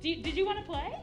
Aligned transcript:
Do 0.00 0.08
you, 0.08 0.22
did 0.22 0.36
you 0.36 0.46
want 0.46 0.58
to 0.58 0.64
play? 0.64 0.94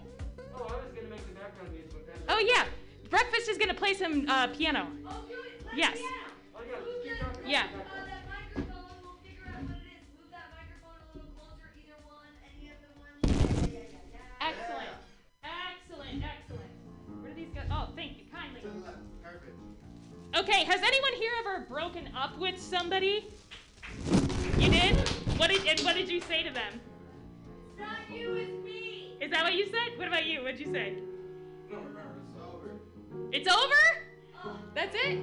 Oh, 0.56 0.62
I 0.62 0.62
was 0.62 0.92
gonna 0.96 1.10
make 1.10 1.26
the 1.28 1.40
background 1.40 1.72
music, 1.72 1.92
but 1.94 2.08
then. 2.08 2.16
Oh 2.30 2.40
yeah, 2.40 2.66
breakfast 3.10 3.48
is 3.50 3.58
gonna 3.58 3.74
play 3.76 3.94
some 3.94 4.26
uh, 4.28 4.48
piano. 4.48 4.88
Oh, 5.06 5.24
do 5.28 5.34
it. 5.36 5.62
Play 5.64 5.74
Yes. 5.78 5.98
piano. 5.98 6.14
Oh, 6.56 6.62
yeah, 6.66 6.80
Move 6.80 7.04
keep 7.04 7.12
that- 7.14 7.20
talking. 7.22 7.50
Yeah. 7.50 7.64
Uh, 7.64 8.64
we'll 9.04 9.18
figure 9.22 9.46
out 9.54 9.62
what 9.70 9.78
it 9.78 9.86
is. 9.94 10.02
Move 10.18 10.32
that 10.34 10.50
microphone 10.50 10.98
a 10.98 11.08
little 11.14 11.30
closer, 11.38 11.70
one, 12.10 12.34
any 12.42 12.74
of 12.74 12.78
the 12.82 12.90
ones. 12.98 13.22
Yeah, 13.70 13.86
yeah, 13.86 14.02
yeah, 14.10 14.18
yeah. 14.18 14.50
Excellent, 14.50 14.98
excellent, 15.46 16.24
excellent. 16.26 16.72
Where 17.22 17.32
do 17.32 17.38
these 17.38 17.54
go? 17.54 17.62
Oh, 17.70 17.94
thank 17.96 18.18
you 18.18 18.26
kindly. 18.34 18.62
Perfect. 19.22 19.54
Okay, 20.42 20.66
has 20.66 20.82
anyone 20.82 21.14
here 21.14 21.32
ever 21.46 21.66
broken 21.70 22.10
up 22.18 22.38
with 22.40 22.58
somebody? 22.60 23.30
You 24.58 24.70
did? 24.74 24.98
What 25.38 25.52
did 25.54 25.62
and 25.68 25.80
what 25.82 25.94
did 25.96 26.10
you 26.10 26.20
say 26.22 26.42
to 26.42 26.50
them? 26.52 26.82
It's 27.78 27.86
not 27.86 28.18
you, 28.18 28.34
it's 28.34 28.64
me. 28.66 29.18
Is 29.22 29.30
that 29.32 29.44
what 29.44 29.54
you 29.54 29.66
said? 29.66 29.98
What 29.98 30.08
about 30.08 30.26
you? 30.26 30.42
What'd 30.42 30.60
you 30.60 30.66
say? 30.72 30.96
No, 31.70 31.78
remember, 31.78 32.02
it's 32.34 32.42
over. 32.44 32.72
It's 33.32 33.48
over? 33.48 33.74
Oh, 34.46 34.58
That's 34.74 34.96
it? 34.96 35.20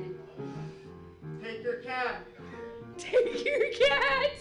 Take 1.43 1.65
your 1.65 1.77
cat. 1.77 2.25
Take 2.97 3.45
your 3.45 3.73
cat. 3.89 4.41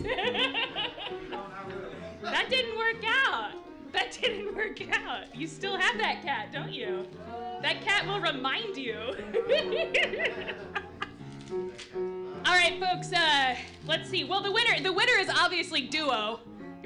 No, 1.29 1.37
not 1.37 1.67
really. 1.67 1.95
that 2.21 2.49
didn't 2.49 2.77
work 2.77 3.03
out. 3.27 3.51
That 3.93 4.11
didn't 4.21 4.55
work 4.55 4.79
out. 4.91 5.35
You 5.35 5.47
still 5.47 5.77
have 5.77 5.97
that 5.97 6.21
cat, 6.23 6.51
don't 6.53 6.71
you? 6.71 7.07
That 7.63 7.81
cat 7.81 8.05
will 8.05 8.19
remind 8.21 8.77
you. 8.77 8.95
All 12.45 12.53
right, 12.53 12.79
folks. 12.79 13.11
Uh, 13.11 13.55
let's 13.87 14.09
see. 14.09 14.23
Well, 14.23 14.41
the 14.41 14.51
winner, 14.51 14.79
the 14.81 14.93
winner 14.93 15.17
is 15.19 15.29
obviously 15.29 15.81
Duo. 15.81 16.39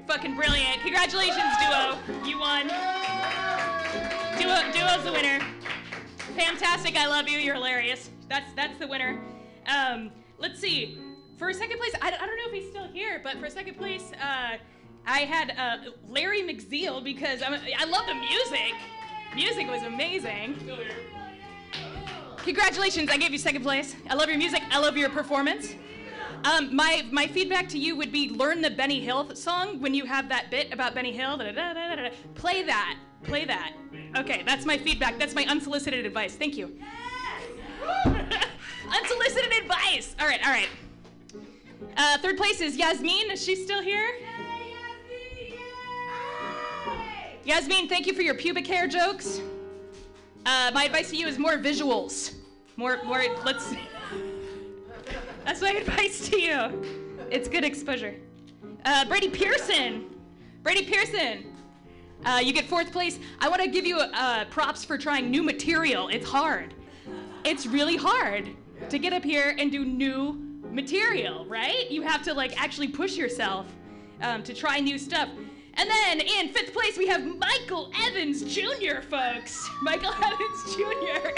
Fucking 0.07 0.35
brilliant. 0.35 0.81
Congratulations, 0.81 1.53
Duo. 1.59 1.97
You 2.25 2.39
won. 2.39 2.67
Duo, 4.39 4.71
Duo's 4.71 5.03
the 5.03 5.11
winner. 5.11 5.45
Fantastic. 6.35 6.95
I 6.95 7.07
love 7.07 7.27
you. 7.27 7.37
You're 7.39 7.55
hilarious. 7.55 8.09
That's 8.29 8.53
that's 8.53 8.79
the 8.79 8.87
winner. 8.87 9.19
Um, 9.67 10.11
let's 10.37 10.59
see. 10.59 10.97
For 11.37 11.51
second 11.51 11.77
place, 11.77 11.91
I, 12.01 12.07
I 12.07 12.25
don't 12.25 12.37
know 12.37 12.47
if 12.47 12.53
he's 12.53 12.69
still 12.69 12.87
here, 12.87 13.19
but 13.23 13.37
for 13.37 13.49
second 13.49 13.77
place, 13.77 14.11
uh, 14.21 14.57
I 15.05 15.19
had 15.19 15.53
uh, 15.57 15.91
Larry 16.09 16.41
McZeal 16.41 17.03
because 17.03 17.43
I'm, 17.43 17.53
I 17.53 17.85
love 17.85 18.05
the 18.07 18.15
music. 18.15 18.73
Music 19.35 19.67
was 19.69 19.83
amazing. 19.83 20.57
Congratulations, 22.37 23.09
I 23.11 23.17
gave 23.17 23.31
you 23.31 23.37
second 23.37 23.61
place. 23.61 23.95
I 24.09 24.15
love 24.15 24.29
your 24.29 24.37
music. 24.37 24.63
I 24.71 24.79
love 24.79 24.97
your 24.97 25.09
performance. 25.09 25.75
Um, 26.47 26.73
my 26.73 27.05
my 27.11 27.27
feedback 27.27 27.67
to 27.69 27.77
you 27.77 27.97
would 27.97 28.11
be 28.11 28.29
learn 28.29 28.61
the 28.61 28.69
Benny 28.69 29.01
Hill 29.01 29.35
song 29.35 29.81
when 29.81 29.93
you 29.93 30.05
have 30.05 30.29
that 30.29 30.49
bit 30.49 30.71
about 30.71 30.95
Benny 30.95 31.11
Hill. 31.11 31.35
da-da-da-da-da-da. 31.35 32.09
Play 32.35 32.63
that. 32.63 32.97
Play 33.23 33.43
that. 33.43 33.73
Okay, 34.15 34.43
that's 34.45 34.65
my 34.65 34.77
feedback. 34.77 35.19
That's 35.19 35.35
my 35.35 35.45
unsolicited 35.45 36.05
advice. 36.05 36.35
Thank 36.35 36.55
you. 36.55 36.79
unsolicited 38.05 39.51
advice. 39.61 40.15
All 40.21 40.27
right, 40.27 40.39
all 40.45 40.51
right. 40.53 40.69
Uh, 41.97 42.17
third 42.19 42.37
place 42.37 42.61
is 42.61 42.77
Yasmin. 42.77 43.31
Is 43.31 43.43
she 43.43 43.55
still 43.55 43.81
here? 43.81 44.13
Yasmin, 47.43 47.89
thank 47.89 48.07
you 48.07 48.13
for 48.13 48.21
your 48.21 48.35
pubic 48.35 48.67
hair 48.67 48.87
jokes. 48.87 49.41
Uh, 50.45 50.71
my 50.73 50.85
advice 50.85 51.09
to 51.09 51.17
you 51.17 51.27
is 51.27 51.37
more 51.37 51.57
visuals. 51.57 52.35
More, 52.77 53.03
more. 53.03 53.23
Let's. 53.43 53.73
That's 55.45 55.61
my 55.61 55.71
advice 55.81 56.29
to 56.29 56.39
you. 56.39 57.17
It's 57.31 57.47
good 57.47 57.63
exposure. 57.63 58.15
Uh, 58.85 59.05
Brady 59.05 59.29
Pearson. 59.29 60.05
Brady 60.63 60.85
Pearson. 60.85 61.53
Uh, 62.25 62.41
you 62.43 62.51
get 62.51 62.65
fourth 62.65 62.91
place. 62.91 63.19
I 63.39 63.49
want 63.49 63.61
to 63.61 63.69
give 63.69 63.85
you 63.85 63.97
uh, 63.97 64.45
props 64.45 64.83
for 64.83 64.97
trying 64.97 65.29
new 65.29 65.43
material. 65.43 66.07
It's 66.09 66.27
hard. 66.27 66.73
It's 67.43 67.65
really 67.65 67.95
hard 67.95 68.49
to 68.89 68.99
get 68.99 69.13
up 69.13 69.23
here 69.23 69.55
and 69.57 69.71
do 69.71 69.85
new 69.85 70.47
material, 70.71 71.45
right? 71.45 71.89
You 71.89 72.01
have 72.03 72.23
to 72.23 72.33
like 72.33 72.59
actually 72.61 72.87
push 72.87 73.17
yourself 73.17 73.67
um, 74.21 74.43
to 74.43 74.53
try 74.53 74.79
new 74.79 74.97
stuff. 74.97 75.29
And 75.75 75.89
then 75.89 76.21
in 76.21 76.49
fifth 76.49 76.73
place 76.73 76.97
we 76.97 77.07
have 77.07 77.23
Michael 77.37 77.91
Evans 78.03 78.43
Jr. 78.43 79.01
Folks, 79.01 79.69
Michael 79.81 80.13
Evans 80.23 80.75
Jr. 80.75 81.29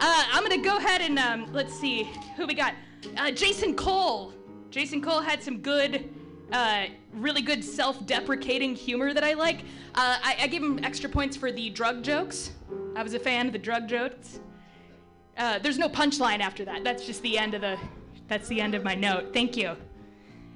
Uh, 0.00 0.24
I'm 0.32 0.42
gonna 0.42 0.62
go 0.62 0.78
ahead 0.78 1.02
and 1.02 1.18
um, 1.18 1.52
let's 1.52 1.74
see 1.74 2.10
who 2.36 2.46
we 2.46 2.54
got. 2.54 2.74
Uh, 3.16 3.30
Jason 3.30 3.74
Cole. 3.74 4.32
Jason 4.70 5.00
Cole 5.00 5.20
had 5.20 5.42
some 5.42 5.58
good, 5.60 6.12
uh, 6.52 6.86
really 7.12 7.42
good 7.42 7.64
self-deprecating 7.64 8.74
humor 8.74 9.14
that 9.14 9.24
I 9.24 9.34
like. 9.34 9.60
Uh, 9.94 10.18
I, 10.22 10.36
I 10.40 10.46
gave 10.46 10.62
him 10.62 10.84
extra 10.84 11.08
points 11.08 11.36
for 11.36 11.50
the 11.50 11.70
drug 11.70 12.02
jokes. 12.02 12.50
I 12.94 13.02
was 13.02 13.14
a 13.14 13.18
fan 13.18 13.46
of 13.46 13.52
the 13.52 13.58
drug 13.58 13.88
jokes. 13.88 14.40
Uh, 15.36 15.58
there's 15.58 15.78
no 15.78 15.88
punchline 15.88 16.40
after 16.40 16.64
that. 16.64 16.84
That's 16.84 17.06
just 17.06 17.22
the 17.22 17.38
end 17.38 17.54
of 17.54 17.60
the. 17.60 17.78
That's 18.28 18.48
the 18.48 18.60
end 18.60 18.74
of 18.74 18.82
my 18.82 18.94
note. 18.94 19.32
Thank 19.32 19.56
you. 19.56 19.76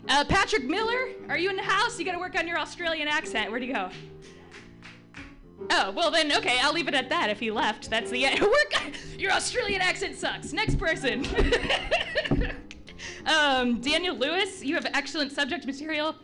Uh, 0.09 0.25
Patrick 0.25 0.65
Miller, 0.65 1.11
are 1.28 1.39
you 1.39 1.51
in 1.51 1.57
the 1.57 1.62
house? 1.62 1.99
You 1.99 2.05
got 2.05 2.12
to 2.12 2.19
work 2.19 2.37
on 2.37 2.49
your 2.49 2.59
Australian 2.59 3.07
accent. 3.07 3.51
Where'd 3.51 3.62
you 3.62 3.72
go? 3.72 3.91
Oh 5.69 5.93
well, 5.93 6.10
then 6.10 6.32
okay. 6.32 6.59
I'll 6.60 6.72
leave 6.72 6.88
it 6.88 6.94
at 6.94 7.09
that. 7.10 7.31
If 7.31 7.41
he 7.41 7.50
left, 7.50 7.91
that's 7.91 8.10
the 8.10 8.25
end. 8.25 8.44
Your 9.19 9.32
Australian 9.32 9.82
accent 9.82 10.16
sucks. 10.16 10.53
Next 10.53 10.78
person. 10.78 11.26
um, 13.26 13.81
Daniel 13.81 14.16
Lewis, 14.16 14.65
you 14.65 14.75
have 14.75 14.87
excellent 14.94 15.32
subject 15.32 15.66
material. 15.66 16.15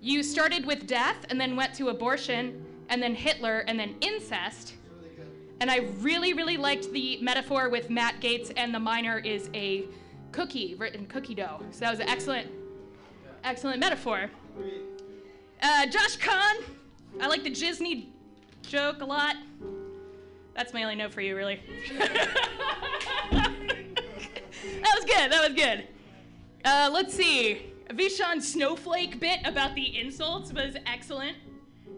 You 0.00 0.22
started 0.22 0.64
with 0.64 0.86
death, 0.86 1.26
and 1.28 1.40
then 1.40 1.56
went 1.56 1.74
to 1.74 1.88
abortion, 1.88 2.64
and 2.88 3.02
then 3.02 3.14
Hitler, 3.14 3.64
and 3.66 3.78
then 3.78 3.96
incest. 4.00 4.74
And 5.60 5.70
I 5.70 5.88
really, 6.00 6.34
really 6.34 6.56
liked 6.56 6.92
the 6.92 7.18
metaphor 7.20 7.68
with 7.68 7.90
Matt 7.90 8.20
Gaetz 8.20 8.52
and 8.56 8.72
the 8.72 8.78
miner 8.78 9.18
is 9.18 9.50
a 9.54 9.86
cookie 10.30 10.76
written 10.76 11.06
cookie 11.06 11.34
dough. 11.34 11.60
So 11.72 11.80
that 11.80 11.90
was 11.90 12.00
an 12.00 12.08
excellent, 12.08 12.48
excellent 13.42 13.80
metaphor. 13.80 14.30
Uh, 15.60 15.86
Josh 15.86 16.16
Kahn, 16.18 16.56
I 17.20 17.26
like 17.26 17.42
the 17.42 17.50
Disney 17.50 18.12
joke 18.68 19.00
a 19.00 19.04
lot. 19.04 19.36
That's 20.54 20.72
my 20.72 20.82
only 20.82 20.96
note 20.96 21.12
for 21.12 21.20
you, 21.20 21.34
really. 21.36 21.60
that 21.98 22.18
was 24.62 25.04
good. 25.04 25.32
That 25.32 25.48
was 25.48 25.54
good. 25.54 25.88
Uh, 26.64 26.90
let's 26.92 27.14
see. 27.14 27.72
Vishan 27.90 28.42
Snowflake 28.42 29.18
bit 29.20 29.40
about 29.44 29.74
the 29.74 29.98
insults 29.98 30.52
was 30.52 30.76
excellent. 30.86 31.36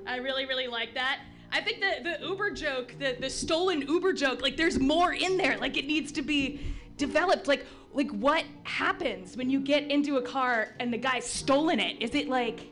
I 0.07 0.17
really, 0.17 0.47
really 0.47 0.69
like 0.69 0.95
that. 0.95 1.21
I 1.53 1.61
think 1.61 1.81
the, 1.81 2.19
the 2.19 2.27
Uber 2.27 2.53
joke, 2.53 2.95
the, 2.99 3.17
the 3.19 3.29
stolen 3.29 3.83
Uber 3.83 4.13
joke, 4.13 4.41
like 4.41 4.57
there's 4.57 4.79
more 4.79 5.13
in 5.13 5.37
there. 5.37 5.59
Like 5.59 5.77
it 5.77 5.87
needs 5.87 6.13
to 6.13 6.23
be 6.23 6.61
developed. 6.97 7.49
Like 7.49 7.67
like 7.93 8.11
what 8.11 8.45
happens 8.63 9.37
when 9.37 9.51
you 9.51 9.59
get 9.59 9.91
into 9.91 10.17
a 10.17 10.23
car 10.23 10.77
and 10.79 10.93
the 10.93 10.99
guy's 10.99 11.25
stolen 11.25 11.81
it? 11.81 12.01
Is 12.01 12.15
it 12.15 12.29
like 12.29 12.70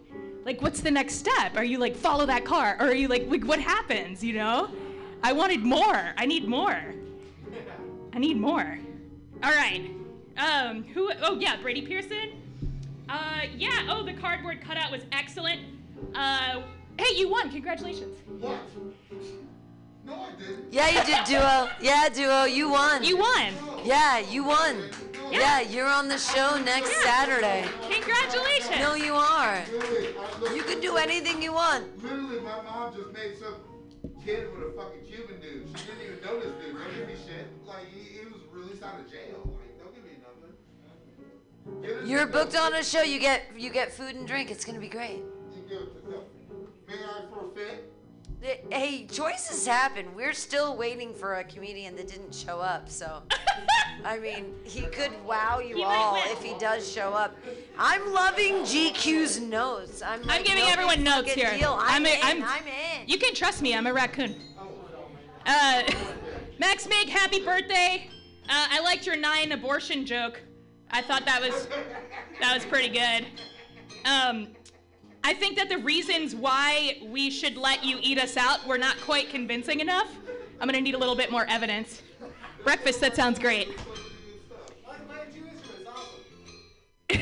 like 0.48 0.62
what's 0.62 0.80
the 0.80 0.90
next 0.90 1.16
step? 1.16 1.56
Are 1.56 1.64
you 1.64 1.76
like 1.76 1.94
follow 1.94 2.24
that 2.24 2.46
car? 2.46 2.74
Or 2.80 2.86
are 2.86 2.94
you 2.94 3.06
like 3.06 3.26
like 3.28 3.44
what 3.44 3.60
happens, 3.60 4.24
you 4.24 4.32
know? 4.32 4.70
I 5.22 5.30
wanted 5.30 5.62
more. 5.62 6.14
I 6.16 6.24
need 6.24 6.48
more. 6.48 6.80
I 8.14 8.18
need 8.18 8.38
more. 8.38 8.78
All 9.42 9.50
right. 9.50 9.90
Um 10.38 10.84
who 10.94 11.12
oh 11.20 11.38
yeah, 11.38 11.60
Brady 11.60 11.82
Pearson. 11.82 12.30
Uh 13.10 13.42
yeah, 13.54 13.88
oh 13.90 14.02
the 14.02 14.14
cardboard 14.14 14.62
cutout 14.62 14.90
was 14.90 15.02
excellent. 15.12 15.60
Uh 16.14 16.62
hey, 16.98 17.14
you 17.14 17.28
won. 17.28 17.50
Congratulations. 17.50 18.18
What? 18.40 18.58
No, 20.06 20.14
I 20.14 20.30
didn't. 20.40 20.72
Yeah, 20.72 20.88
you 20.88 21.04
did, 21.04 21.24
Duo. 21.26 21.68
Yeah, 21.82 22.08
Duo, 22.08 22.44
you 22.44 22.70
won. 22.70 23.04
You 23.04 23.18
won. 23.18 23.52
Yeah, 23.84 24.20
you 24.20 24.44
won. 24.44 24.76
Yeah, 25.30 25.60
you're 25.60 25.86
on 25.86 26.08
the 26.08 26.18
show 26.18 26.58
next 26.62 26.90
Yeah. 26.90 27.02
Saturday. 27.02 27.68
Congratulations. 27.90 28.78
No, 28.78 28.94
you 28.94 29.14
are. 29.14 29.62
Literally, 29.70 30.56
You 30.56 30.62
can 30.62 30.80
do 30.80 30.96
anything 30.96 31.42
you 31.42 31.52
want. 31.52 32.02
Literally, 32.02 32.40
my 32.40 32.62
mom 32.62 32.94
just 32.94 33.12
made 33.12 33.36
some 33.38 33.54
kid 34.24 34.48
with 34.52 34.68
a 34.68 34.72
fucking 34.72 35.04
Cuban 35.06 35.40
dude. 35.40 35.68
She 35.78 35.86
didn't 35.86 36.02
even 36.04 36.20
know 36.24 36.40
this 36.40 36.52
dude. 36.64 36.74
Don't 36.76 36.94
give 36.96 37.08
me 37.08 37.14
shit. 37.14 37.46
Like, 37.66 37.86
he, 37.92 38.00
he 38.00 38.24
was 38.26 38.40
released 38.52 38.82
out 38.82 39.00
of 39.00 39.10
jail. 39.10 39.42
Like, 39.44 39.78
don't 39.78 39.94
give 39.94 40.04
me 40.04 40.18
nothing. 40.22 42.08
You're 42.08 42.26
booked 42.26 42.56
on 42.56 42.74
a 42.74 42.82
show. 42.82 43.02
You 43.02 43.18
get 43.20 43.42
you 43.56 43.70
get 43.70 43.92
food 43.92 44.14
and 44.14 44.26
drink. 44.26 44.50
It's 44.50 44.64
gonna 44.64 44.80
be 44.80 44.88
great. 44.88 45.18
You 45.54 45.62
give 45.68 45.82
it 45.82 46.04
to 46.04 46.10
them. 46.10 46.22
May 46.86 46.94
I 46.94 47.26
forfeit? 47.34 47.92
Hey, 48.70 49.06
choices 49.06 49.66
happen. 49.66 50.06
We're 50.14 50.32
still 50.32 50.76
waiting 50.76 51.12
for 51.12 51.34
a 51.36 51.44
comedian 51.44 51.96
that 51.96 52.06
didn't 52.06 52.32
show 52.34 52.60
up. 52.60 52.88
So, 52.88 53.22
I 54.04 54.18
mean, 54.20 54.54
he 54.62 54.82
could 54.82 55.10
wow 55.26 55.58
you 55.58 55.76
He 55.76 55.82
all 55.84 56.16
if 56.26 56.40
he 56.42 56.54
does 56.58 56.90
show 56.90 57.12
up. 57.12 57.36
I'm 57.76 58.12
loving 58.12 58.54
GQ's 58.62 59.40
notes. 59.40 60.02
I'm, 60.02 60.22
like, 60.22 60.44
giving 60.44 60.64
no 60.64 60.70
everyone 60.70 61.02
notes 61.02 61.32
here. 61.32 61.50
Deal. 61.56 61.76
I'm, 61.80 62.04
I'm 62.04 62.06
a- 62.06 62.14
in. 62.14 62.22
I'm- 62.22 62.44
I'm 62.44 62.66
in. 62.66 63.08
You 63.08 63.18
can 63.18 63.34
trust 63.34 63.60
me. 63.60 63.74
I'm 63.74 63.88
a 63.88 63.92
raccoon. 63.92 64.36
Uh, 65.44 65.82
Max 66.60 66.88
Meg, 66.88 67.08
happy 67.08 67.44
birthday. 67.44 68.08
Uh, 68.48 68.66
I 68.70 68.80
liked 68.80 69.04
your 69.04 69.16
nine 69.16 69.50
abortion 69.52 70.06
joke. 70.06 70.40
I 70.90 71.02
thought 71.02 71.24
that 71.26 71.40
was 71.42 71.68
that 72.40 72.54
was 72.54 72.64
pretty 72.64 72.88
good. 72.88 73.26
Um, 74.06 74.48
I 75.24 75.34
think 75.34 75.56
that 75.56 75.68
the 75.68 75.78
reasons 75.78 76.34
why 76.34 76.98
we 77.04 77.30
should 77.30 77.56
let 77.56 77.84
you 77.84 77.98
eat 78.00 78.18
us 78.18 78.36
out 78.36 78.66
were 78.66 78.78
not 78.78 78.96
quite 79.00 79.30
convincing 79.30 79.80
enough. 79.80 80.08
I'm 80.60 80.66
gonna 80.66 80.80
need 80.80 80.94
a 80.94 80.98
little 80.98 81.16
bit 81.16 81.30
more 81.30 81.46
evidence. 81.48 82.02
Breakfast, 82.64 83.00
that 83.00 83.14
sounds 83.14 83.38
great. 83.38 83.68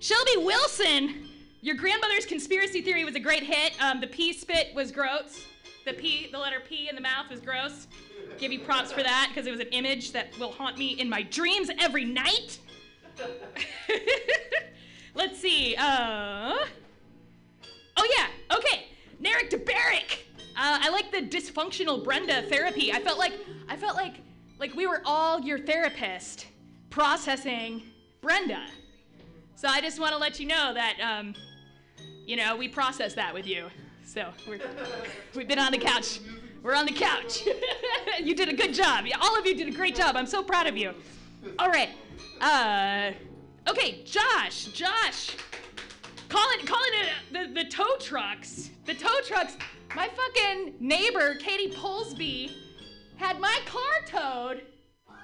Shelby 0.00 0.36
Wilson, 0.36 1.28
your 1.60 1.74
grandmother's 1.74 2.26
conspiracy 2.26 2.82
theory 2.82 3.04
was 3.04 3.14
a 3.16 3.20
great 3.20 3.42
hit. 3.42 3.72
Um, 3.82 4.00
the 4.00 4.06
pea 4.06 4.32
spit 4.32 4.74
was 4.74 4.92
gross. 4.92 5.44
The 5.84 5.92
P, 5.92 6.28
the 6.30 6.38
letter 6.38 6.60
P 6.68 6.88
in 6.88 6.94
the 6.94 7.00
mouth 7.00 7.30
was 7.30 7.40
gross. 7.40 7.86
Give 8.38 8.52
you 8.52 8.60
props 8.60 8.92
for 8.92 9.02
that 9.02 9.28
because 9.30 9.46
it 9.46 9.50
was 9.50 9.60
an 9.60 9.68
image 9.68 10.12
that 10.12 10.36
will 10.38 10.52
haunt 10.52 10.78
me 10.78 10.98
in 11.00 11.08
my 11.08 11.22
dreams 11.22 11.70
every 11.80 12.04
night. 12.04 12.58
Let's 15.14 15.40
see. 15.40 15.74
Uh, 15.78 16.56
oh 17.96 18.08
yeah. 18.16 18.56
Okay. 18.56 18.86
Narek 19.22 19.50
DeBarrick. 19.50 20.20
Uh, 20.58 20.78
I 20.80 20.88
like 20.90 21.10
the 21.10 21.20
dysfunctional 21.20 22.02
Brenda 22.02 22.42
therapy. 22.42 22.92
I 22.92 23.00
felt 23.00 23.18
like 23.18 23.32
I 23.68 23.76
felt 23.76 23.96
like 23.96 24.14
like 24.58 24.74
we 24.74 24.86
were 24.86 25.02
all 25.04 25.40
your 25.40 25.58
therapist 25.58 26.46
processing 26.90 27.82
Brenda. 28.22 28.66
So 29.54 29.68
I 29.68 29.80
just 29.80 30.00
want 30.00 30.12
to 30.12 30.18
let 30.18 30.40
you 30.40 30.46
know 30.46 30.72
that 30.74 30.96
um, 31.00 31.34
you 32.26 32.36
know 32.36 32.56
we 32.56 32.68
process 32.68 33.14
that 33.14 33.32
with 33.34 33.46
you. 33.46 33.68
So 34.04 34.28
we're, 34.48 34.60
we've 35.34 35.48
been 35.48 35.58
on 35.58 35.72
the 35.72 35.78
couch. 35.78 36.20
We're 36.62 36.74
on 36.74 36.86
the 36.86 36.92
couch. 36.92 37.42
you 38.22 38.34
did 38.34 38.48
a 38.48 38.54
good 38.54 38.72
job. 38.72 39.04
All 39.20 39.38
of 39.38 39.46
you 39.46 39.54
did 39.54 39.68
a 39.68 39.76
great 39.76 39.94
job. 39.94 40.16
I'm 40.16 40.26
so 40.26 40.42
proud 40.42 40.66
of 40.66 40.76
you. 40.76 40.92
All 41.58 41.68
right. 41.68 41.90
Uh, 42.40 43.12
okay, 43.68 44.02
Josh. 44.04 44.66
Josh. 44.66 45.36
Calling 46.36 46.66
calling 46.66 46.90
it 46.92 47.32
the, 47.54 47.62
the 47.62 47.68
tow 47.70 47.96
trucks. 47.98 48.68
The 48.84 48.92
tow 48.92 49.20
trucks. 49.24 49.56
My 49.94 50.06
fucking 50.08 50.74
neighbor, 50.80 51.34
Katie 51.36 51.74
Polsby, 51.74 52.52
had 53.16 53.40
my 53.40 53.58
car 53.64 53.80
towed 54.06 54.62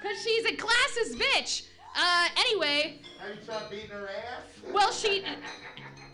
because 0.00 0.23
she's 0.23 0.47
a 0.47 0.56
classes 0.56 1.14
bitch. 1.17 1.67
Uh, 1.94 2.29
anyway, 2.38 3.00
Have 3.20 3.37
you 3.37 3.43
tried 3.44 3.69
beating 3.70 3.91
her 3.91 4.09
ass? 4.09 4.73
well, 4.73 4.91
she. 4.91 5.23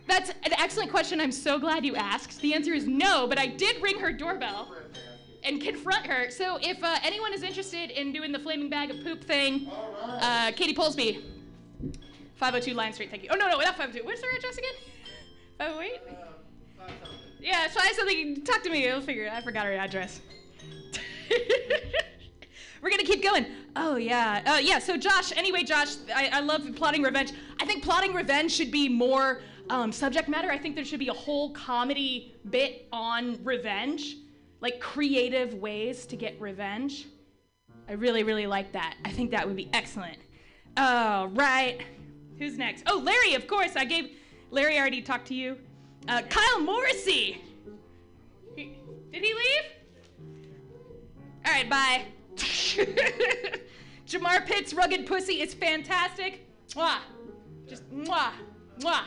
That's 0.08 0.30
an 0.30 0.54
excellent 0.58 0.90
question. 0.90 1.20
I'm 1.20 1.30
so 1.30 1.60
glad 1.60 1.86
you 1.86 1.94
asked. 1.94 2.40
The 2.40 2.52
answer 2.52 2.72
is 2.72 2.88
no, 2.88 3.28
but 3.28 3.38
I 3.38 3.46
did 3.46 3.80
ring 3.80 4.00
her 4.00 4.12
doorbell 4.12 4.74
and 5.44 5.60
confront 5.60 6.06
her. 6.06 6.28
So 6.30 6.58
if 6.60 6.82
uh, 6.82 6.96
anyone 7.04 7.32
is 7.32 7.44
interested 7.44 7.90
in 7.90 8.12
doing 8.12 8.32
the 8.32 8.38
flaming 8.40 8.68
bag 8.68 8.90
of 8.90 9.04
poop 9.04 9.22
thing, 9.22 9.68
uh, 10.02 10.50
Katie 10.56 10.74
Polsby, 10.74 11.22
502 12.38 12.74
Lion 12.74 12.92
Street. 12.92 13.10
Thank 13.10 13.24
you. 13.24 13.28
Oh 13.32 13.36
no, 13.36 13.48
no, 13.48 13.58
not 13.58 13.76
502. 13.76 14.04
What's 14.06 14.22
her 14.22 14.28
address 14.36 14.56
again? 14.56 14.74
508. 15.58 16.00
Yeah, 17.40 17.66
try 17.72 17.92
something. 17.96 18.44
Talk 18.44 18.62
to 18.62 18.70
me. 18.70 18.88
I'll 18.88 19.00
figure 19.00 19.24
it. 19.24 19.32
I 19.32 19.40
forgot 19.40 19.66
her 19.66 19.72
address. 19.72 20.20
We're 22.82 22.90
gonna 22.90 23.02
keep 23.02 23.22
going. 23.22 23.46
Oh 23.74 23.96
yeah, 23.96 24.42
uh, 24.46 24.58
yeah. 24.58 24.78
So 24.78 24.96
Josh. 24.96 25.32
Anyway, 25.36 25.64
Josh, 25.64 25.96
I, 26.14 26.30
I 26.32 26.40
love 26.40 26.62
plotting 26.76 27.02
revenge. 27.02 27.32
I 27.60 27.66
think 27.66 27.82
plotting 27.82 28.14
revenge 28.14 28.52
should 28.52 28.70
be 28.70 28.88
more 28.88 29.40
um, 29.68 29.90
subject 29.90 30.28
matter. 30.28 30.50
I 30.50 30.58
think 30.58 30.76
there 30.76 30.84
should 30.84 31.00
be 31.00 31.08
a 31.08 31.14
whole 31.14 31.50
comedy 31.50 32.34
bit 32.50 32.86
on 32.92 33.42
revenge, 33.42 34.16
like 34.60 34.80
creative 34.80 35.54
ways 35.54 36.06
to 36.06 36.16
get 36.16 36.40
revenge. 36.40 37.06
I 37.88 37.92
really, 37.92 38.22
really 38.22 38.46
like 38.46 38.72
that. 38.72 38.96
I 39.04 39.10
think 39.10 39.30
that 39.32 39.46
would 39.46 39.56
be 39.56 39.68
excellent. 39.72 40.18
All 40.76 41.28
right. 41.28 41.80
Who's 42.38 42.56
next? 42.56 42.84
Oh, 42.86 42.98
Larry, 42.98 43.34
of 43.34 43.46
course. 43.46 43.76
I 43.76 43.84
gave 43.84 44.10
Larry 44.50 44.78
already 44.78 45.02
talked 45.02 45.26
to 45.28 45.34
you. 45.34 45.56
Uh, 46.06 46.22
Kyle 46.22 46.60
Morrissey. 46.60 47.42
He- 48.56 48.78
did 49.12 49.24
he 49.24 49.34
leave? 49.34 49.64
All 51.46 51.52
right, 51.52 51.68
bye. 51.68 52.04
Jamar 54.06 54.46
Pitt's 54.46 54.72
rugged 54.72 55.06
pussy 55.06 55.40
is 55.40 55.54
fantastic. 55.54 56.46
Mwah. 56.70 56.98
Just 57.66 57.88
mwah, 57.90 58.30
mwah. 58.80 59.02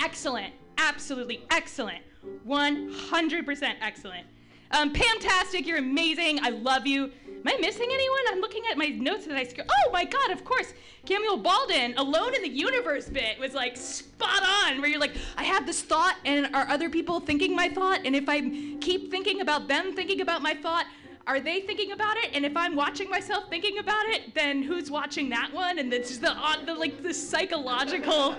Excellent. 0.00 0.52
Absolutely 0.78 1.44
excellent. 1.50 2.02
100% 2.46 3.74
excellent. 3.80 4.26
Um, 4.72 4.92
Pamtastic, 4.92 5.66
you're 5.66 5.78
amazing. 5.78 6.40
I 6.42 6.50
love 6.50 6.86
you. 6.86 7.12
Am 7.44 7.52
I 7.52 7.58
missing 7.60 7.88
anyone? 7.92 8.20
I'm 8.28 8.40
looking 8.40 8.62
at 8.70 8.78
my 8.78 8.86
notes 8.86 9.26
that 9.26 9.36
I 9.36 9.42
sc- 9.44 9.58
Oh 9.68 9.90
my 9.92 10.04
god, 10.04 10.30
of 10.30 10.44
course. 10.44 10.72
Camille 11.04 11.38
Baldwin, 11.38 11.94
Alone 11.96 12.36
in 12.36 12.42
the 12.42 12.48
Universe 12.48 13.08
bit 13.08 13.36
was 13.40 13.52
like 13.52 13.76
spot 13.76 14.42
on, 14.44 14.80
where 14.80 14.88
you're 14.88 15.00
like, 15.00 15.16
I 15.36 15.42
have 15.42 15.66
this 15.66 15.82
thought, 15.82 16.14
and 16.24 16.54
are 16.54 16.68
other 16.68 16.88
people 16.88 17.18
thinking 17.18 17.56
my 17.56 17.68
thought? 17.68 18.00
And 18.04 18.14
if 18.14 18.28
I 18.28 18.42
keep 18.80 19.10
thinking 19.10 19.40
about 19.40 19.66
them 19.66 19.92
thinking 19.92 20.20
about 20.20 20.40
my 20.40 20.54
thought, 20.54 20.86
are 21.26 21.40
they 21.40 21.60
thinking 21.62 21.90
about 21.90 22.16
it? 22.18 22.30
And 22.32 22.44
if 22.44 22.56
I'm 22.56 22.76
watching 22.76 23.10
myself 23.10 23.48
thinking 23.48 23.78
about 23.78 24.06
it, 24.06 24.34
then 24.34 24.62
who's 24.62 24.88
watching 24.88 25.28
that 25.30 25.52
one? 25.52 25.80
And 25.80 25.92
it's 25.92 26.18
the, 26.18 26.30
odd- 26.30 26.66
the 26.66 26.74
like 26.74 27.02
the 27.02 27.14
psychological 27.14 28.36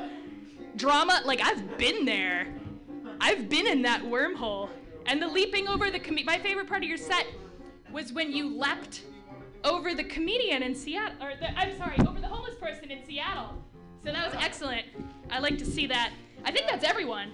drama. 0.78 1.22
Like 1.26 1.42
I've 1.42 1.78
been 1.78 2.06
there. 2.06 2.48
I've 3.20 3.50
been 3.50 3.68
in 3.68 3.82
that 3.82 4.02
wormhole. 4.02 4.70
And 5.06 5.22
the 5.22 5.28
leaping 5.28 5.68
over 5.68 5.90
the 5.92 6.00
my 6.26 6.40
favorite 6.40 6.68
part 6.68 6.84
of 6.84 6.88
your 6.88 6.98
set 6.98 7.26
was 7.94 8.12
when 8.12 8.32
you 8.32 8.58
leapt 8.58 9.04
over 9.64 9.94
the 9.94 10.04
comedian 10.04 10.64
in 10.64 10.76
Seattle, 10.76 11.16
or 11.22 11.36
the, 11.40 11.58
I'm 11.58 11.78
sorry, 11.78 11.96
over 12.08 12.20
the 12.20 12.28
homeless 12.28 12.56
person 12.56 12.92
in 12.92 13.06
Seattle. 13.06 13.54
So 14.04 14.12
that 14.12 14.34
was 14.34 14.44
excellent. 14.44 14.86
I 15.30 15.40
like 15.40 15.58
to 15.60 15.66
see 15.66 15.88
that. 15.88 16.12
I 16.44 16.52
think 16.52 16.68
that's 16.68 16.84
everyone. 16.84 17.32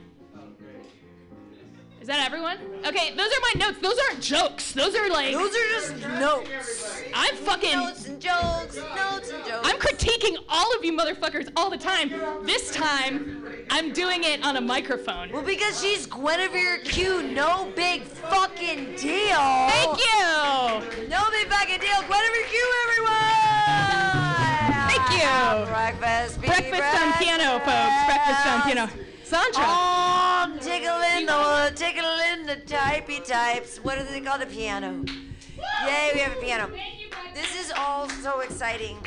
Is 2.02 2.08
that 2.08 2.26
everyone? 2.26 2.58
Okay, 2.88 3.14
those 3.16 3.28
are 3.28 3.42
my 3.54 3.66
notes. 3.66 3.80
Those 3.82 3.98
aren't 4.08 4.22
jokes. 4.22 4.72
Those 4.72 4.96
are 4.96 5.10
like 5.10 5.34
Those 5.34 5.54
are 5.54 5.68
just 5.74 5.98
notes. 6.20 6.50
I'm 7.14 7.36
fucking 7.36 7.78
Notes 7.78 8.06
and 8.06 8.22
jokes, 8.22 8.78
notes 8.96 9.32
and 9.32 9.46
jokes. 9.46 9.68
I'm 9.68 9.78
critiquing 9.78 10.38
all 10.48 10.74
of 10.78 10.86
you 10.86 10.98
motherfuckers 10.98 11.52
all 11.58 11.70
the 11.70 11.78
time. 11.78 12.10
This 12.44 12.72
time, 12.72 13.44
I'm 13.70 13.92
doing 13.92 14.24
it 14.24 14.46
on 14.46 14.56
a 14.56 14.62
microphone. 14.62 15.30
Well, 15.32 15.42
because 15.42 15.82
she's 15.82 16.06
Guinevere 16.06 16.80
Q, 16.86 17.24
no 17.24 17.70
big 17.76 18.04
fucking 18.04 18.96
deal. 18.96 19.36
Thank 19.68 20.00
you. 20.00 21.08
No 21.10 21.30
big 21.32 21.48
fucking 21.50 21.80
deal. 21.82 22.02
Guinevere 22.08 22.48
Q, 22.48 22.74
everyone. 22.84 23.60
Thank 24.88 25.12
you. 25.20 25.74
Breakfast, 25.74 26.40
baby, 26.40 26.70
Breakfast 26.70 27.02
on 27.02 27.14
piano, 27.14 27.60
folks. 27.60 28.06
Breakfast 28.06 28.48
on 28.48 28.62
piano. 28.62 28.90
Sandra. 29.30 29.62
Oh, 29.64 30.44
I'm 30.44 30.58
tickling 30.58 31.28
the 31.28 31.72
tickling 31.76 32.48
the 32.48 32.56
typey 32.66 33.24
types. 33.24 33.78
What 33.78 34.00
do 34.00 34.04
they 34.06 34.22
call 34.22 34.40
the 34.40 34.48
piano? 34.48 35.06
Yay, 35.86 36.10
we 36.16 36.20
have 36.22 36.36
a 36.36 36.42
piano. 36.42 36.72
This 37.36 37.56
is 37.56 37.72
all 37.78 38.10
so 38.10 38.40
exciting. 38.40 38.98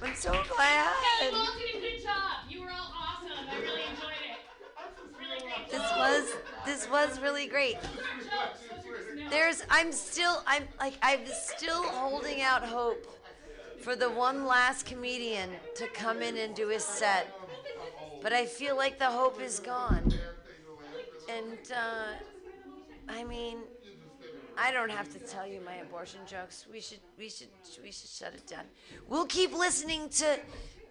I'm 0.00 0.14
so 0.14 0.30
glad. 0.30 0.92
You 1.22 1.36
all 1.36 1.46
did 1.58 1.74
a 1.74 1.80
good 1.80 2.04
job. 2.04 2.48
You 2.48 2.60
were 2.60 2.70
all 2.70 2.94
awesome. 2.94 3.48
I 3.50 3.56
really 3.62 3.82
enjoyed 3.90 4.22
it. 4.22 4.38
Really 5.18 5.40
great 5.40 5.68
This 5.68 5.90
was 5.96 6.36
this 6.64 6.88
was 6.88 7.20
really 7.20 7.48
great. 7.48 7.78
There's 9.28 9.64
I'm 9.70 9.90
still 9.90 10.44
I'm 10.46 10.68
like 10.78 10.94
I'm 11.02 11.26
still 11.26 11.82
holding 11.82 12.42
out 12.42 12.64
hope 12.64 13.04
for 13.80 13.96
the 13.96 14.08
one 14.08 14.46
last 14.46 14.86
comedian 14.86 15.50
to 15.74 15.88
come 15.88 16.22
in 16.22 16.36
and 16.36 16.54
do 16.54 16.68
his 16.68 16.84
set. 16.84 17.26
But 18.24 18.32
I 18.32 18.46
feel 18.46 18.74
like 18.74 18.98
the 18.98 19.04
hope 19.04 19.38
is 19.38 19.60
gone. 19.60 20.10
And 21.28 21.58
uh, 21.70 22.14
I 23.06 23.22
mean, 23.22 23.58
I 24.56 24.72
don't 24.72 24.90
have 24.90 25.12
to 25.12 25.18
tell 25.18 25.46
you 25.46 25.60
my 25.60 25.74
abortion 25.74 26.20
jokes. 26.26 26.64
We 26.72 26.80
should 26.80 27.00
we 27.18 27.28
should 27.28 27.48
we 27.82 27.92
should 27.92 28.08
shut 28.08 28.32
it 28.32 28.46
down. 28.46 28.64
We'll 29.08 29.26
keep 29.26 29.52
listening 29.52 30.08
to 30.20 30.40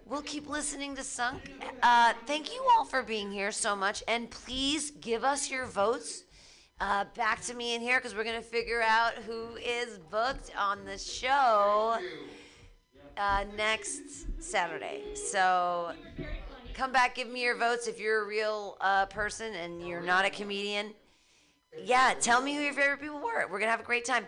we'll 0.06 0.22
keep 0.22 0.48
listening 0.48 0.94
to 0.94 1.02
Sunk. 1.02 1.50
Uh, 1.82 2.12
thank 2.24 2.54
you 2.54 2.64
all 2.70 2.84
for 2.84 3.02
being 3.02 3.32
here 3.32 3.50
so 3.50 3.74
much, 3.74 4.04
and 4.06 4.30
please 4.30 4.92
give 4.92 5.24
us 5.24 5.50
your 5.50 5.66
votes. 5.66 6.22
Uh, 6.80 7.04
back 7.16 7.40
to 7.46 7.54
me 7.54 7.74
in 7.74 7.80
here 7.80 7.98
because 7.98 8.14
we're 8.14 8.22
gonna 8.22 8.42
figure 8.42 8.80
out 8.80 9.14
who 9.26 9.56
is 9.56 9.98
booked 10.08 10.52
on 10.56 10.84
the 10.84 10.98
show 10.98 11.98
uh, 13.16 13.44
next 13.56 14.02
Saturday. 14.40 15.02
So 15.16 15.94
come 16.74 16.92
back, 16.92 17.14
give 17.14 17.28
me 17.28 17.42
your 17.42 17.56
votes 17.56 17.86
if 17.86 18.00
you're 18.00 18.24
a 18.24 18.26
real 18.26 18.76
uh, 18.80 19.06
person 19.06 19.54
and 19.54 19.86
you're 19.86 20.02
not 20.02 20.24
a 20.24 20.30
comedian. 20.30 20.92
Yeah, 21.82 22.14
tell 22.20 22.42
me 22.42 22.54
who 22.54 22.62
your 22.62 22.72
favorite 22.72 23.00
people 23.00 23.20
were. 23.20 23.46
We're 23.50 23.58
gonna 23.58 23.70
have 23.70 23.80
a 23.80 23.84
great 23.84 24.04
time. 24.04 24.26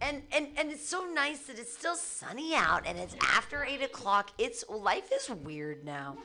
And 0.00 0.22
and 0.32 0.48
and 0.56 0.70
it's 0.70 0.88
so 0.88 1.06
nice 1.12 1.40
that 1.46 1.58
it's 1.58 1.76
still 1.76 1.96
sunny 1.96 2.54
out 2.54 2.86
and 2.86 2.98
it's 2.98 3.16
after 3.22 3.64
eight 3.64 3.82
o'clock. 3.82 4.30
It's 4.38 4.64
life 4.68 5.10
is 5.12 5.28
weird 5.28 5.84
now. 5.84 6.16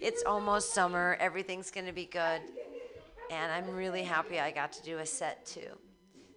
It's 0.00 0.22
almost 0.24 0.74
summer. 0.74 1.16
Everything's 1.20 1.70
gonna 1.70 1.92
be 1.92 2.06
good. 2.06 2.40
And 3.30 3.52
I'm 3.52 3.74
really 3.74 4.02
happy 4.02 4.38
I 4.38 4.50
got 4.50 4.72
to 4.72 4.82
do 4.82 4.98
a 4.98 5.06
set 5.06 5.46
too. 5.46 5.78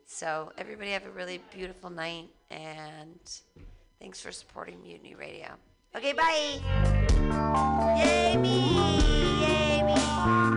So 0.06 0.54
everybody 0.58 0.92
have 0.92 1.06
a 1.06 1.12
really 1.12 1.42
beautiful 1.54 1.90
night 1.90 2.30
and 2.50 3.20
thanks 4.00 4.22
for 4.22 4.32
supporting 4.32 4.82
Mutiny 4.82 5.16
Radio. 5.16 5.50
Okay, 5.96 6.14
bye. 6.14 6.60
Yay 7.98 8.38
me! 8.38 8.76
Yay 9.42 9.84
me! 9.84 10.57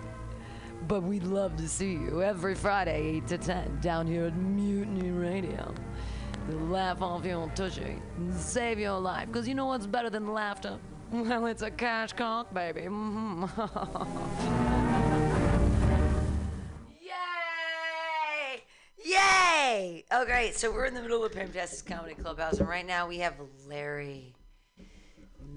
But 0.88 1.02
we'd 1.02 1.24
love 1.24 1.56
to 1.56 1.68
see 1.68 1.92
you 1.92 2.22
every 2.22 2.54
Friday, 2.54 3.16
8 3.16 3.26
to 3.28 3.38
10, 3.38 3.78
down 3.80 4.06
here 4.06 4.24
at 4.26 4.36
Mutiny 4.36 5.10
Radio. 5.10 5.72
To 6.50 6.56
laugh 6.56 7.00
off 7.02 7.24
your 7.24 7.48
tushy 7.54 7.98
and 8.16 8.34
save 8.34 8.80
your 8.80 8.98
life. 8.98 9.28
Because 9.28 9.46
you 9.46 9.54
know 9.54 9.66
what's 9.66 9.86
better 9.86 10.10
than 10.10 10.32
laughter? 10.32 10.78
Well, 11.12 11.46
it's 11.46 11.62
a 11.62 11.70
cash 11.70 12.14
cock, 12.14 12.52
baby. 12.52 12.80
Yay! 17.00 18.64
Yay! 19.04 20.04
Oh, 20.10 20.24
great. 20.24 20.56
So 20.56 20.72
we're 20.72 20.86
in 20.86 20.94
the 20.94 21.02
middle 21.02 21.24
of 21.24 21.32
Pamtastic's 21.32 21.82
Comedy 21.82 22.14
Clubhouse, 22.14 22.58
and 22.58 22.68
right 22.68 22.86
now 22.86 23.06
we 23.06 23.18
have 23.18 23.34
Larry. 23.68 24.34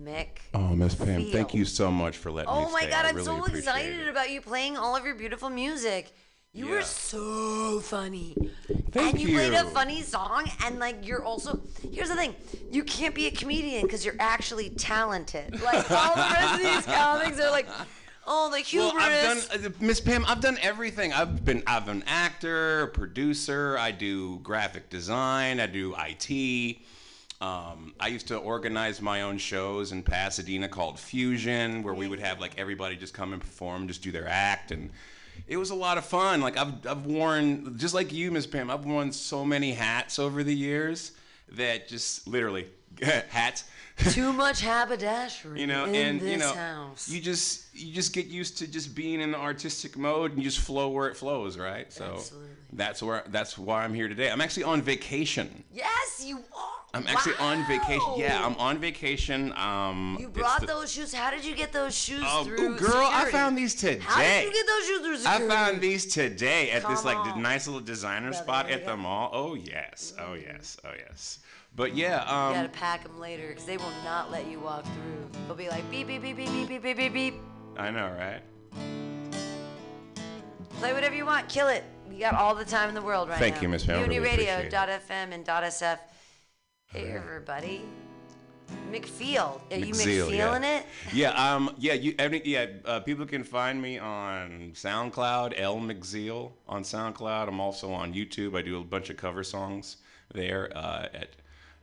Mick. 0.03 0.27
Oh, 0.53 0.69
Miss 0.75 0.95
Pam, 0.95 1.21
Feel. 1.23 1.31
thank 1.31 1.53
you 1.53 1.65
so 1.65 1.89
much 1.91 2.17
for 2.17 2.31
letting 2.31 2.51
me 2.53 2.57
Oh 2.59 2.71
my 2.71 2.81
stay. 2.81 2.89
God, 2.89 3.05
I 3.05 3.09
I'm 3.09 3.15
really 3.15 3.25
so 3.25 3.45
excited 3.45 3.99
it. 4.01 4.07
about 4.07 4.29
you 4.29 4.41
playing 4.41 4.77
all 4.77 4.95
of 4.95 5.05
your 5.05 5.15
beautiful 5.15 5.49
music. 5.49 6.13
You 6.53 6.67
were 6.67 6.77
Yeah. 6.77 6.83
so 6.83 7.79
funny. 7.81 8.35
Thank 8.91 9.15
and 9.15 9.21
you, 9.21 9.35
played 9.35 9.53
a 9.53 9.65
funny 9.65 10.01
song, 10.01 10.49
and 10.63 10.79
like 10.79 11.05
you're 11.05 11.23
also. 11.23 11.61
Here's 11.91 12.07
the 12.07 12.15
thing: 12.15 12.33
you 12.71 12.83
can't 12.85 13.13
be 13.13 13.27
a 13.27 13.31
comedian 13.31 13.81
because 13.83 14.05
you're 14.05 14.15
actually 14.19 14.69
talented. 14.69 15.61
Like 15.61 15.91
all 15.91 16.15
the 16.15 16.21
rest 16.21 16.53
of 16.55 16.61
these 16.61 16.85
comics 16.95 17.39
are 17.41 17.51
like, 17.51 17.67
oh, 18.25 18.49
the 18.49 18.77
Well. 18.77 18.93
I've 18.97 19.49
done, 19.51 19.65
uh, 19.65 19.69
Miss 19.81 19.99
Pam. 19.99 20.23
I've 20.27 20.39
done 20.39 20.57
everything. 20.61 21.11
I've 21.11 21.43
been, 21.43 21.61
I've 21.67 21.89
an 21.89 22.05
actor, 22.07 22.87
producer. 22.87 23.77
I 23.77 23.91
do 23.91 24.39
graphic 24.39 24.89
design. 24.89 25.59
I 25.59 25.67
do 25.67 25.93
IT. 25.97 26.77
Um, 27.41 27.93
I 27.99 28.07
used 28.07 28.27
to 28.29 28.37
organize 28.37 29.01
my 29.01 29.23
own 29.23 29.37
shows 29.37 29.91
in 29.91 30.03
Pasadena 30.03 30.69
called 30.69 30.99
Fusion, 30.99 31.83
where 31.83 31.93
we 31.93 32.07
would 32.07 32.19
have 32.19 32.39
like 32.39 32.57
everybody 32.57 32.95
just 32.95 33.13
come 33.13 33.33
and 33.33 33.41
perform, 33.41 33.87
just 33.87 34.01
do 34.01 34.11
their 34.11 34.27
act, 34.27 34.71
and 34.71 34.89
it 35.47 35.57
was 35.57 35.69
a 35.69 35.75
lot 35.75 35.97
of 35.97 36.05
fun. 36.05 36.39
Like 36.41 36.57
I've, 36.57 36.87
I've 36.87 37.05
worn 37.05 37.77
just 37.77 37.93
like 37.93 38.13
you, 38.13 38.31
Miss 38.31 38.47
Pam. 38.47 38.69
I've 38.69 38.85
worn 38.85 39.11
so 39.11 39.43
many 39.43 39.73
hats 39.73 40.17
over 40.17 40.43
the 40.43 40.55
years 40.55 41.11
that 41.49 41.87
just 41.87 42.27
literally 42.27 42.67
hats. 43.01 43.65
Too 44.09 44.33
much 44.33 44.59
haberdashery 44.59 45.59
you 45.61 45.67
know 45.67 45.85
in 45.85 45.95
and 45.95 46.19
this 46.19 46.31
you 46.31 46.37
know 46.37 46.53
house. 46.53 47.07
you 47.07 47.21
just 47.21 47.73
you 47.73 47.93
just 47.93 48.11
get 48.11 48.25
used 48.25 48.57
to 48.57 48.67
just 48.67 48.93
being 48.93 49.21
in 49.21 49.31
the 49.31 49.37
artistic 49.37 49.97
mode 49.97 50.31
and 50.31 50.39
you 50.39 50.49
just 50.49 50.59
flow 50.59 50.89
where 50.89 51.07
it 51.07 51.15
flows 51.15 51.57
right 51.57 51.93
so 51.93 52.15
Absolutely. 52.15 52.49
That's 52.75 53.01
where 53.01 53.23
that's 53.29 53.57
why 53.57 53.83
i'm 53.83 53.93
here 53.93 54.07
today 54.07 54.29
i'm 54.29 54.41
actually 54.41 54.63
on 54.63 54.81
vacation 54.81 55.63
yes, 55.73 56.23
you 56.25 56.37
are. 56.37 56.79
i'm 56.93 57.07
actually 57.07 57.35
on 57.39 57.65
vacation 57.67 58.01
yeah 58.17 58.45
i'm 58.45 58.55
on 58.55 58.77
vacation 58.77 59.51
um 59.57 60.17
You 60.19 60.29
brought 60.29 60.61
the- 60.61 60.67
those 60.67 60.91
shoes. 60.91 61.13
How 61.13 61.31
did 61.31 61.43
you 61.45 61.55
get 61.55 61.71
those 61.71 61.95
shoes 61.97 62.23
Oh, 62.25 62.43
through? 62.43 62.59
ooh, 62.73 62.77
girl, 62.77 63.07
I 63.11 63.31
found 63.31 63.57
these 63.57 63.73
today. 63.75 63.99
How 64.03 64.21
did 64.21 64.45
you 64.45 64.53
get 64.53 64.67
those 64.67 64.85
shoes 64.87 65.23
through 65.23 65.31
I 65.31 65.47
found 65.47 65.81
these 65.81 66.05
today 66.05 66.71
at 66.71 66.87
this 66.87 67.03
like 67.05 67.17
on. 67.17 67.41
nice 67.41 67.67
little 67.67 67.81
designer 67.81 68.29
Brother, 68.31 68.43
spot 68.43 68.69
at 68.69 68.81
yeah. 68.81 68.87
the 68.87 68.97
mall. 68.97 69.29
Oh 69.33 69.55
yes, 69.55 70.13
oh 70.19 70.33
yes, 70.33 70.77
oh 70.85 70.91
yes. 70.97 71.39
But 71.75 71.95
yeah, 71.95 72.23
You 72.29 72.35
um, 72.35 72.53
gotta 72.55 72.69
pack 72.69 73.03
them 73.03 73.19
later 73.19 73.49
because 73.49 73.65
they 73.65 73.77
will 73.77 73.91
not 74.03 74.31
let 74.31 74.47
you 74.47 74.59
walk 74.59 74.83
through. 74.85 75.29
They'll 75.47 75.55
be 75.55 75.69
like 75.69 75.89
beep 75.91 76.07
beep 76.07 76.21
beep 76.21 76.37
beep 76.37 76.47
beep 76.47 76.67
beep 76.69 76.81
beep 76.83 76.97
beep 76.97 77.13
beep. 77.13 77.33
I 77.77 77.91
know, 77.91 78.09
right? 78.17 78.41
Play 80.79 80.93
whatever 80.93 81.15
you 81.15 81.25
want, 81.25 81.47
kill 81.49 81.67
it. 81.67 81.83
You 82.11 82.19
got 82.19 82.35
all 82.35 82.55
the 82.55 82.65
time 82.65 82.89
in 82.89 82.95
the 82.95 83.01
world 83.01 83.29
right 83.29 83.37
Thank 83.39 83.55
now. 83.55 83.61
you, 83.63 83.69
Miss 83.69 83.85
Pam. 83.85 83.99
I 83.99 84.01
really 84.03 84.19
Radio, 84.19 84.31
appreciate 84.31 84.65
it. 84.65 84.71
dot 84.71 84.89
FM 84.89 85.33
and 85.33 85.45
dot 85.45 85.63
SF. 85.63 85.99
Hey 86.87 87.11
everybody. 87.11 87.83
McFeel. 88.91 89.59
Are 89.71 89.77
you 89.77 89.93
McFeeling 89.93 90.61
yeah. 90.61 90.77
it? 90.79 90.85
Yeah, 91.13 91.29
um, 91.31 91.75
yeah, 91.77 91.93
you, 91.93 92.15
every, 92.17 92.41
yeah. 92.45 92.67
Uh, 92.83 92.99
people 92.99 93.25
can 93.25 93.43
find 93.43 93.81
me 93.81 93.99
on 93.99 94.71
SoundCloud, 94.73 95.53
L 95.57 95.77
McZeal 95.77 96.53
on 96.67 96.83
SoundCloud. 96.83 97.47
I'm 97.47 97.59
also 97.59 97.91
on 97.91 98.13
YouTube. 98.13 98.57
I 98.57 98.61
do 98.61 98.79
a 98.79 98.83
bunch 98.83 99.09
of 99.09 99.17
cover 99.17 99.43
songs 99.43 99.97
there 100.33 100.71
uh, 100.75 101.07
at 101.13 101.35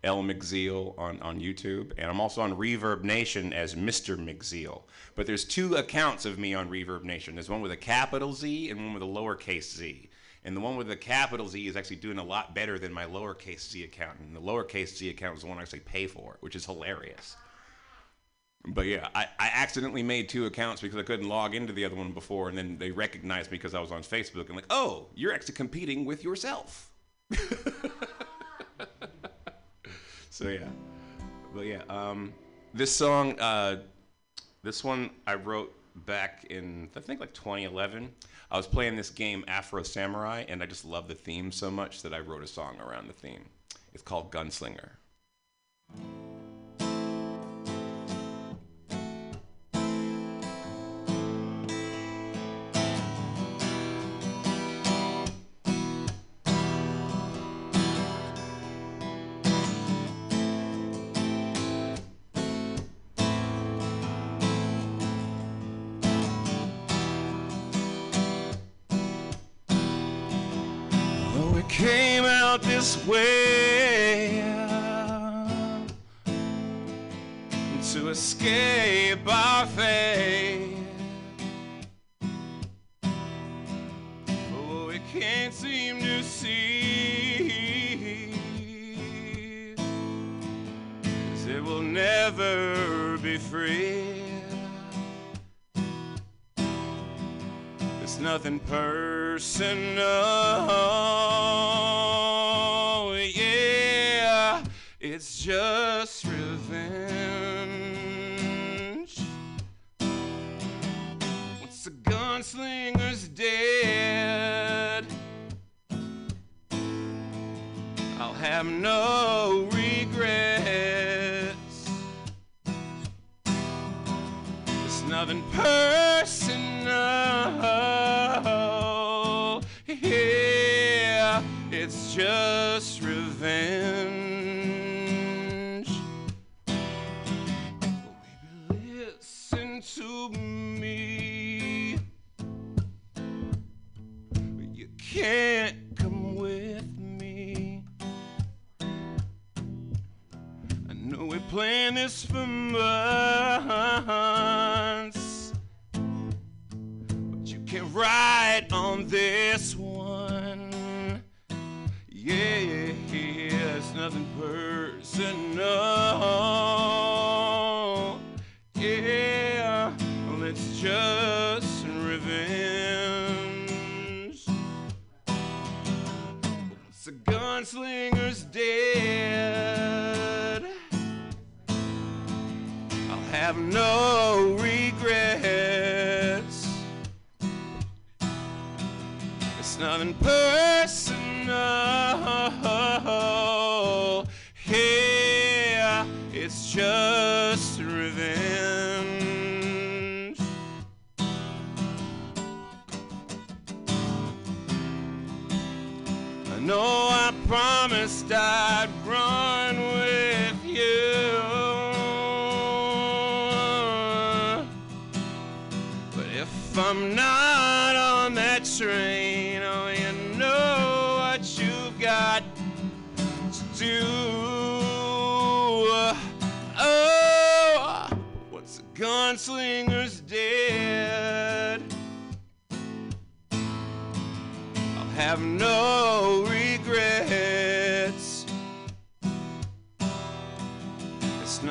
L 0.04 0.22
McZeal 0.22 0.98
on 0.98 1.20
on 1.22 1.40
YouTube, 1.40 1.92
and 1.98 2.11
I'm 2.11 2.20
also 2.20 2.40
on 2.42 2.56
ReverbNation 2.56 3.52
as 3.52 3.74
Mr. 3.74 4.16
McZeal. 4.16 4.82
But 5.14 5.26
there's 5.26 5.44
two 5.44 5.76
accounts 5.76 6.24
of 6.24 6.38
me 6.38 6.54
on 6.54 6.68
ReverbNation. 6.70 7.35
There's 7.35 7.50
one 7.50 7.61
with 7.61 7.72
a 7.72 7.76
capital 7.76 8.32
Z 8.32 8.70
and 8.70 8.80
one 8.80 8.94
with 8.94 9.02
a 9.02 9.06
lowercase 9.06 9.76
z. 9.76 10.08
And 10.44 10.57
the 10.57 10.61
one 10.61 10.76
with 10.76 10.88
the 10.88 10.96
capital 10.96 11.46
Z 11.48 11.66
is 11.66 11.76
actually 11.76 11.96
doing 11.96 12.18
a 12.18 12.24
lot 12.24 12.55
better 12.55 12.78
than 12.78 12.92
my 12.92 13.05
lowercase 13.05 13.61
z 13.61 13.85
account. 13.85 14.18
And 14.18 14.35
the 14.35 14.40
lowercase 14.40 14.96
z 14.96 15.09
account 15.09 15.37
is 15.37 15.42
the 15.42 15.48
one 15.48 15.59
I 15.59 15.62
actually 15.62 15.81
pay 15.81 16.07
for, 16.07 16.37
which 16.40 16.57
is 16.57 16.66
hilarious. 16.66 17.37
But 18.66 18.87
yeah, 18.87 19.09
I, 19.14 19.26
I 19.38 19.50
accidentally 19.55 20.02
made 20.02 20.28
two 20.28 20.46
accounts 20.46 20.81
because 20.81 20.96
I 20.96 21.02
couldn't 21.02 21.28
log 21.28 21.55
into 21.55 21.72
the 21.72 21.85
other 21.85 21.96
one 21.96 22.12
before, 22.12 22.48
and 22.48 22.57
then 22.57 22.78
they 22.78 22.92
recognized 22.92 23.50
me 23.50 23.59
because 23.59 23.74
I 23.74 23.81
was 23.81 23.90
on 23.90 24.02
Facebook 24.02 24.46
and 24.46 24.55
like, 24.55 24.66
oh, 24.70 25.09
you're 25.14 25.33
actually 25.33 25.55
competing 25.55 26.05
with 26.05 26.22
yourself. 26.22 26.90
so 30.31 30.48
yeah, 30.48 30.68
but 31.55 31.66
yeah, 31.66 31.83
um, 31.88 32.33
this 32.72 32.94
song, 32.94 33.38
uh, 33.40 33.78
this 34.62 34.85
one 34.85 35.11
I 35.26 35.35
wrote 35.35 35.74
back 36.07 36.46
in 36.50 36.88
I 36.96 37.00
think 37.00 37.20
like 37.20 37.35
2011. 37.35 38.11
I 38.52 38.58
was 38.58 38.66
playing 38.66 38.96
this 38.96 39.08
game 39.08 39.46
Afro 39.48 39.82
Samurai, 39.82 40.44
and 40.46 40.62
I 40.62 40.66
just 40.66 40.84
love 40.84 41.08
the 41.08 41.14
theme 41.14 41.50
so 41.52 41.70
much 41.70 42.02
that 42.02 42.12
I 42.12 42.18
wrote 42.18 42.42
a 42.42 42.46
song 42.46 42.76
around 42.80 43.06
the 43.06 43.14
theme. 43.14 43.46
It's 43.94 44.02
called 44.02 44.30
Gunslinger. 44.30 44.90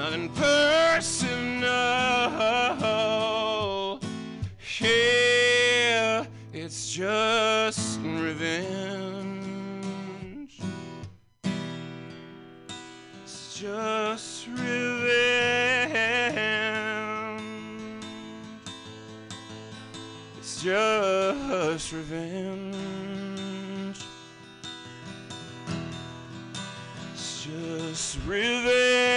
Nothing 0.02 0.30
personal. 0.30 1.62
Yeah, 4.80 6.26
it's 6.52 6.92
just 6.92 8.00
revenge. 8.02 9.30
It's 13.24 13.60
just 13.60 14.48
revenge. 14.48 14.72
It's 20.40 20.64
just 20.64 21.94
revenge. 21.94 22.72
It's 27.14 27.46
just 27.46 28.18
revenge. 28.26 29.11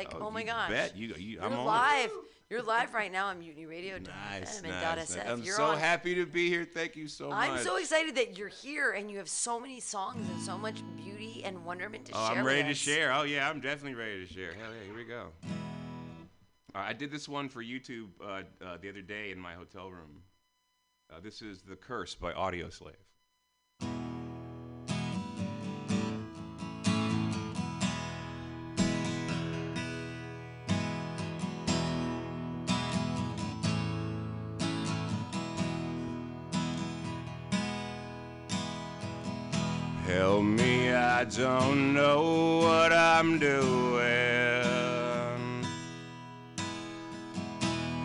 Like, 0.00 0.14
oh, 0.20 0.30
my 0.30 0.42
gosh. 0.44 0.70
Bet 0.70 0.96
you, 0.96 1.08
you, 1.08 1.14
You're 1.34 1.42
I'm 1.44 1.52
it. 1.52 1.62
live. 1.62 2.10
You're 2.48 2.62
live 2.62 2.94
right 2.94 3.12
now 3.12 3.26
on 3.26 3.38
Mutiny 3.38 3.66
Radio. 3.66 3.98
Nice, 3.98 4.60
nice, 4.62 4.72
nice. 5.14 5.16
I'm 5.28 5.42
You're 5.42 5.54
so 5.54 5.66
on- 5.66 5.78
happy 5.78 6.14
to 6.16 6.26
be 6.26 6.48
here. 6.48 6.64
Thank 6.64 6.96
you 6.96 7.06
so 7.06 7.28
much. 7.28 7.48
I'm 7.50 7.58
so 7.62 7.76
excited 7.76 8.16
that 8.16 8.36
you're 8.38 8.48
here 8.48 8.90
and 8.92 9.08
you 9.10 9.18
have 9.18 9.28
so 9.28 9.60
many 9.60 9.78
songs 9.78 10.26
and 10.28 10.40
so 10.40 10.58
much 10.58 10.82
beauty 10.96 11.42
and 11.44 11.64
wonderment 11.64 12.06
to 12.06 12.12
Oh, 12.16 12.28
share. 12.28 12.38
I'm 12.38 12.44
ready 12.44 12.64
to 12.66 12.74
share. 12.74 13.12
Oh 13.12 13.22
yeah, 13.22 13.48
I'm 13.48 13.60
definitely 13.60 13.94
ready 13.94 14.26
to 14.26 14.32
share. 14.32 14.52
Hell 14.54 14.70
yeah, 14.72 14.84
here 14.86 14.96
we 14.96 15.04
go. 15.04 15.28
Uh, 16.74 16.78
I 16.78 16.92
did 16.92 17.12
this 17.12 17.28
one 17.28 17.48
for 17.48 17.62
YouTube 17.62 18.08
uh, 18.20 18.42
uh, 18.64 18.78
the 18.80 18.88
other 18.88 19.02
day 19.02 19.30
in 19.30 19.38
my 19.38 19.52
hotel 19.54 19.88
room. 19.90 20.22
Uh, 21.12 21.20
this 21.20 21.42
is 21.42 21.62
"The 21.62 21.76
Curse" 21.76 22.14
by 22.16 22.32
Audioslave. 22.32 22.94
Don't 41.36 41.94
know 41.94 42.58
what 42.58 42.92
I'm 42.92 43.38
doing. 43.38 44.00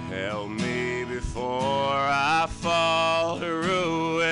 Help 0.10 0.50
me 0.50 1.06
before 1.06 1.50
I 1.50 2.46
fall 2.48 3.40
to 3.40 3.48
ruin. 3.48 4.26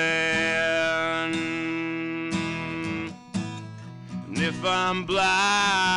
And 4.26 4.38
if 4.38 4.64
I'm 4.64 5.04
blind, 5.04 5.93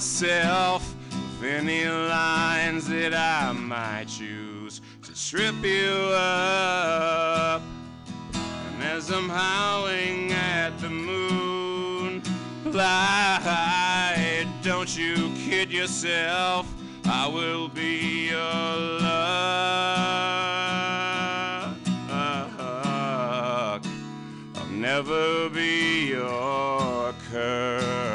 myself 0.00 0.94
of 1.12 1.44
any 1.44 1.84
lines 1.84 2.88
that 2.88 3.12
I 3.12 3.52
might 3.52 4.06
choose 4.08 4.80
to 5.02 5.12
trip 5.28 5.62
you 5.62 5.92
up. 6.14 7.60
And 8.32 8.82
as 8.82 9.10
I'm 9.10 9.28
howling 9.28 10.32
at 10.32 10.70
the 10.78 10.88
moon 10.88 12.22
light, 12.64 14.46
don't 14.62 14.96
you 14.96 15.34
kid 15.34 15.70
yourself, 15.70 16.66
I 17.04 17.28
will 17.28 17.68
be 17.68 18.30
your 18.30 18.76
luck. 19.02 19.10
I'll 24.56 24.70
never 24.70 25.50
be 25.50 26.08
your 26.08 27.12
curse. 27.30 28.09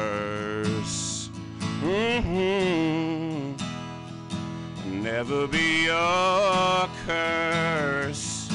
I'll 5.16 5.24
never 5.24 5.46
be 5.48 5.88
a 5.88 6.90
curse. 7.06 8.50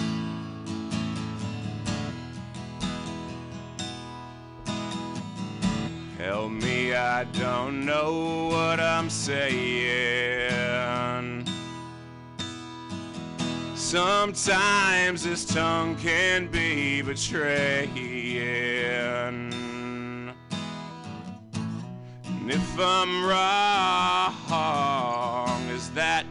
Help 6.20 6.52
me, 6.52 6.94
I 6.94 7.24
don't 7.24 7.84
know 7.84 8.50
what 8.52 8.80
I'm 8.80 9.10
saying. 9.10 10.52
Sometimes 13.74 15.24
this 15.24 15.44
tongue 15.46 15.96
can 15.96 16.46
be 16.46 17.02
betraying. 17.02 17.90
And 22.38 22.52
if 22.52 22.80
I'm 22.80 23.26
wrong, 23.26 24.30
is 25.70 25.90
that 25.92 26.24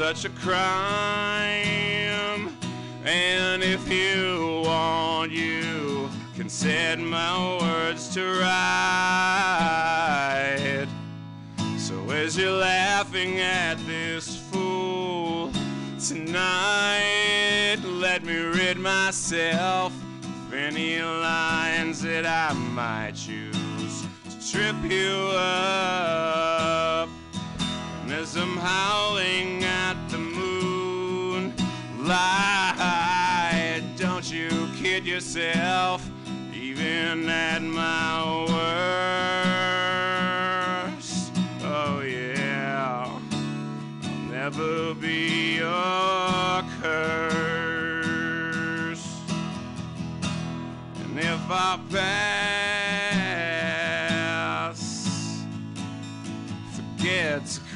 such 0.00 0.24
a 0.24 0.30
crime? 0.30 1.60
And 3.04 3.62
if 3.62 3.86
you 3.92 4.62
want, 4.64 5.30
you 5.30 6.08
can 6.34 6.48
set 6.48 6.98
my 6.98 7.58
words 7.60 8.08
to 8.14 8.22
right. 8.40 9.26
So 11.76 12.08
as 12.12 12.38
you're 12.38 12.50
laughing 12.50 13.40
at 13.40 13.74
this 13.86 14.38
fool 14.50 15.52
tonight, 15.98 17.76
let 17.84 18.24
me 18.24 18.36
rid 18.36 18.78
myself 18.78 19.92
of 20.24 20.54
any 20.54 21.02
lines 21.02 22.00
that 22.00 22.24
I 22.24 22.54
might 22.54 23.16
choose 23.16 24.06
to 24.30 24.50
trip 24.50 24.76
you 24.90 25.28
up. 25.36 27.10
As 28.12 28.36
I'm 28.36 28.56
howling 28.56 29.62
at 29.64 29.96
the 30.08 30.18
moon 30.18 31.54
light, 31.98 33.82
don't 33.96 34.28
you 34.30 34.68
kid 34.76 35.06
yourself, 35.06 36.10
even 36.52 37.28
at 37.28 37.62
my 37.62 38.46
worst. 40.90 41.32
Oh 41.62 42.00
yeah, 42.00 43.06
I'll 43.06 43.22
never 44.28 44.92
be 44.94 45.58
your 45.58 46.62
curse. 46.82 48.20
And 51.04 51.16
if 51.16 51.48
I 51.48 51.78
pass, 51.90 52.49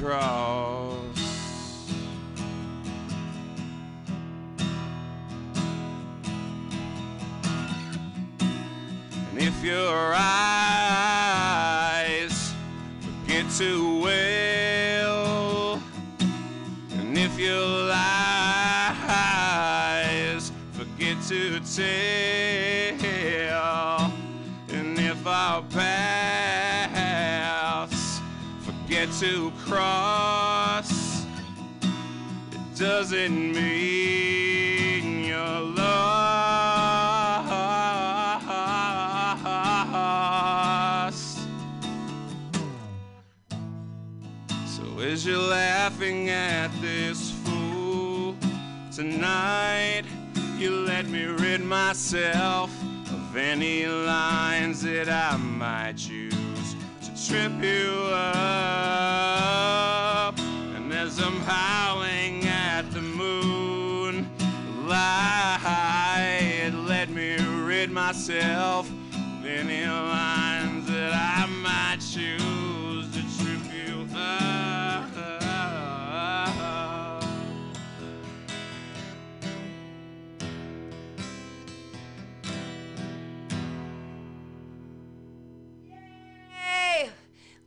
cross. 0.05 1.19
And 9.31 9.39
if 9.39 9.65
you're 9.65 10.15
eyes 10.15 10.44
doesn't 32.99 33.53
mean 33.53 35.25
you're 35.25 35.61
lost. 35.61 35.89
So 44.69 44.85
as 45.01 45.27
you're 45.27 45.39
laughing 45.39 46.31
at 46.31 46.71
this 46.81 47.33
fool 47.43 48.37
tonight, 48.93 50.05
you 50.57 50.71
let 50.71 51.07
me 51.07 51.25
rid 51.25 51.63
myself 51.63 52.71
of 53.11 53.37
any 53.37 53.87
lines 53.87 54.83
that 54.83 55.09
I 55.09 55.37
might 55.37 55.99
use 56.09 56.77
to 57.03 57.11
trip 57.27 57.61
you 57.61 57.91
up. 58.13 58.39
And 60.77 60.93
as 60.93 61.19
I'm 61.19 61.41
howling 61.41 62.14
myself 68.07 68.87
of 68.91 69.47
any 69.47 69.87
lines 69.87 70.87
that 70.89 71.15
I 71.15 71.47
might 71.47 72.01
choose 72.01 73.11
to 73.15 73.23
trip 73.39 73.65
you 73.73 74.07
up. 74.15 75.09
Yay! 86.51 87.09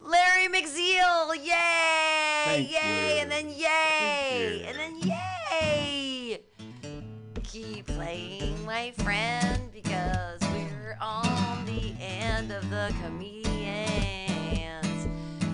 Larry 0.03 0.47
McZeal, 0.49 1.35
yay! 1.43 2.43
Thank 2.45 2.71
yay! 2.71 3.15
you. 3.15 3.21
And 3.21 3.31
then 3.31 3.49
yay! 3.49 4.65
And 4.67 4.77
then 4.77 4.97
yay! 4.99 6.41
Keep 7.43 7.87
playing, 7.87 8.63
my 8.65 8.91
friend, 8.91 9.66
because 9.97 10.39
we're 10.53 10.97
on 11.01 11.65
the 11.65 11.93
end 11.99 12.51
of 12.51 12.69
the 12.69 12.93
comedians. 13.03 13.47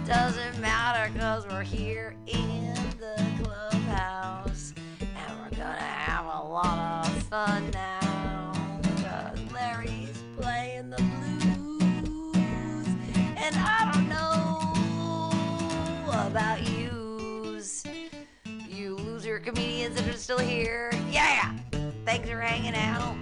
Doesn't 0.06 0.60
matter, 0.60 1.17
cause 1.17 1.45
we're 1.47 1.63
here 1.63 2.15
in 2.27 2.73
the 2.99 3.15
clubhouse. 3.41 4.73
And 4.99 5.39
we're 5.39 5.58
gonna 5.58 5.77
have 5.77 6.25
a 6.25 6.43
lot 6.45 7.08
of 7.08 7.23
fun 7.23 7.71
now. 7.71 8.51
Cause 8.97 9.39
Larry's 9.53 10.21
playing 10.38 10.89
the 10.89 10.97
blues. 10.97 12.88
And 13.38 13.56
I 13.56 13.91
don't 13.93 14.10
know 14.10 14.73
about 16.29 16.69
yous. 16.69 17.86
You 18.45 18.97
loser 18.97 19.39
comedians 19.39 19.95
that 19.95 20.13
are 20.13 20.17
still 20.17 20.39
here. 20.39 20.91
Yeah! 21.10 21.56
Thanks 22.06 22.29
for 22.29 22.41
hanging 22.41 22.75
out 22.75 23.15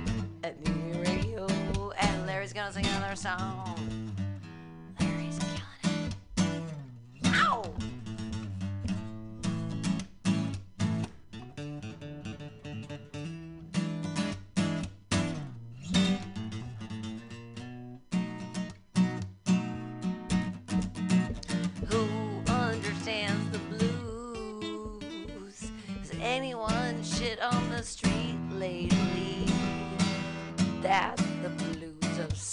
Larry's 2.54 2.74
gonna 2.74 2.86
sing 2.86 2.98
another 2.98 3.16
song. 3.16 4.12
Larry's 5.00 5.40
killing 5.40 6.12
it. 6.38 7.26
Ow! 7.28 7.64
Who 21.88 22.04
understands 22.52 23.50
the 23.52 23.60
blues? 23.70 25.72
Has 26.00 26.12
anyone 26.22 27.02
shit 27.04 27.40
on 27.42 27.70
the 27.70 27.84
street 27.84 28.36
lately? 28.52 29.48
That's 30.82 31.21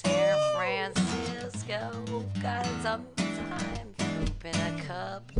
San 0.04 0.38
Francisco. 0.54 2.24
Got 2.40 2.66
it 2.66 2.82
sometimes 2.82 3.96
poop 3.96 4.44
in 4.44 4.54
a 4.54 4.80
cup. 4.86 5.32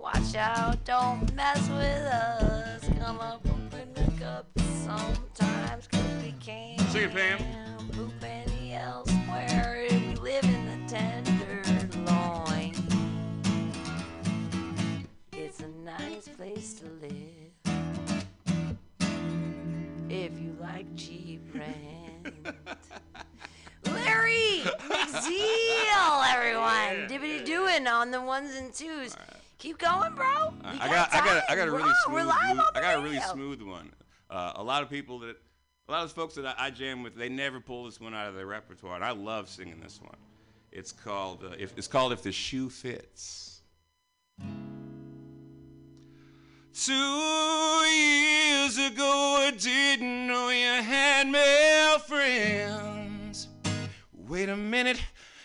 Watch 0.00 0.34
out, 0.34 0.82
don't 0.86 1.34
mess 1.34 1.68
with 1.68 2.06
us. 2.06 2.84
Come 2.98 3.20
up, 3.20 3.42
poop 3.42 3.74
in 3.74 3.92
the 3.92 4.10
cup. 4.18 4.46
Sometimes 4.82 5.88
could 5.88 6.22
be 6.22 6.34
can. 6.40 6.78
Sing 6.88 7.02
it, 7.02 7.14
Pam. 7.14 7.38
Poop 7.92 8.12
any 8.24 8.74
elsewhere. 8.74 9.86
We 9.90 10.14
live 10.14 10.44
in 10.44 10.64
the 10.66 10.78
tenderloin. 10.88 12.72
It's 15.32 15.60
a 15.60 15.68
nice 15.84 16.28
place 16.28 16.80
to 16.80 16.86
live. 17.02 17.48
If 20.08 20.40
you 20.40 20.56
like 20.58 20.86
cheap 20.96 21.17
Larry 24.18 24.62
McZeal, 24.88 26.34
everyone. 26.34 27.08
Dibbity 27.08 27.44
doing 27.44 27.86
on 27.86 28.10
the 28.10 28.20
ones 28.20 28.54
and 28.54 28.72
twos. 28.72 29.16
Keep 29.58 29.78
going, 29.78 30.14
bro. 30.14 30.26
You 30.26 30.78
I 30.80 30.88
got, 30.88 31.14
I 31.14 31.24
got, 31.24 31.42
I 31.48 31.56
got 31.56 31.68
a 31.68 31.70
really 31.70 31.92
smooth. 32.04 32.14
We're 32.14 32.24
live 32.24 32.50
on 32.50 32.56
the 32.56 32.78
I 32.78 32.80
got 32.80 32.98
a 32.98 33.00
really 33.02 33.20
smooth 33.20 33.62
one. 33.62 33.92
Uh, 34.30 34.52
a 34.56 34.62
lot 34.62 34.82
of 34.82 34.90
people 34.90 35.20
that, 35.20 35.36
a 35.88 35.92
lot 35.92 36.04
of 36.04 36.12
folks 36.12 36.34
that 36.34 36.46
I, 36.46 36.54
I 36.66 36.70
jam 36.70 37.02
with, 37.02 37.14
they 37.14 37.28
never 37.28 37.60
pull 37.60 37.84
this 37.84 38.00
one 38.00 38.14
out 38.14 38.28
of 38.28 38.34
their 38.34 38.46
repertoire, 38.46 38.96
and 38.96 39.04
I 39.04 39.12
love 39.12 39.48
singing 39.48 39.80
this 39.80 40.00
one. 40.02 40.16
It's 40.70 40.92
called, 40.92 41.44
uh, 41.44 41.54
if, 41.58 41.76
it's 41.78 41.88
called 41.88 42.12
"If 42.12 42.22
the 42.22 42.32
Shoe 42.32 42.68
Fits." 42.68 43.62
Two 46.74 46.92
years 46.92 48.78
ago, 48.78 49.36
I 49.40 49.52
didn't 49.56 50.26
know 50.26 50.50
you 50.50 50.82
had 50.82 51.26
male 51.28 51.98
friends. 52.00 52.97
Wait 54.28 54.50
a 54.50 54.56
minute, 54.56 55.00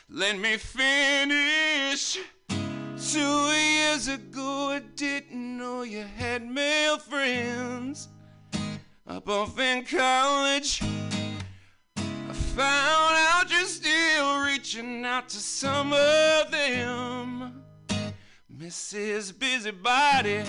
let 0.09 0.37
me 0.37 0.57
finish. 0.57 2.19
Two 2.49 3.17
years 3.17 4.09
ago, 4.09 4.71
I 4.71 4.81
didn't 4.97 5.57
know 5.57 5.83
you 5.83 6.03
had 6.17 6.45
male 6.45 6.97
friends. 6.97 8.09
Up 9.07 9.29
off 9.29 9.57
in 9.57 9.85
college, 9.85 10.81
I 11.95 12.33
found 12.33 13.15
out 13.15 13.49
you're 13.49 13.61
still 13.67 14.43
reaching 14.43 15.05
out 15.05 15.29
to 15.29 15.37
some 15.37 15.93
of 15.93 16.51
them. 16.51 17.63
Mrs. 18.53 19.39
Busybody, 19.39 20.43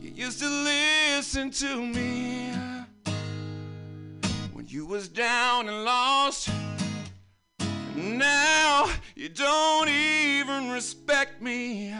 you 0.00 0.12
used 0.14 0.40
to 0.40 0.48
listen 0.48 1.50
to 1.50 1.76
me 1.76 2.55
you 4.76 4.84
was 4.84 5.08
down 5.08 5.70
and 5.70 5.84
lost. 5.84 6.50
Now 7.94 8.90
you 9.14 9.30
don't 9.30 9.88
even 9.88 10.68
respect 10.68 11.40
me. 11.40 11.94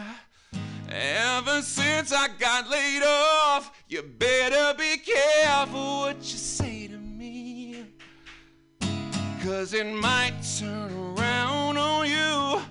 Ever 0.87 1.63
since 1.63 2.13
I 2.13 2.27
got 2.37 2.69
laid 2.69 3.01
off, 3.01 3.71
you 3.89 4.03
better 4.03 4.77
be 4.77 4.97
careful 4.97 6.01
what 6.01 6.17
you 6.17 6.37
say 6.37 6.85
to 6.85 6.97
me. 6.99 7.83
Cause 9.43 9.73
it 9.73 9.87
might 9.87 10.35
turn 10.59 10.93
around 10.93 11.77
on 11.79 12.07
you. 12.07 12.61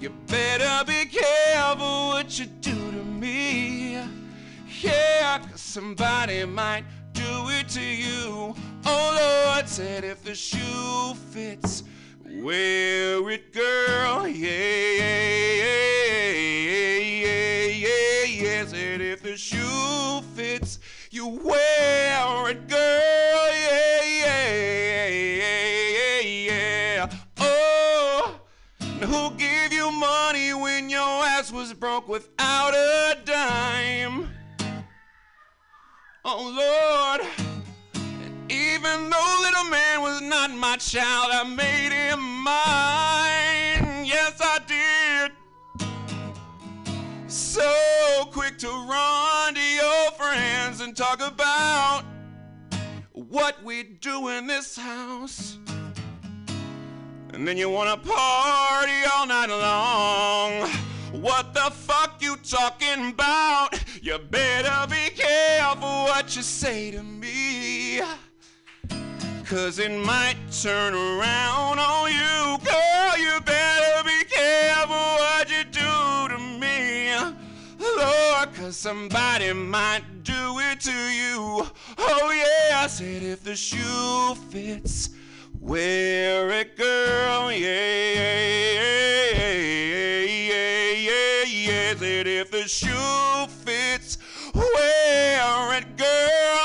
You 0.00 0.10
better 0.28 0.84
be 0.86 1.06
careful 1.06 2.10
what 2.10 2.38
you 2.38 2.46
do 2.46 2.92
to 2.92 3.04
me. 3.04 4.00
Yeah, 4.80 5.40
cause 5.40 5.60
somebody 5.60 6.44
might 6.44 6.84
do 7.12 7.48
it 7.48 7.68
to 7.70 7.82
you. 7.82 8.54
Oh 8.86 9.46
Lord 9.54 9.68
said 9.68 10.04
if 10.04 10.24
the 10.24 10.34
shoe 10.34 11.14
fits, 11.30 11.84
wear 12.24 13.30
it, 13.30 13.52
girl. 13.52 14.26
Yeah, 14.26 14.48
yeah, 14.48 15.50
yeah, 16.30 16.98
yeah, 16.98 17.66
yeah, 17.66 18.24
yeah. 18.24 18.66
Said 18.66 19.00
if 19.00 19.22
the 19.22 19.36
shoe 19.36 20.22
fits, 20.34 20.78
you 21.10 21.26
wear 21.28 22.50
it, 22.50 22.68
girl. 22.68 23.48
Yeah, 23.52 24.02
yeah, 24.04 25.08
yeah, 25.08 26.20
yeah. 26.20 27.00
yeah. 27.00 27.10
Oh, 27.38 28.40
who 29.00 29.30
gave 29.36 29.72
you 29.72 29.90
money 29.90 30.54
when 30.54 30.88
your 30.88 31.00
ass 31.00 31.52
was 31.52 31.74
broke 31.74 32.08
without 32.08 32.74
a 32.74 33.16
dime? 33.24 34.30
Oh 36.24 37.18
Lord. 37.18 37.49
Even 38.50 39.10
though 39.10 39.36
little 39.42 39.70
man 39.70 40.02
was 40.02 40.20
not 40.22 40.50
my 40.50 40.76
child, 40.76 41.28
I 41.32 41.44
made 41.44 41.92
him 41.92 42.18
mine. 42.42 44.04
Yes, 44.04 44.40
I 44.40 44.58
did. 44.66 45.32
So 47.30 48.28
quick 48.32 48.58
to 48.58 48.66
run 48.66 49.54
to 49.54 49.60
your 49.60 50.10
friends 50.18 50.80
and 50.80 50.96
talk 50.96 51.20
about 51.20 52.02
what 53.12 53.62
we 53.62 53.84
do 53.84 54.26
in 54.30 54.48
this 54.48 54.76
house. 54.76 55.58
And 57.32 57.46
then 57.46 57.56
you 57.56 57.70
wanna 57.70 57.98
party 57.98 59.04
all 59.14 59.28
night 59.28 59.48
long. 59.48 60.68
What 61.22 61.54
the 61.54 61.70
fuck 61.70 62.20
you 62.20 62.34
talking 62.36 63.10
about? 63.10 63.78
You 64.02 64.18
better 64.18 64.88
be 64.92 65.10
careful 65.14 65.82
what 65.82 66.34
you 66.34 66.42
say 66.42 66.90
to 66.90 67.02
me. 67.04 68.02
Cause 69.50 69.80
it 69.80 69.90
might 69.90 70.36
turn 70.62 70.94
around 70.94 71.80
on 71.80 72.12
you, 72.12 72.56
girl. 72.64 73.18
You 73.18 73.40
better 73.40 74.04
be 74.04 74.24
careful 74.26 74.94
what 74.94 75.50
you 75.50 75.64
do 75.64 76.28
to 76.28 76.38
me. 76.38 77.16
Lord, 77.80 78.54
cause 78.54 78.76
somebody 78.76 79.52
might 79.52 80.04
do 80.22 80.60
it 80.60 80.78
to 80.82 80.92
you. 80.92 81.66
Oh, 81.98 82.30
yeah, 82.32 82.84
I 82.84 82.86
said 82.86 83.24
if 83.24 83.42
the 83.42 83.56
shoe 83.56 84.36
fits, 84.50 85.10
wear 85.58 86.50
it, 86.50 86.76
girl. 86.76 87.50
Yeah, 87.50 88.14
yeah, 88.14 89.32
yeah, 89.34 90.22
yeah, 90.22 90.92
yeah, 90.92 91.42
yeah. 91.42 91.96
Said 91.96 92.28
if 92.28 92.52
the 92.52 92.68
shoe 92.68 93.48
fits, 93.64 94.16
wear 94.54 95.76
it, 95.76 95.96
girl. 95.96 96.59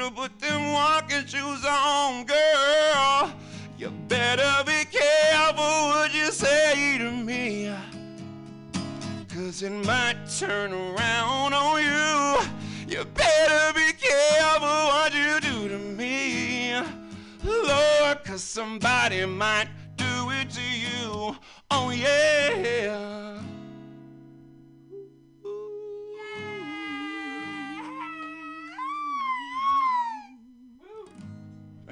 Better 0.00 0.14
put 0.14 0.38
them 0.38 0.72
walking 0.72 1.26
shoes 1.26 1.64
on, 1.64 2.24
girl. 2.24 3.32
You 3.76 3.90
better 4.08 4.64
be 4.64 4.84
careful 4.90 5.64
what 5.90 6.14
you 6.14 6.30
say 6.30 6.96
to 6.98 7.10
me. 7.10 7.70
Cause 9.28 9.62
it 9.62 9.70
might 9.70 10.16
turn 10.38 10.72
around 10.72 11.52
on 11.54 11.82
you. 11.82 12.40
You 12.88 13.04
better 13.04 13.72
be 13.74 13.92
careful 13.92 14.68
what 14.68 15.12
you 15.14 15.40
do 15.40 15.68
to 15.68 15.78
me. 15.78 16.74
Lord, 17.44 18.24
cause 18.24 18.42
somebody 18.42 19.24
might 19.26 19.68
do 19.96 20.30
it 20.30 20.50
to 20.50 20.62
you. 20.62 21.36
Oh, 21.70 21.90
yeah. 21.90 23.40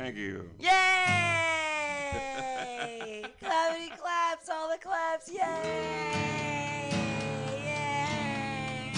Thank 0.08 0.20
you. 0.20 0.48
Yay! 0.58 0.70
Clappity 3.42 3.94
claps, 3.98 4.48
all 4.48 4.70
the 4.70 4.78
claps, 4.78 5.30
yay! 5.30 5.42
Yay! 7.52 8.94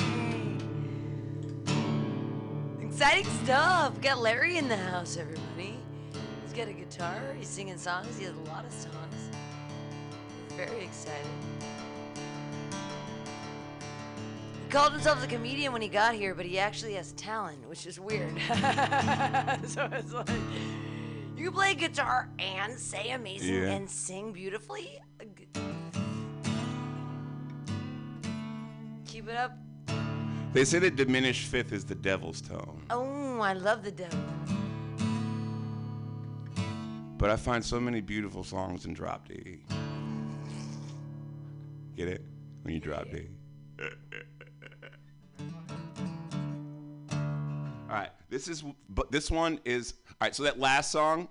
Exciting 2.87 3.27
stuff. 3.42 4.01
Got 4.01 4.20
Larry 4.20 4.57
in 4.57 4.68
the 4.68 4.77
house, 4.77 5.16
everybody. 5.16 5.81
He's 6.44 6.53
got 6.53 6.68
a 6.68 6.73
guitar, 6.73 7.20
he's 7.37 7.49
singing 7.49 7.77
songs, 7.77 8.16
he 8.16 8.27
has 8.27 8.37
a 8.37 8.40
lot 8.49 8.64
of 8.64 8.70
songs. 8.70 9.31
Very 10.51 10.85
excited. 10.85 11.27
He 14.64 14.70
called 14.70 14.92
himself 14.92 15.25
a 15.25 15.27
comedian 15.27 15.73
when 15.73 15.83
he 15.83 15.88
got 15.88 16.14
here, 16.14 16.37
but 16.37 16.46
he 16.46 16.61
actually 16.61 16.94
has 16.94 17.11
talent, 17.14 17.68
which 17.68 17.85
is 17.85 17.99
weird. 17.99 18.40
so 19.66 19.88
it's 19.90 20.12
like 20.12 20.29
you 21.40 21.50
play 21.50 21.75
guitar 21.75 22.29
and 22.38 22.79
say 22.79 23.10
amazing 23.10 23.54
Yeah. 23.54 23.71
and 23.71 23.88
sing 23.90 24.33
beautifully. 24.33 25.00
Keep 29.06 29.29
it 29.29 29.37
up. 29.37 29.56
They 30.52 30.65
say 30.65 30.79
that 30.81 30.96
diminished 30.96 31.46
fifth 31.46 31.73
is 31.73 31.85
the 31.85 31.94
devil's 31.94 32.40
tone. 32.40 32.83
Oh, 32.90 33.40
I 33.40 33.52
love 33.54 33.83
the 33.83 33.92
devil. 33.92 34.19
But 37.19 37.31
I 37.31 37.37
find 37.37 37.65
so 37.65 37.79
many 37.81 38.00
beautiful 38.00 38.42
songs 38.44 38.85
in 38.87 38.92
drop 38.94 39.29
D. 39.29 39.60
Get 41.96 42.08
it? 42.08 42.25
When 42.62 42.75
you 42.75 42.81
drop 42.81 43.10
D. 43.10 43.29
this 48.31 48.48
is 48.48 48.64
but 48.88 49.10
this 49.10 49.31
one 49.31 49.60
is 49.64 49.94
all 50.08 50.16
right. 50.22 50.35
So 50.35 50.44
that 50.44 50.58
last 50.58 50.90
song 50.90 51.28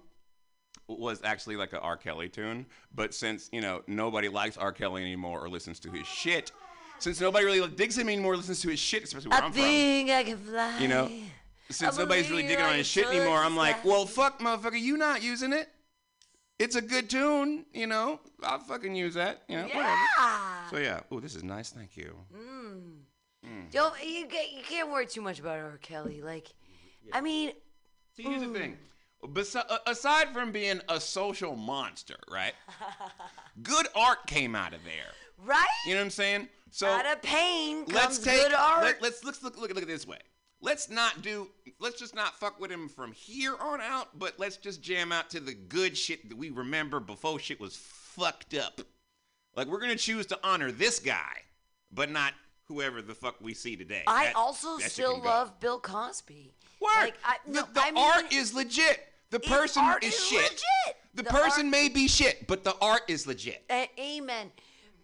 was 0.87 1.21
actually 1.23 1.55
like 1.55 1.73
a 1.73 1.79
R. 1.79 1.97
Kelly 1.97 2.29
tune, 2.29 2.65
but 2.93 3.13
since 3.13 3.49
you 3.51 3.61
know 3.61 3.81
nobody 3.87 4.27
likes 4.27 4.57
R. 4.57 4.71
Kelly 4.71 5.01
anymore 5.01 5.39
or 5.39 5.49
listens 5.49 5.79
to 5.81 5.91
his 5.91 6.05
shit, 6.05 6.51
since 6.99 7.21
nobody 7.21 7.45
really 7.45 7.67
digs 7.67 7.97
him 7.97 8.09
anymore, 8.09 8.33
or 8.33 8.37
listens 8.37 8.61
to 8.61 8.69
his 8.69 8.79
shit, 8.79 9.03
especially 9.03 9.29
where 9.29 9.41
I 9.41 9.45
I'm 9.45 9.51
from, 9.51 9.61
think 9.61 10.09
I 10.09 10.23
can 10.23 10.37
fly. 10.37 10.79
you 10.79 10.87
know, 10.87 11.09
since 11.69 11.97
nobody's 11.97 12.29
really 12.29 12.43
digging 12.43 12.65
on 12.65 12.75
his 12.75 12.87
shit 12.87 13.07
anymore, 13.07 13.37
I'm 13.37 13.55
like, 13.55 13.83
well, 13.85 14.05
fuck, 14.05 14.39
motherfucker, 14.39 14.79
you 14.79 14.97
not 14.97 15.23
using 15.23 15.53
it. 15.53 15.69
It's 16.57 16.75
a 16.75 16.81
good 16.81 17.09
tune, 17.09 17.65
you 17.73 17.87
know. 17.87 18.19
I'll 18.43 18.59
fucking 18.59 18.93
use 18.93 19.13
that, 19.13 19.43
you 19.47 19.55
know. 19.55 19.63
Whatever. 19.63 19.95
So 20.69 20.77
yeah. 20.77 20.99
Oh, 21.09 21.21
this 21.21 21.35
is 21.35 21.43
nice. 21.43 21.69
Thank 21.69 21.95
you. 21.95 22.13
Mm. 22.35 22.97
Mm. 23.45 23.71
Don't 23.71 23.93
you 24.03 24.27
you 24.27 24.63
can't 24.67 24.91
worry 24.91 25.05
too 25.05 25.21
much 25.21 25.39
about 25.39 25.57
R. 25.57 25.79
Kelly. 25.81 26.21
Like, 26.21 26.49
I 27.13 27.21
mean, 27.21 27.51
See, 28.15 28.23
here's 28.23 28.41
the 28.41 28.47
thing. 28.49 28.77
Besi- 29.23 29.63
uh, 29.69 29.77
aside 29.87 30.29
from 30.33 30.51
being 30.51 30.79
a 30.87 30.99
social 30.99 31.55
monster, 31.55 32.15
right? 32.31 32.53
good 33.63 33.87
art 33.95 34.25
came 34.27 34.55
out 34.55 34.73
of 34.73 34.83
there. 34.83 35.11
right? 35.45 35.65
You 35.85 35.93
know 35.93 35.99
what 35.99 36.05
I'm 36.05 36.09
saying? 36.11 36.47
So 36.71 36.87
Out 36.87 37.05
of 37.05 37.21
pain 37.21 37.85
comes 37.85 37.93
let's 37.93 38.19
take 38.19 38.41
good 38.41 38.53
art. 38.53 38.83
Let, 38.83 39.01
let's 39.01 39.23
let's 39.23 39.43
look 39.43 39.59
look 39.59 39.73
look 39.73 39.81
at 39.81 39.87
this 39.87 40.07
way. 40.07 40.19
Let's 40.61 40.89
not 40.89 41.21
do. 41.21 41.49
Let's 41.79 41.99
just 41.99 42.13
not 42.15 42.37
fuck 42.39 42.59
with 42.59 42.71
him 42.71 42.87
from 42.89 43.11
here 43.11 43.55
on 43.59 43.81
out. 43.81 44.17
But 44.17 44.35
let's 44.39 44.57
just 44.57 44.81
jam 44.81 45.11
out 45.11 45.29
to 45.31 45.39
the 45.39 45.53
good 45.53 45.97
shit 45.97 46.29
that 46.29 46.37
we 46.37 46.49
remember 46.49 46.99
before 46.99 47.39
shit 47.39 47.59
was 47.59 47.75
fucked 47.75 48.53
up. 48.53 48.81
Like 49.55 49.67
we're 49.67 49.79
gonna 49.81 49.95
choose 49.95 50.27
to 50.27 50.39
honor 50.43 50.71
this 50.71 50.99
guy, 50.99 51.37
but 51.91 52.11
not 52.11 52.33
whoever 52.65 53.01
the 53.01 53.15
fuck 53.15 53.35
we 53.41 53.53
see 53.53 53.75
today. 53.75 54.03
I 54.05 54.25
That- 54.25 54.35
also 54.35 54.77
that 54.77 54.91
still 54.91 55.19
love 55.19 55.59
Bill 55.59 55.79
Cosby. 55.79 56.53
Word. 56.79 56.89
Like, 56.95 57.15
I, 57.25 57.37
the 57.45 57.51
no, 57.51 57.63
the 57.73 57.81
I 57.81 57.91
mean, 57.91 58.03
art 58.03 58.31
is 58.33 58.53
legit. 58.53 59.05
The 59.31 59.39
person 59.39 59.83
is, 60.01 60.13
is 60.13 60.25
shit. 60.25 60.41
legit. 60.43 60.97
The, 61.15 61.23
The 61.23 61.29
person 61.29 61.65
art- 61.65 61.71
may 61.71 61.89
be 61.89 62.07
shit, 62.07 62.47
but 62.47 62.63
the 62.63 62.75
art 62.81 63.01
is 63.07 63.27
legit. 63.27 63.63
A- 63.69 63.89
amen. 63.99 64.51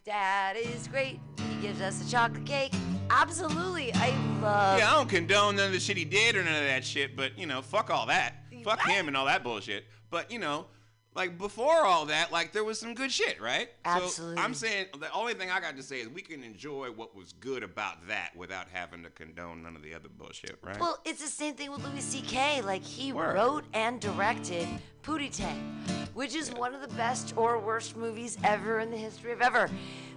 Dad 0.06 0.56
is 0.58 0.88
great. 0.88 1.20
He 1.50 1.56
gives 1.62 1.82
us 1.82 2.08
a 2.08 2.10
chocolate 2.12 2.46
cake. 2.46 2.74
Absolutely, 3.10 3.92
I 3.94 4.10
love. 4.42 4.80
Yeah, 4.80 4.92
I 4.92 4.96
don't 4.96 5.10
condone 5.10 5.56
none 5.56 5.68
of 5.68 5.74
the 5.74 5.80
shit 5.80 5.98
he 5.98 6.06
did 6.06 6.36
or 6.36 6.44
none 6.44 6.56
of 6.56 6.64
that 6.68 6.84
shit, 6.86 7.16
but 7.16 7.38
you 7.38 7.46
know, 7.46 7.62
fuck 7.62 7.90
all 7.90 8.06
that. 8.08 8.36
Fuck 8.64 8.86
Right. 8.86 8.96
him 8.96 9.08
and 9.08 9.16
all 9.18 9.26
that 9.26 9.44
bullshit. 9.44 9.86
But 10.10 10.32
you 10.32 10.40
know, 10.40 10.66
like 11.16 11.38
before 11.38 11.86
all 11.86 12.06
that, 12.08 12.32
like 12.32 12.52
there 12.52 12.64
was 12.64 12.80
some 12.80 12.94
good 12.94 13.12
shit, 13.12 13.42
right? 13.42 13.70
So 13.86 13.92
Absolutely. 13.92 14.44
I'm 14.44 14.54
saying 14.54 14.88
the 15.00 15.12
only 15.14 15.34
thing 15.34 15.50
I 15.50 15.60
got 15.62 15.78
to 15.78 15.84
say 15.84 16.02
is 16.02 16.10
we 16.10 16.22
can 16.22 16.44
enjoy 16.44 16.92
what 16.92 17.16
was 17.16 17.34
good 17.34 17.64
about 17.64 18.08
that 18.08 18.36
without 18.36 18.68
having 18.72 19.02
to 19.04 19.10
condone 19.10 19.64
none 19.64 19.76
of 19.76 19.82
the 19.82 19.94
other 19.94 20.10
bullshit, 20.10 20.58
right? 20.62 20.80
Well, 20.80 21.00
it's 21.06 21.22
the 21.22 21.28
same 21.30 21.54
thing 21.56 21.72
with 21.72 21.84
Louis 21.86 22.02
C.K. 22.02 22.62
Like 22.64 22.84
he 22.84 23.14
Word. 23.14 23.36
wrote 23.36 23.64
and 23.74 24.00
directed 24.02 24.68
Pootie 25.04 25.36
Tang, 25.36 25.80
which 26.14 26.36
is 26.36 26.52
one 26.54 26.76
of 26.76 26.82
the 26.82 26.94
best 26.96 27.34
or 27.38 27.60
worst 27.60 27.96
movies 27.96 28.38
ever 28.44 28.80
in 28.80 28.92
the 28.92 28.98
history 28.98 29.32
of 29.32 29.42
ever. 29.42 29.70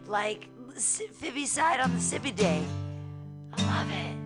Like 0.07 0.49
Phoebe 0.77 1.47
side 1.47 1.81
on 1.81 1.93
the 1.93 1.99
Sippy 2.01 2.35
Day. 2.35 2.63
I 3.53 3.63
love 3.63 3.91
it. 3.91 4.17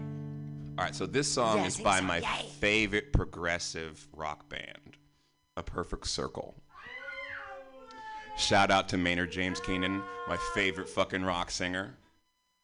all 0.79 0.85
right, 0.85 0.95
so 0.95 1.07
this 1.07 1.27
song 1.31 1.59
Yeah, 1.59 1.67
is 1.67 1.77
by 1.79 1.99
song, 1.99 2.07
my 2.07 2.19
yay. 2.19 2.49
favorite 2.61 3.13
progressive 3.13 4.07
rock 4.13 4.49
band, 4.49 4.97
A 5.57 5.63
Perfect 5.63 6.07
Circle. 6.07 6.55
Shout 8.37 8.71
out 8.71 8.89
to 8.91 8.97
Maynard 8.99 9.31
James 9.31 9.61
Keenan, 9.61 10.03
my 10.29 10.37
favorite 10.55 10.89
fucking 10.89 11.23
rock 11.25 11.51
singer. 11.51 11.95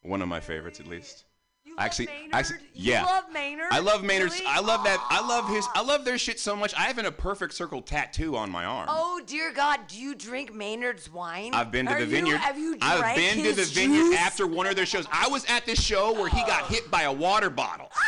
One 0.03 0.23
of 0.23 0.29
my 0.29 0.41
favorites, 0.41 0.81
at 0.81 0.87
least. 0.87 1.25
You 1.65 1.75
Actually- 1.79 2.07
love 2.07 2.15
Maynard? 2.17 2.35
actually- 2.35 2.59
You 2.75 2.93
yeah. 2.93 3.05
love 3.05 3.25
Maynard? 3.31 3.69
I 3.73 3.79
love 3.81 4.03
Maynard. 4.03 4.33
Really? 4.33 4.47
I 4.47 4.61
love 4.61 4.83
that. 4.85 5.05
I 5.11 5.21
love 5.27 5.49
his. 5.49 5.67
I 5.75 5.83
love 5.83 6.05
their 6.05 6.17
shit 6.19 6.41
so 6.41 6.57
much. 6.57 6.73
I 6.75 6.83
have 6.83 6.99
a 6.99 7.13
perfect 7.13 7.53
circle 7.55 7.83
tattoo 7.83 8.37
on 8.37 8.51
my 8.51 8.65
arm. 8.65 8.87
Oh 8.91 9.21
dear 9.27 9.53
God, 9.53 9.87
do 9.87 9.99
you 10.01 10.15
drink 10.15 10.53
Maynard's 10.55 11.11
wine? 11.11 11.53
I've 11.55 11.71
been 11.71 11.87
to 11.87 11.93
Are 11.93 11.99
the 11.99 12.05
you- 12.07 12.11
vineyard. 12.11 12.39
have 12.39 12.59
you 12.59 12.77
drank 12.77 13.05
I've 13.05 13.17
been 13.17 13.37
to 13.45 13.53
the 13.53 13.61
his 13.61 13.73
vineyard 13.73 14.15
after 14.17 14.47
one 14.47 14.67
of 14.67 14.75
their 14.77 14.87
shows. 14.87 15.07
I 15.13 15.29
was 15.29 15.45
at 15.45 15.67
this 15.67 15.81
show 15.83 16.13
where 16.13 16.29
he 16.31 16.41
got 16.45 16.67
hit 16.69 16.91
by 16.91 17.03
a 17.03 17.13
water 17.13 17.51
bottle. 17.51 17.91
Ah! 17.95 17.99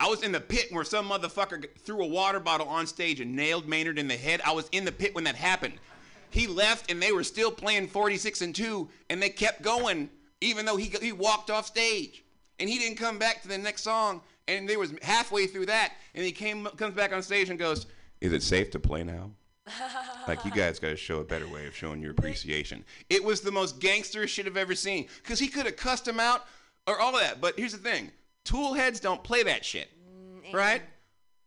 I 0.00 0.08
was 0.08 0.22
in 0.22 0.32
the 0.32 0.40
pit 0.40 0.66
where 0.70 0.84
some 0.84 1.08
motherfucker 1.08 1.64
threw 1.80 2.02
a 2.02 2.06
water 2.06 2.40
bottle 2.40 2.68
on 2.68 2.86
stage 2.86 3.20
and 3.20 3.34
nailed 3.34 3.66
Maynard 3.68 3.98
in 3.98 4.08
the 4.08 4.16
head. 4.16 4.40
I 4.44 4.52
was 4.52 4.68
in 4.72 4.84
the 4.84 4.92
pit 4.92 5.14
when 5.14 5.24
that 5.24 5.34
happened. 5.36 5.74
He 6.30 6.46
left 6.46 6.90
and 6.90 7.02
they 7.02 7.12
were 7.12 7.24
still 7.24 7.50
playing 7.50 7.88
46 7.88 8.42
and 8.42 8.54
2 8.54 8.88
and 9.10 9.22
they 9.22 9.30
kept 9.30 9.62
going 9.62 10.10
even 10.40 10.64
though 10.66 10.76
he 10.76 10.92
he 11.02 11.12
walked 11.12 11.50
off 11.50 11.66
stage. 11.66 12.24
and 12.60 12.68
he 12.68 12.78
didn't 12.78 12.98
come 12.98 13.18
back 13.18 13.42
to 13.42 13.48
the 13.48 13.58
next 13.58 13.82
song. 13.82 14.20
And 14.46 14.68
they 14.68 14.76
was 14.76 14.94
halfway 15.02 15.46
through 15.46 15.66
that, 15.66 15.92
and 16.14 16.24
he 16.24 16.32
came 16.32 16.64
comes 16.76 16.94
back 16.94 17.12
on 17.12 17.22
stage 17.22 17.50
and 17.50 17.58
goes, 17.58 17.86
"Is 18.22 18.32
it 18.32 18.42
safe 18.42 18.70
to 18.70 18.80
play 18.80 19.04
now?" 19.04 19.32
like 20.26 20.42
you 20.46 20.50
guys 20.50 20.78
got 20.78 20.88
to 20.88 20.96
show 20.96 21.18
a 21.20 21.24
better 21.24 21.46
way 21.46 21.66
of 21.66 21.76
showing 21.76 22.00
your 22.00 22.12
appreciation. 22.12 22.82
It 23.10 23.22
was 23.22 23.42
the 23.42 23.52
most 23.52 23.78
gangster 23.78 24.26
shit 24.26 24.46
I've 24.46 24.56
ever 24.56 24.74
seen 24.74 25.06
because 25.22 25.38
he 25.38 25.48
could 25.48 25.66
have 25.66 25.76
cussed 25.76 26.08
him 26.08 26.18
out 26.18 26.46
or 26.86 26.98
all 26.98 27.14
of 27.14 27.20
that. 27.20 27.42
But 27.42 27.58
here's 27.58 27.72
the 27.72 27.78
thing: 27.78 28.10
Tool 28.44 28.72
heads 28.72 29.00
don't 29.00 29.22
play 29.22 29.42
that 29.42 29.66
shit, 29.66 29.90
mm, 30.10 30.54
right? 30.54 30.80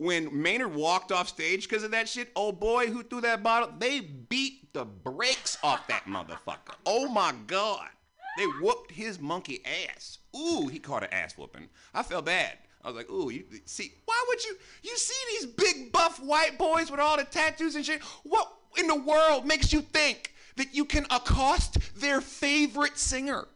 When 0.01 0.41
Maynard 0.41 0.73
walked 0.73 1.11
off 1.11 1.27
stage 1.27 1.69
because 1.69 1.83
of 1.83 1.91
that 1.91 2.09
shit, 2.09 2.31
oh 2.35 2.51
boy, 2.51 2.87
who 2.87 3.03
threw 3.03 3.21
that 3.21 3.43
bottle? 3.43 3.71
They 3.77 3.99
beat 3.99 4.73
the 4.73 4.83
brakes 4.83 5.59
off 5.61 5.87
that 5.89 6.05
motherfucker. 6.05 6.73
Oh 6.87 7.07
my 7.07 7.35
god, 7.45 7.87
they 8.35 8.45
whooped 8.45 8.89
his 8.89 9.19
monkey 9.19 9.61
ass. 9.63 10.17
Ooh, 10.35 10.67
he 10.69 10.79
caught 10.79 11.03
an 11.03 11.13
ass 11.13 11.37
whooping. 11.37 11.69
I 11.93 12.01
felt 12.01 12.25
bad. 12.25 12.57
I 12.83 12.87
was 12.87 12.95
like, 12.95 13.11
ooh, 13.11 13.29
you 13.29 13.43
see, 13.65 13.93
why 14.05 14.25
would 14.27 14.43
you? 14.43 14.55
You 14.81 14.97
see 14.97 15.13
these 15.35 15.45
big 15.45 15.91
buff 15.91 16.19
white 16.19 16.57
boys 16.57 16.89
with 16.89 16.99
all 16.99 17.17
the 17.17 17.23
tattoos 17.23 17.75
and 17.75 17.85
shit. 17.85 18.01
What 18.23 18.51
in 18.79 18.87
the 18.87 18.99
world 18.99 19.45
makes 19.45 19.71
you 19.71 19.81
think 19.81 20.33
that 20.55 20.73
you 20.73 20.83
can 20.83 21.05
accost 21.11 21.77
their 22.01 22.21
favorite 22.21 22.97
singer 22.97 23.47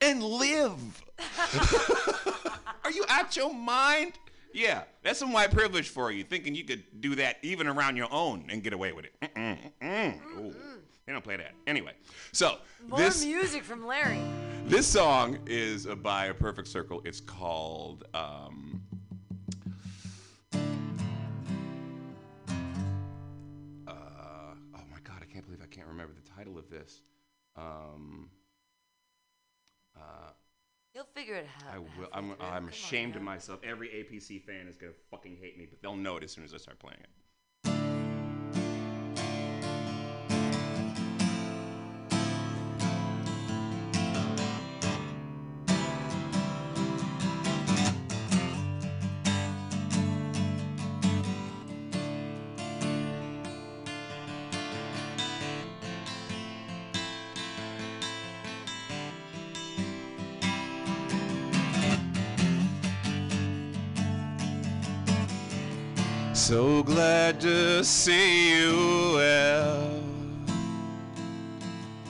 and 0.00 0.22
live? 0.22 1.04
Are 2.84 2.90
you 2.90 3.04
out 3.10 3.36
your 3.36 3.52
mind? 3.52 4.14
Yeah, 4.52 4.82
that's 5.02 5.18
some 5.18 5.32
white 5.32 5.50
privilege 5.52 5.88
for 5.88 6.10
you, 6.10 6.24
thinking 6.24 6.54
you 6.54 6.64
could 6.64 6.82
do 7.00 7.14
that 7.16 7.36
even 7.42 7.66
around 7.66 7.96
your 7.96 8.08
own 8.12 8.46
and 8.50 8.62
get 8.62 8.72
away 8.72 8.92
with 8.92 9.04
it. 9.04 9.14
Mm-mm, 9.22 9.58
mm-mm. 9.80 10.38
Ooh, 10.38 10.54
they 11.06 11.12
don't 11.12 11.22
play 11.24 11.36
that. 11.36 11.52
Anyway, 11.66 11.92
so 12.32 12.58
More 12.88 12.98
this 12.98 13.24
music 13.24 13.62
from 13.64 13.86
Larry. 13.86 14.20
this 14.66 14.86
song 14.86 15.38
is 15.46 15.86
by 15.86 16.26
a 16.26 16.34
perfect 16.34 16.68
circle. 16.68 17.00
It's 17.04 17.20
called. 17.20 18.04
Um, 18.12 18.82
uh, 23.86 23.92
oh 24.74 24.82
my 24.90 24.98
god! 25.04 25.18
I 25.22 25.26
can't 25.32 25.44
believe 25.44 25.60
I 25.62 25.66
can't 25.66 25.86
remember 25.88 26.12
the 26.14 26.28
title 26.30 26.58
of 26.58 26.68
this. 26.70 27.02
Um, 27.56 28.30
uh, 29.96 30.30
You'll 30.94 31.08
figure 31.14 31.36
it 31.36 31.46
out. 31.66 31.74
I 31.74 31.78
will. 31.78 32.08
I'm. 32.12 32.34
I'm 32.40 32.68
ashamed 32.68 33.16
of 33.16 33.22
myself. 33.22 33.60
Every 33.62 33.88
APC 33.88 34.42
fan 34.42 34.66
is 34.66 34.76
gonna 34.76 34.92
fucking 35.10 35.36
hate 35.40 35.56
me, 35.56 35.66
but 35.70 35.80
they'll 35.80 35.96
know 35.96 36.16
it 36.16 36.24
as 36.24 36.32
soon 36.32 36.44
as 36.44 36.52
I 36.52 36.56
start 36.56 36.78
playing 36.80 36.98
it. 37.00 37.10
So 66.50 66.82
glad 66.82 67.40
to 67.42 67.84
see 67.84 68.50
you 68.50 69.12
well. 69.14 70.02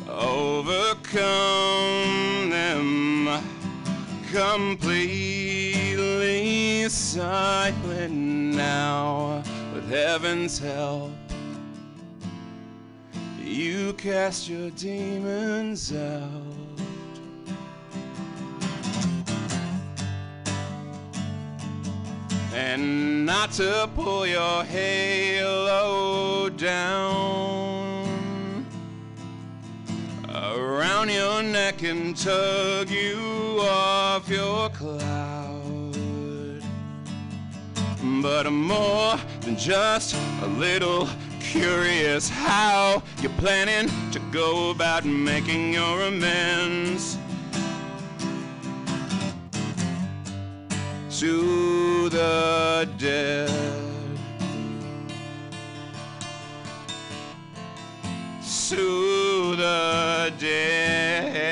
Overcome 0.09 1.19
them 2.49 3.29
completely 4.33 4.89
silent 6.89 8.15
now 8.15 9.43
with 9.75 9.91
heaven's 9.91 10.59
help. 10.59 11.13
You 13.45 13.93
cast 13.93 14.49
your 14.49 14.71
demons 14.71 15.93
out. 15.95 16.50
And 22.61 23.25
not 23.25 23.51
to 23.53 23.89
pull 23.95 24.27
your 24.27 24.63
halo 24.65 26.51
down 26.51 28.07
around 30.29 31.09
your 31.09 31.43
neck 31.43 31.83
and 31.83 32.15
tug 32.15 32.91
you 32.91 33.59
off 33.63 34.29
your 34.29 34.69
cloud. 34.71 35.97
But 38.23 38.47
I'm 38.47 38.63
more 38.63 39.17
than 39.41 39.57
just 39.57 40.15
a 40.43 40.47
little 40.47 41.09
curious 41.41 42.29
how 42.29 43.03
you're 43.23 43.39
planning 43.39 43.91
to 44.13 44.19
go 44.31 44.71
about 44.71 45.07
making 45.07 45.73
your 45.73 46.03
amends. 46.03 47.17
To 51.21 52.09
the 52.09 52.89
dead. 52.97 53.51
To 58.71 59.55
the 59.55 60.33
dead. 60.39 61.43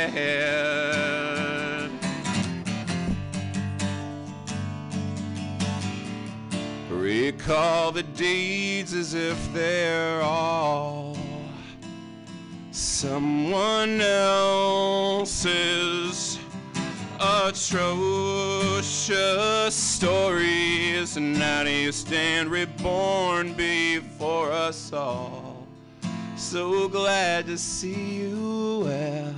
Recall 6.91 7.93
the 7.93 8.05
deeds 8.05 8.95
as 8.95 9.12
if 9.12 9.53
they're 9.53 10.23
all 10.23 11.19
someone 12.71 14.01
else's 14.01 15.49
atrocious 17.21 18.85
stories, 19.75 21.16
and 21.16 21.39
now 21.39 21.62
you 21.62 21.91
stand 21.93 22.51
reborn 22.51 23.53
before 23.55 24.53
us 24.53 24.93
all. 24.93 25.66
So 26.37 26.89
glad 26.89 27.47
to 27.47 27.59
see 27.59 28.21
you 28.21 28.85
well. 28.85 29.35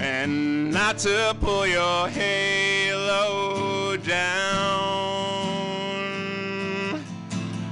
And 0.00 0.70
not 0.72 0.98
to 0.98 1.36
pull 1.40 1.66
your 1.66 2.08
halo 2.08 3.96
down 3.98 4.44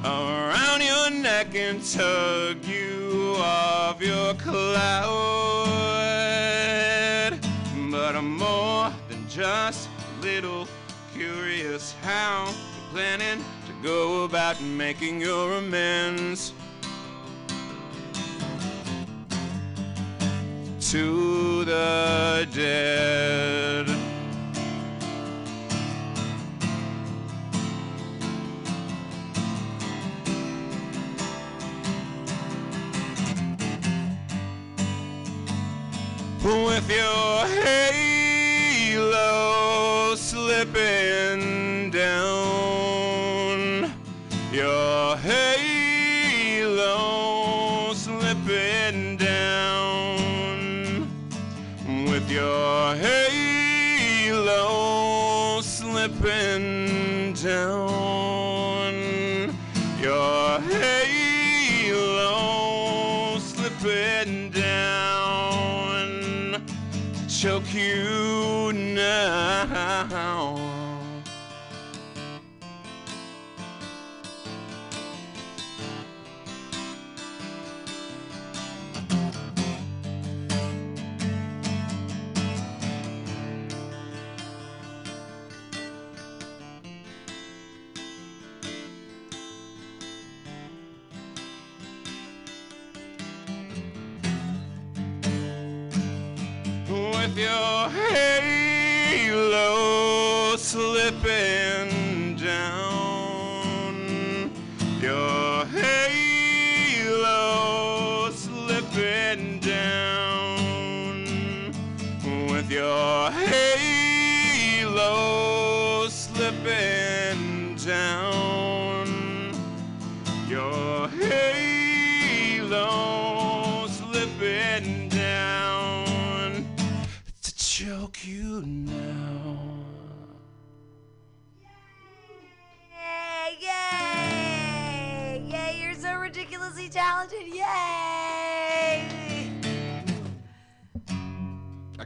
around 0.05 0.83
your 0.83 1.11
neck 1.11 1.55
and 1.55 1.83
tug 1.85 2.65
you 2.65 3.02
off 3.37 4.01
your 4.01 4.35
cloud. 4.35 5.13
But 7.91 8.17
I'm 8.17 8.37
more 8.37 8.93
than 9.09 9.29
just 9.29 9.89
a 9.89 10.23
little 10.23 10.67
curious 11.15 11.95
how 12.03 12.47
you're 12.47 12.91
planning 12.93 13.45
to 13.67 13.73
go 13.83 14.25
about 14.25 14.61
making 14.63 15.21
your 15.21 15.59
amends. 15.59 16.53
To 20.91 21.65
the 21.65 22.47
dead. 22.53 24.02
With 36.45 36.91
your 36.91 37.47
halo 38.91 40.15
slipping 40.17 41.62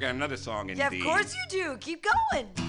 got 0.06 0.14
another 0.14 0.36
song 0.36 0.70
in 0.70 0.78
Yeah, 0.78 0.88
of 0.88 1.00
course 1.02 1.34
you 1.34 1.64
do. 1.64 1.76
Keep 1.78 2.06
going. 2.32 2.65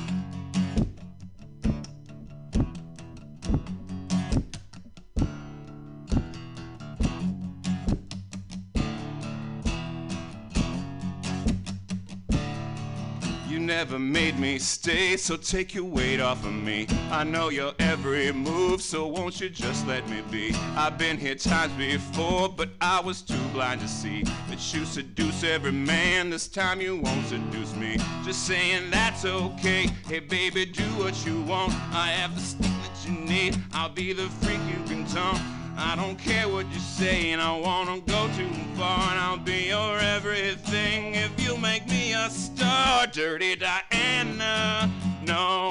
Never 13.68 14.00
made 14.00 14.40
me 14.40 14.58
stay, 14.58 15.18
so 15.18 15.36
take 15.36 15.76
your 15.76 15.84
weight 15.84 16.22
off 16.22 16.46
of 16.46 16.54
me. 16.54 16.88
I 17.12 17.26
know 17.26 17.50
your 17.50 17.74
every 17.80 18.32
move, 18.32 18.82
so 18.82 19.06
won't 19.06 19.42
you 19.42 19.50
just 19.50 19.86
let 19.86 20.08
me 20.08 20.22
be? 20.32 20.54
I've 20.78 20.98
been 20.98 21.18
here 21.18 21.36
times 21.36 21.74
before, 21.74 22.48
but 22.48 22.70
I 22.80 23.02
was 23.02 23.22
too 23.22 23.36
blind 23.52 23.82
to 23.82 23.88
see 23.90 24.24
that 24.24 24.74
you 24.74 24.86
seduce 24.86 25.44
every 25.44 25.74
man. 25.74 26.30
This 26.30 26.48
time 26.48 26.80
you 26.80 26.96
won't 26.96 27.26
seduce 27.28 27.76
me. 27.76 27.98
Just 28.24 28.48
saying 28.48 28.90
that's 28.90 29.26
okay. 29.26 29.88
Hey, 30.08 30.20
baby, 30.20 30.66
do 30.66 30.84
what 30.98 31.26
you 31.26 31.42
want. 31.42 31.74
I 31.94 32.08
have 32.12 32.36
the 32.36 32.42
stick 32.42 32.72
that 32.72 33.06
you 33.06 33.20
need. 33.20 33.58
I'll 33.74 33.90
be 33.90 34.14
the 34.14 34.30
freak 34.30 34.62
you 34.70 34.82
can 34.86 35.06
taunt. 35.08 35.57
I 35.80 35.96
don't 35.96 36.18
care 36.18 36.50
what 36.50 36.66
you 36.74 36.80
say, 36.80 37.32
and 37.34 37.42
I 37.42 37.56
wanna 37.56 38.00
go 38.02 38.28
too 38.36 38.50
far, 38.76 39.12
and 39.12 39.20
I'll 39.20 39.38
be 39.38 39.68
your 39.68 40.00
everything 40.00 41.14
if 41.14 41.40
you 41.40 41.56
make 41.56 41.88
me 41.88 42.14
a 42.14 42.32
star. 42.32 43.06
Dirty 43.06 43.56
Diana, 43.56 44.92
no. 45.24 45.70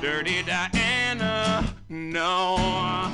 Dirty 0.00 0.42
Diana, 0.44 1.74
no. 1.90 3.12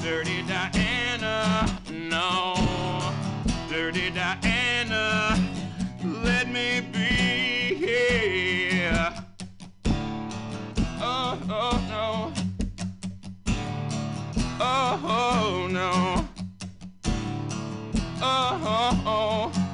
Dirty 0.00 0.42
Diana, 0.42 1.66
no. 1.90 2.54
Dirty 3.68 4.10
Diana, 4.10 5.36
let 6.22 6.48
me 6.48 6.82
be 6.92 7.74
here. 7.74 9.12
Oh, 11.00 11.38
oh. 11.50 11.85
Oh, 14.58 15.00
oh 15.04 15.68
no. 15.70 16.26
Oh, 18.22 18.60
oh, 18.64 19.52
oh. 19.52 19.65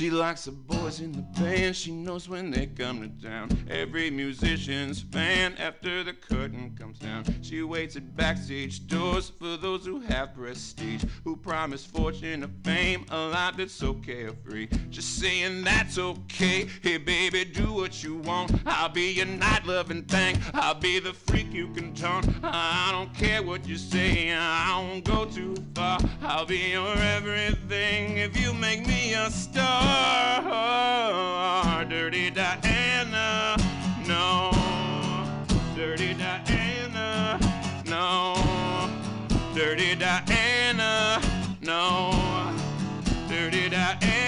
She 0.00 0.08
likes 0.08 0.46
the 0.46 0.52
boys 0.52 1.00
in 1.00 1.12
the 1.12 1.20
band. 1.38 1.76
She 1.76 1.92
knows 1.92 2.26
when 2.26 2.50
they 2.50 2.64
come 2.64 3.02
to 3.02 3.22
town. 3.22 3.50
Every 3.68 4.10
musician's 4.10 5.02
fan 5.02 5.54
after 5.58 6.02
the 6.02 6.14
curtain 6.14 6.74
comes 6.74 6.98
down. 6.98 7.26
She 7.42 7.62
waits 7.62 7.96
at 7.96 8.16
backstage 8.16 8.86
doors 8.86 9.28
for 9.28 9.58
those 9.58 9.84
who 9.84 10.00
have 10.00 10.34
prestige, 10.34 11.04
who 11.22 11.36
promise 11.36 11.84
fortune 11.84 12.44
or 12.44 12.48
fame, 12.64 13.04
a 13.10 13.26
life 13.26 13.58
that's 13.58 13.74
so 13.74 13.92
carefree. 13.92 14.68
Just 14.88 15.18
saying 15.18 15.64
that's 15.64 15.98
okay. 15.98 16.66
Hey, 16.80 16.96
baby, 16.96 17.44
do 17.44 17.70
what 17.70 18.02
you 18.02 18.14
want. 18.14 18.52
I'll 18.64 18.88
be 18.88 19.12
your 19.12 19.26
night 19.26 19.66
loving 19.66 20.04
thing. 20.04 20.38
I'll 20.54 20.72
be 20.72 20.98
the 20.98 21.12
freak 21.12 21.52
you 21.52 21.68
can 21.74 21.92
taunt. 21.92 22.26
I 22.42 22.88
don't 22.90 23.12
care 23.12 23.42
what 23.42 23.68
you 23.68 23.76
say. 23.76 24.32
I 24.32 24.80
won't 24.80 25.04
go 25.04 25.26
too 25.26 25.56
far. 25.74 25.98
I'll 26.22 26.46
be 26.46 26.70
your 26.70 26.96
everything 26.96 28.16
if 28.16 28.40
you 28.40 28.54
make 28.54 28.86
me 28.86 29.12
a 29.12 29.30
star. 29.30 29.89
Oh, 30.52 31.84
dirty 31.88 32.30
Diana, 32.30 33.56
no. 34.06 34.50
Dirty 35.74 36.14
Diana, 36.14 37.38
no. 37.86 38.36
Dirty 39.54 39.94
Diana, 39.94 41.20
no. 41.62 42.12
Dirty 43.28 43.68
Diana, 43.68 44.19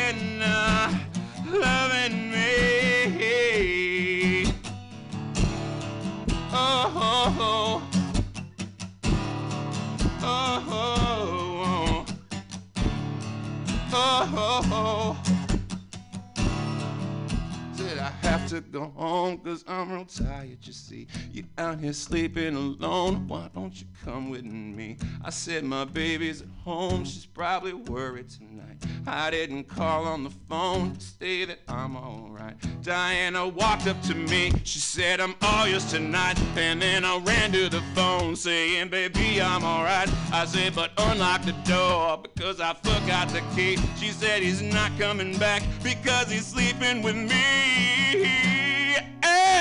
to 18.52 18.60
go 18.60 18.92
home 18.94 19.38
cause 19.38 19.64
I'm 19.66 19.90
real 19.90 20.04
tired, 20.04 20.58
you 20.60 20.74
see. 20.74 21.06
You 21.32 21.44
out 21.56 21.80
here 21.80 21.94
sleeping 21.94 22.54
alone, 22.54 23.26
why 23.26 23.48
don't 23.54 23.74
you 23.80 23.86
come 24.04 24.28
with 24.28 24.44
me? 24.44 24.98
I 25.24 25.30
said 25.30 25.64
my 25.64 25.86
baby's 25.86 26.42
at 26.42 26.48
home, 26.62 27.04
she's 27.04 27.24
probably 27.24 27.72
worried 27.72 28.28
tonight. 28.28 28.76
I 29.06 29.30
didn't 29.30 29.64
call 29.64 30.04
on 30.04 30.24
the 30.24 30.30
phone 30.50 30.96
to 30.96 31.00
say 31.00 31.46
that 31.46 31.60
I'm 31.66 31.96
alright. 31.96 32.56
Diana 32.82 33.48
walked 33.48 33.86
up 33.86 34.00
to 34.02 34.14
me, 34.14 34.52
she 34.64 34.80
said 34.80 35.20
I'm 35.20 35.34
all 35.40 35.66
yours 35.66 35.90
tonight. 35.90 36.38
And 36.56 36.82
then 36.82 37.06
I 37.06 37.16
ran 37.18 37.52
to 37.52 37.70
the 37.70 37.80
phone 37.94 38.36
saying, 38.36 38.90
baby, 38.90 39.40
I'm 39.40 39.64
alright. 39.64 40.12
I 40.30 40.44
said, 40.44 40.74
but 40.74 40.90
unlock 40.98 41.42
the 41.42 41.52
door 41.64 42.18
because 42.22 42.60
I 42.60 42.74
forgot 42.74 43.30
the 43.30 43.42
key. 43.56 43.78
She 43.96 44.08
said 44.08 44.42
he's 44.42 44.60
not 44.60 44.90
coming 44.98 45.38
back 45.38 45.62
because 45.82 46.30
he's 46.30 46.46
sleeping 46.46 47.02
with 47.02 47.16
me. 47.16 48.41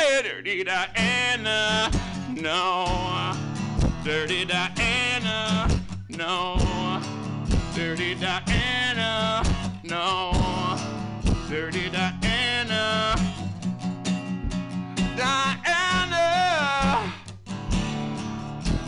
Dirty 0.01 0.63
Diana, 0.63 1.91
no. 2.29 3.35
Dirty 4.03 4.45
Diana, 4.45 5.67
no. 6.09 6.57
Dirty 7.75 8.15
Diana, 8.15 9.43
no. 9.83 10.31
Dirty 11.47 11.89
Diana, 11.89 13.15
Diana, 15.15 16.25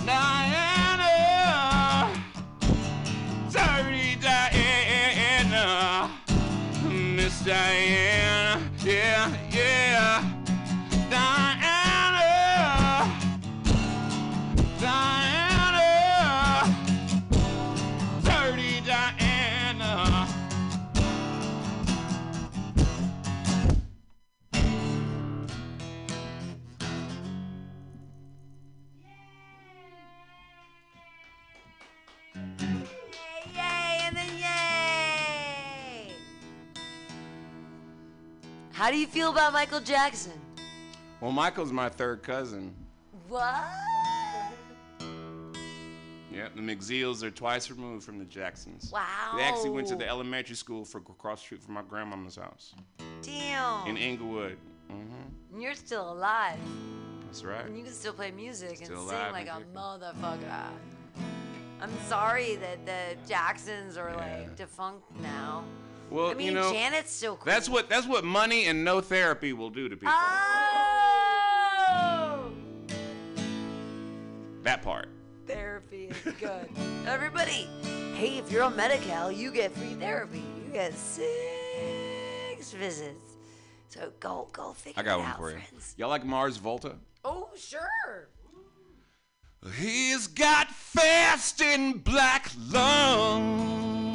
Diana, 0.05 1.11
Dirty 3.51 4.16
Diana, 4.16 6.09
Miss 6.89 7.39
Diana, 7.41 8.23
Diana, 11.14 12.26
Diana, 14.82 15.88
Dirty 18.24 18.82
Diana. 18.82 20.28
And 34.05 34.18
then 34.18 34.38
yay! 34.38 36.11
How 38.72 38.89
do 38.89 38.97
you 38.97 39.05
feel 39.05 39.30
about 39.30 39.53
Michael 39.53 39.80
Jackson? 39.80 40.43
Well, 41.24 41.32
Michael's 41.32 41.72
my 41.72 41.88
third 41.88 42.22
cousin. 42.22 42.76
What? 43.30 43.64
Yeah, 45.00 46.50
the 46.54 46.62
McZeals 46.62 47.24
are 47.24 47.32
twice 47.32 47.70
removed 47.70 48.04
from 48.04 48.20
the 48.20 48.26
Jacksons. 48.26 48.92
Wow. 48.92 49.32
They 49.38 49.44
actually 49.44 49.70
went 49.70 49.88
to 49.88 49.96
the 49.96 50.06
elementary 50.06 50.58
school 50.58 50.84
for 50.84 50.98
across 50.98 51.40
the 51.40 51.46
street 51.46 51.64
from 51.64 51.76
my 51.76 51.82
grandmama's 51.82 52.36
house 52.36 52.76
Damn. 53.22 53.88
in 53.88 53.96
Inglewood. 53.96 54.58
hmm 54.90 55.00
And 55.54 55.62
you're 55.62 55.76
still 55.76 56.12
alive. 56.12 56.60
That's 57.28 57.46
right. 57.46 57.66
And 57.68 57.78
you 57.78 57.86
can 57.86 57.94
still 57.94 58.12
play 58.12 58.32
music 58.32 58.80
and 58.80 58.88
sing 58.88 58.98
like 59.32 59.48
a 59.48 59.54
and 59.56 59.74
motherfucker. 59.74 60.72
I'm 61.80 61.98
sorry 62.10 62.58
that 62.58 62.86
the 62.86 63.16
Jacksons 63.30 63.96
are 63.96 64.10
Yeah. 64.10 64.18
like 64.18 64.58
defunct 64.58 65.10
now. 65.22 65.64
Well, 66.10 66.30
I 66.30 66.34
mean, 66.36 66.47
you 66.47 66.54
know, 66.54 66.72
Janet's 66.72 67.12
still 67.12 67.36
cool. 67.38 67.45
that's 67.45 67.68
what 67.70 67.89
that's 67.89 68.06
what 68.08 68.24
money 68.24 68.66
and 68.66 68.84
no 68.84 69.01
therapy 69.01 69.54
will 69.54 69.70
do 69.70 69.89
to 69.89 69.95
people. 69.95 70.14
Oh! 70.14 70.54
that 74.64 74.82
part. 74.82 75.10
Therapy 75.47 76.06
is 76.06 76.34
good. 76.39 76.70
Everybody, 77.08 77.68
hey, 78.16 78.38
if 78.38 78.51
you're 78.51 78.64
on 78.64 78.76
Medi-Cal, 78.76 79.32
you 79.32 79.51
get 79.51 79.72
free 79.76 79.93
therapy. 79.95 80.41
You 80.66 80.72
get 80.72 80.93
six 80.93 82.72
visits. 82.72 83.38
So 83.89 84.12
go, 84.20 84.47
go 84.54 84.72
figure 84.74 84.99
I 84.99 85.04
got 85.04 85.16
it 85.16 85.22
one 85.22 85.30
out, 85.32 85.38
for 85.38 85.51
you. 85.51 85.58
friends. 85.58 85.93
Y'all 85.97 86.10
like 86.10 86.26
Mars 86.26 86.58
Volta? 86.58 86.95
Oh, 87.26 87.49
sure. 87.56 88.30
He's 89.78 90.28
got 90.28 90.70
fast 90.72 91.62
and 91.62 92.04
black 92.04 92.51
lungs 92.70 94.12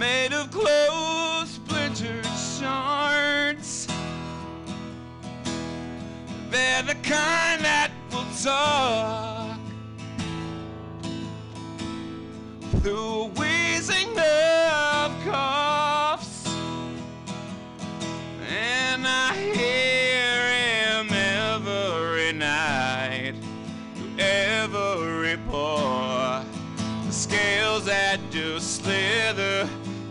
made 0.00 0.32
of 0.32 0.50
close 0.50 1.50
splintered 1.50 2.24
shards. 2.58 3.86
They're 6.48 6.82
the 6.84 6.94
kind 7.02 7.62
that 7.62 7.90
will 8.10 8.24
talk 8.42 9.60
through 12.80 13.24
wheezing 13.36 14.14
of 14.14 14.89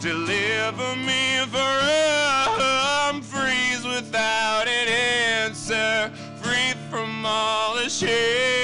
deliver 0.09 0.95
me 0.95 1.45
from 1.51 3.21
freeze 3.21 3.85
without 3.85 4.67
an 4.67 4.87
answer, 4.87 6.11
free 6.41 6.73
from 6.89 7.23
all 7.23 7.75
the 7.75 7.87
shame. 7.87 8.58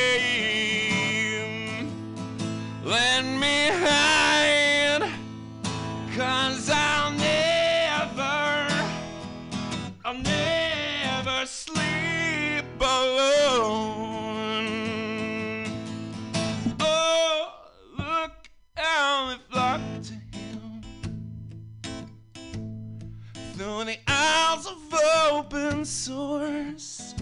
Source. 25.85 27.13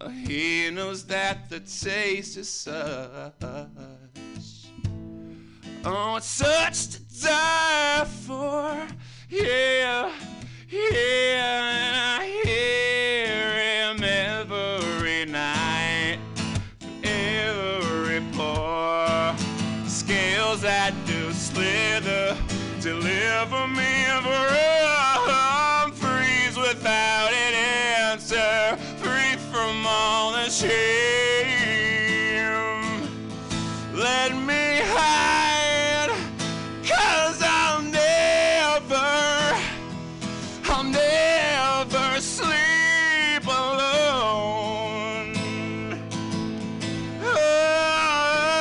Oh, 0.00 0.08
He 0.08 0.70
knows 0.70 1.04
that 1.06 1.48
the 1.48 1.60
taste 1.60 2.36
is 2.36 2.48
such. 2.48 3.32
Oh, 5.86 6.16
it's 6.16 6.26
such 6.26 6.88
to 6.88 7.22
die 7.22 8.04
for. 8.26 8.86
Yeah, 9.28 10.10
yeah, 10.68 12.23
shame. 30.54 30.70
Let 33.92 34.30
me 34.36 34.80
hide, 34.94 36.12
cause 36.86 37.42
I'll 37.42 37.82
never, 37.82 38.94
I'll 40.70 40.84
never 40.84 42.20
sleep 42.20 43.44
alone. 43.46 45.34
Oh, 47.24 48.54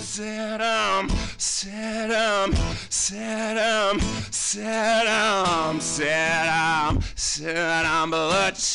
Saddam, 0.00 1.08
Saddam, 1.36 2.52
Saddam, 2.88 3.98
Saddam, 4.30 5.80
Saddam, 5.80 5.80
Saddam, 5.80 6.37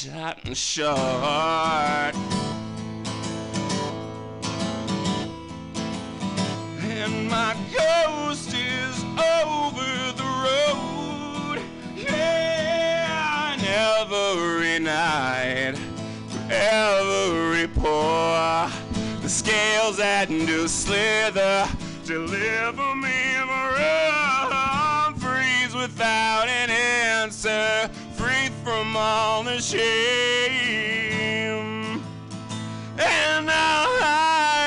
bloodshot 0.04 0.40
and 0.46 0.58
short. 0.58 0.98
and 6.82 7.30
my 7.30 7.56
ghost 7.74 8.54
is 8.54 9.04
over 9.18 10.12
the 10.18 10.30
road. 10.46 11.62
Yeah, 11.96 13.54
and 13.54 13.64
every 13.64 14.80
night, 14.80 15.76
every 16.50 17.68
pour, 17.68 18.70
the 19.22 19.30
scales 19.30 19.98
that 19.98 20.28
do 20.28 20.68
slither 20.68 21.68
deliver 22.06 22.96
me 22.96 23.34
from 25.08 25.16
freeze 25.16 25.76
without 25.76 26.48
an 26.48 26.70
answer, 26.70 27.90
from 28.64 28.96
all 28.96 29.44
the 29.44 29.60
shame. 29.60 29.82
And 32.98 33.50
I'll 33.50 34.00
hide, 34.00 34.63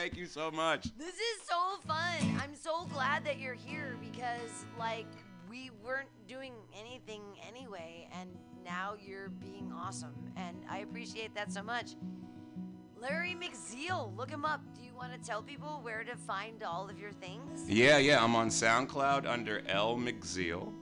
Thank 0.00 0.16
you 0.16 0.24
so 0.24 0.50
much. 0.50 0.84
This 0.96 1.12
is 1.12 1.42
so 1.46 1.76
fun. 1.86 2.40
I'm 2.42 2.54
so 2.54 2.86
glad 2.86 3.22
that 3.26 3.38
you're 3.38 3.52
here 3.52 3.98
because, 4.00 4.64
like, 4.78 5.04
we 5.50 5.70
weren't 5.84 6.08
doing 6.26 6.54
anything 6.74 7.20
anyway, 7.46 8.08
and 8.18 8.30
now 8.64 8.94
you're 8.98 9.28
being 9.28 9.70
awesome. 9.76 10.14
And 10.36 10.56
I 10.70 10.78
appreciate 10.78 11.34
that 11.34 11.52
so 11.52 11.62
much. 11.62 11.96
Larry 12.98 13.36
McZeal, 13.38 14.16
look 14.16 14.30
him 14.30 14.46
up. 14.46 14.62
Do 14.74 14.82
you 14.82 14.94
want 14.94 15.12
to 15.12 15.18
tell 15.18 15.42
people 15.42 15.80
where 15.82 16.02
to 16.02 16.16
find 16.16 16.62
all 16.62 16.88
of 16.88 16.98
your 16.98 17.12
things? 17.12 17.68
Yeah, 17.68 17.98
yeah. 17.98 18.24
I'm 18.24 18.34
on 18.34 18.48
SoundCloud 18.48 19.26
under 19.26 19.62
L 19.68 19.98
McZeal. 19.98 20.72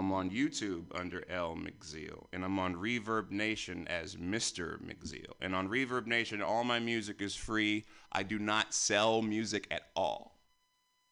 I'm 0.00 0.12
on 0.12 0.30
YouTube 0.30 0.84
under 0.94 1.30
L 1.30 1.54
McZeal. 1.54 2.24
And 2.32 2.42
I'm 2.42 2.58
on 2.58 2.74
ReverbNation 2.74 3.86
as 3.86 4.16
Mr. 4.16 4.82
McZeal. 4.82 5.34
And 5.42 5.54
on 5.54 5.68
ReverbNation, 5.68 6.42
all 6.42 6.64
my 6.64 6.78
music 6.78 7.20
is 7.20 7.34
free. 7.34 7.84
I 8.10 8.22
do 8.22 8.38
not 8.38 8.72
sell 8.72 9.20
music 9.20 9.66
at 9.70 9.88
all. 9.94 10.38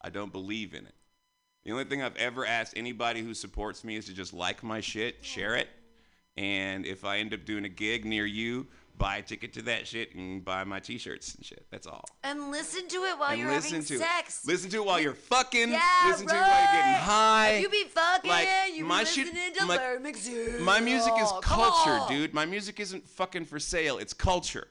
I 0.00 0.08
don't 0.08 0.32
believe 0.32 0.72
in 0.72 0.86
it. 0.86 0.94
The 1.66 1.72
only 1.72 1.84
thing 1.84 2.02
I've 2.02 2.16
ever 2.16 2.46
asked 2.46 2.78
anybody 2.78 3.20
who 3.20 3.34
supports 3.34 3.84
me 3.84 3.96
is 3.96 4.06
to 4.06 4.14
just 4.14 4.32
like 4.32 4.62
my 4.62 4.80
shit, 4.80 5.22
share 5.22 5.54
it, 5.54 5.68
and 6.38 6.86
if 6.86 7.04
I 7.04 7.18
end 7.18 7.34
up 7.34 7.44
doing 7.44 7.66
a 7.66 7.68
gig 7.68 8.06
near 8.06 8.24
you, 8.24 8.68
buy 8.98 9.18
a 9.18 9.22
ticket 9.22 9.52
to 9.54 9.62
that 9.62 9.86
shit 9.86 10.14
and 10.14 10.44
buy 10.44 10.64
my 10.64 10.80
t-shirts 10.80 11.34
and 11.36 11.44
shit. 11.44 11.64
That's 11.70 11.86
all. 11.86 12.04
And 12.24 12.50
listen 12.50 12.88
to 12.88 12.96
it 13.04 13.18
while 13.18 13.30
and 13.30 13.40
you're 13.40 13.48
having 13.50 13.82
to 13.84 13.98
sex. 13.98 14.44
it. 14.44 14.48
Listen 14.48 14.70
to 14.70 14.76
it 14.78 14.84
while 14.84 15.00
you're 15.00 15.14
fucking. 15.14 15.70
Yeah, 15.70 15.80
listen 16.08 16.26
to 16.26 16.34
it 16.34 16.38
while 16.38 16.48
you're 16.62 16.72
getting 16.82 17.00
high. 17.02 17.48
If 17.52 17.62
you 17.62 17.68
be 17.68 17.84
fucking, 17.84 18.30
Like, 18.30 18.48
you 18.74 18.84
my 18.84 19.04
be 19.04 19.10
shit- 19.10 19.54
to 19.56 19.64
my- 19.66 19.76
Larry 19.76 19.98
McZeal. 20.00 20.60
My 20.60 20.80
music 20.80 21.12
is 21.20 21.30
culture, 21.42 22.00
dude. 22.08 22.34
My 22.34 22.44
music 22.44 22.80
isn't 22.80 23.08
fucking 23.08 23.44
for 23.46 23.58
sale. 23.58 23.98
It's 23.98 24.12
culture. 24.12 24.66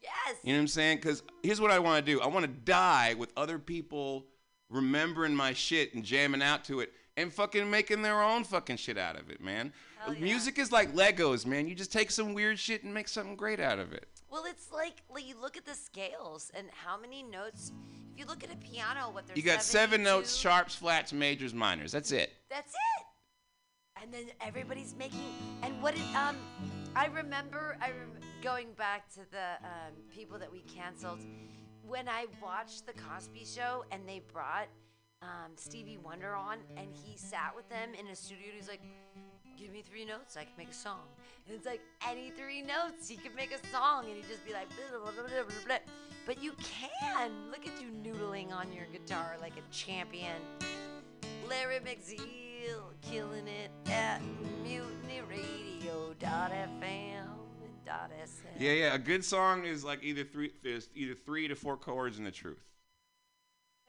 Yes. 0.00 0.36
You 0.44 0.52
know 0.52 0.58
what 0.58 0.62
I'm 0.62 0.68
saying? 0.68 0.98
Because 0.98 1.22
here's 1.42 1.60
what 1.60 1.70
I 1.70 1.78
want 1.78 2.04
to 2.04 2.12
do. 2.12 2.20
I 2.20 2.26
want 2.28 2.44
to 2.44 2.50
die 2.52 3.14
with 3.14 3.32
other 3.36 3.58
people 3.58 4.26
remembering 4.68 5.34
my 5.34 5.52
shit 5.52 5.94
and 5.94 6.04
jamming 6.04 6.42
out 6.42 6.64
to 6.66 6.80
it 6.80 6.92
and 7.16 7.32
fucking 7.32 7.70
making 7.70 8.02
their 8.02 8.22
own 8.22 8.44
fucking 8.44 8.76
shit 8.76 8.98
out 8.98 9.18
of 9.18 9.30
it, 9.30 9.40
man. 9.40 9.72
Yeah. 10.06 10.14
Music 10.20 10.58
is 10.58 10.72
like 10.72 10.94
Legos, 10.94 11.46
man. 11.46 11.66
You 11.66 11.74
just 11.74 11.92
take 11.92 12.10
some 12.10 12.34
weird 12.34 12.58
shit 12.58 12.84
and 12.84 12.92
make 12.92 13.08
something 13.08 13.36
great 13.36 13.60
out 13.60 13.78
of 13.78 13.92
it. 13.92 14.08
Well, 14.30 14.44
it's 14.46 14.72
like, 14.72 15.02
like 15.12 15.26
you 15.26 15.34
look 15.40 15.56
at 15.56 15.64
the 15.64 15.74
scales 15.74 16.50
and 16.54 16.66
how 16.70 16.98
many 16.98 17.22
notes. 17.22 17.72
If 18.12 18.20
you 18.20 18.26
look 18.26 18.44
at 18.44 18.52
a 18.52 18.56
piano, 18.56 19.10
what 19.12 19.26
there's 19.26 19.36
You 19.36 19.42
got 19.42 19.62
seven 19.62 20.02
notes, 20.02 20.34
sharps, 20.36 20.74
flats, 20.74 21.12
majors, 21.12 21.54
minors. 21.54 21.92
That's 21.92 22.12
it. 22.12 22.32
That's 22.48 22.72
it. 22.72 24.02
And 24.02 24.12
then 24.12 24.26
everybody's 24.40 24.94
making. 24.96 25.32
And 25.62 25.80
what 25.82 25.94
it 25.94 26.16
um, 26.16 26.36
I 26.96 27.06
remember. 27.06 27.76
I 27.80 27.88
rem- 27.88 28.20
going 28.42 28.72
back 28.76 29.08
to 29.14 29.20
the 29.30 29.64
um, 29.64 29.94
people 30.10 30.38
that 30.38 30.50
we 30.50 30.60
canceled 30.62 31.20
when 31.82 32.08
I 32.08 32.26
watched 32.42 32.86
the 32.86 32.92
Cosby 32.92 33.44
Show 33.44 33.84
and 33.90 34.06
they 34.06 34.20
brought 34.32 34.68
um, 35.24 35.52
Stevie 35.56 35.98
Wonder 35.98 36.34
on 36.34 36.58
and 36.76 36.88
he 36.92 37.16
sat 37.16 37.52
with 37.56 37.68
them 37.68 37.90
in 37.98 38.06
a 38.08 38.16
studio 38.16 38.46
and 38.46 38.56
he's 38.56 38.68
like. 38.68 38.82
Give 39.56 39.72
me 39.72 39.82
three 39.82 40.04
notes, 40.04 40.36
I 40.36 40.42
can 40.42 40.52
make 40.58 40.70
a 40.70 40.74
song. 40.74 41.06
And 41.46 41.56
it's 41.56 41.64
like 41.64 41.80
any 42.10 42.30
three 42.30 42.60
notes, 42.60 43.08
he 43.08 43.14
could 43.14 43.36
make 43.36 43.54
a 43.54 43.66
song, 43.68 44.06
and 44.06 44.16
he'd 44.16 44.28
just 44.28 44.44
be 44.44 44.52
like, 44.52 44.66
blah, 44.90 44.98
blah, 44.98 45.12
blah, 45.12 45.76
but 46.26 46.42
you 46.42 46.52
can. 46.58 47.30
Look 47.50 47.66
at 47.66 47.80
you 47.80 47.88
noodling 48.02 48.52
on 48.52 48.70
your 48.72 48.86
guitar 48.86 49.36
like 49.40 49.52
a 49.52 49.62
champion. 49.72 50.34
Larry 51.48 51.78
McZeal 51.80 52.82
killing 53.02 53.46
it 53.46 53.70
at 53.90 54.20
mutinyradio.fm. 54.64 57.28
Yeah, 58.58 58.72
yeah. 58.72 58.94
A 58.94 58.98
good 58.98 59.24
song 59.24 59.66
is 59.66 59.84
like 59.84 60.02
either 60.02 60.24
three, 60.24 60.52
either 60.94 61.14
three 61.14 61.48
to 61.48 61.54
four 61.54 61.76
chords 61.76 62.16
in 62.18 62.24
the 62.24 62.30
truth. 62.30 62.64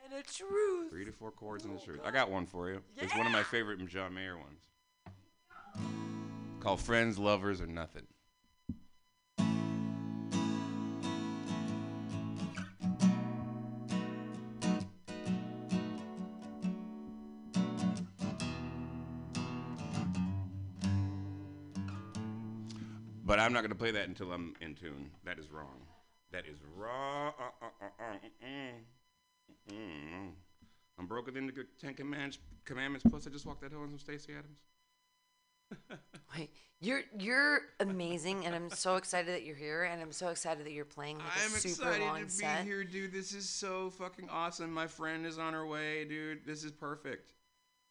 And 0.06 0.24
the 0.24 0.32
truth. 0.32 0.92
Three 0.92 1.06
to 1.06 1.12
four 1.12 1.32
chords 1.32 1.66
in 1.66 1.72
the 1.72 1.80
oh, 1.82 1.86
truth. 1.86 2.02
I 2.06 2.12
got 2.12 2.30
one 2.30 2.46
for 2.46 2.70
you. 2.70 2.82
It's 2.98 3.16
one 3.16 3.26
of 3.26 3.32
my 3.32 3.44
favorite 3.44 3.86
John 3.88 4.14
Mayer 4.14 4.38
ones. 4.38 4.68
Called 6.60 6.80
Friends, 6.80 7.18
Lovers, 7.18 7.60
or 7.60 7.66
Nothing. 7.66 8.04
But 23.26 23.40
I'm 23.40 23.54
not 23.54 23.62
going 23.62 23.70
to 23.70 23.76
play 23.76 23.92
that 23.92 24.08
until 24.08 24.32
I'm 24.32 24.54
in 24.62 24.76
tune. 24.76 25.10
That 25.24 25.40
is 25.40 25.52
wrong. 25.52 25.82
That 26.32 26.46
is 26.46 26.60
wrong. 26.78 27.34
Uh, 27.40 27.66
uh, 27.66 27.86
uh, 28.00 28.18
Mm. 29.72 30.32
I'm 30.98 31.08
broken 31.08 31.34
than 31.34 31.48
the 31.48 31.66
Ten 31.80 31.94
Commandments, 31.94 32.40
commandments. 32.64 33.06
Plus, 33.10 33.28
I 33.28 33.30
just 33.30 33.46
walked 33.46 33.62
that 33.62 33.72
hill 33.72 33.82
on 33.82 33.90
some 33.90 34.00
Stacy 34.00 34.34
Adams. 34.34 34.60
Wait, 36.38 36.52
you're 36.80 37.02
you're 37.18 37.62
amazing, 37.80 38.46
and 38.46 38.54
I'm 38.54 38.70
so 38.70 38.96
excited 38.96 39.34
that 39.34 39.44
you're 39.44 39.56
here, 39.56 39.84
and 39.84 40.02
I'm 40.02 40.12
so 40.12 40.30
excited 40.30 40.66
that 40.66 40.74
you're 40.74 40.86
playing 40.86 41.18
like 41.18 41.28
I'm 41.44 41.54
a 41.54 41.58
super 41.58 41.90
excited 41.90 42.06
long 42.06 42.20
to 42.20 42.26
be 42.26 42.30
set. 42.30 42.64
here, 42.64 42.84
dude. 42.84 43.12
This 43.12 43.34
is 43.34 43.50
so 43.50 43.90
fucking 43.92 44.30
awesome. 44.30 44.72
My 44.72 44.88
friend 44.88 45.26
is 45.26 45.40
on 45.40 45.54
her 45.54 45.66
way, 45.66 46.06
dude. 46.06 46.46
This 46.46 46.64
is 46.64 46.72
perfect. 46.72 47.32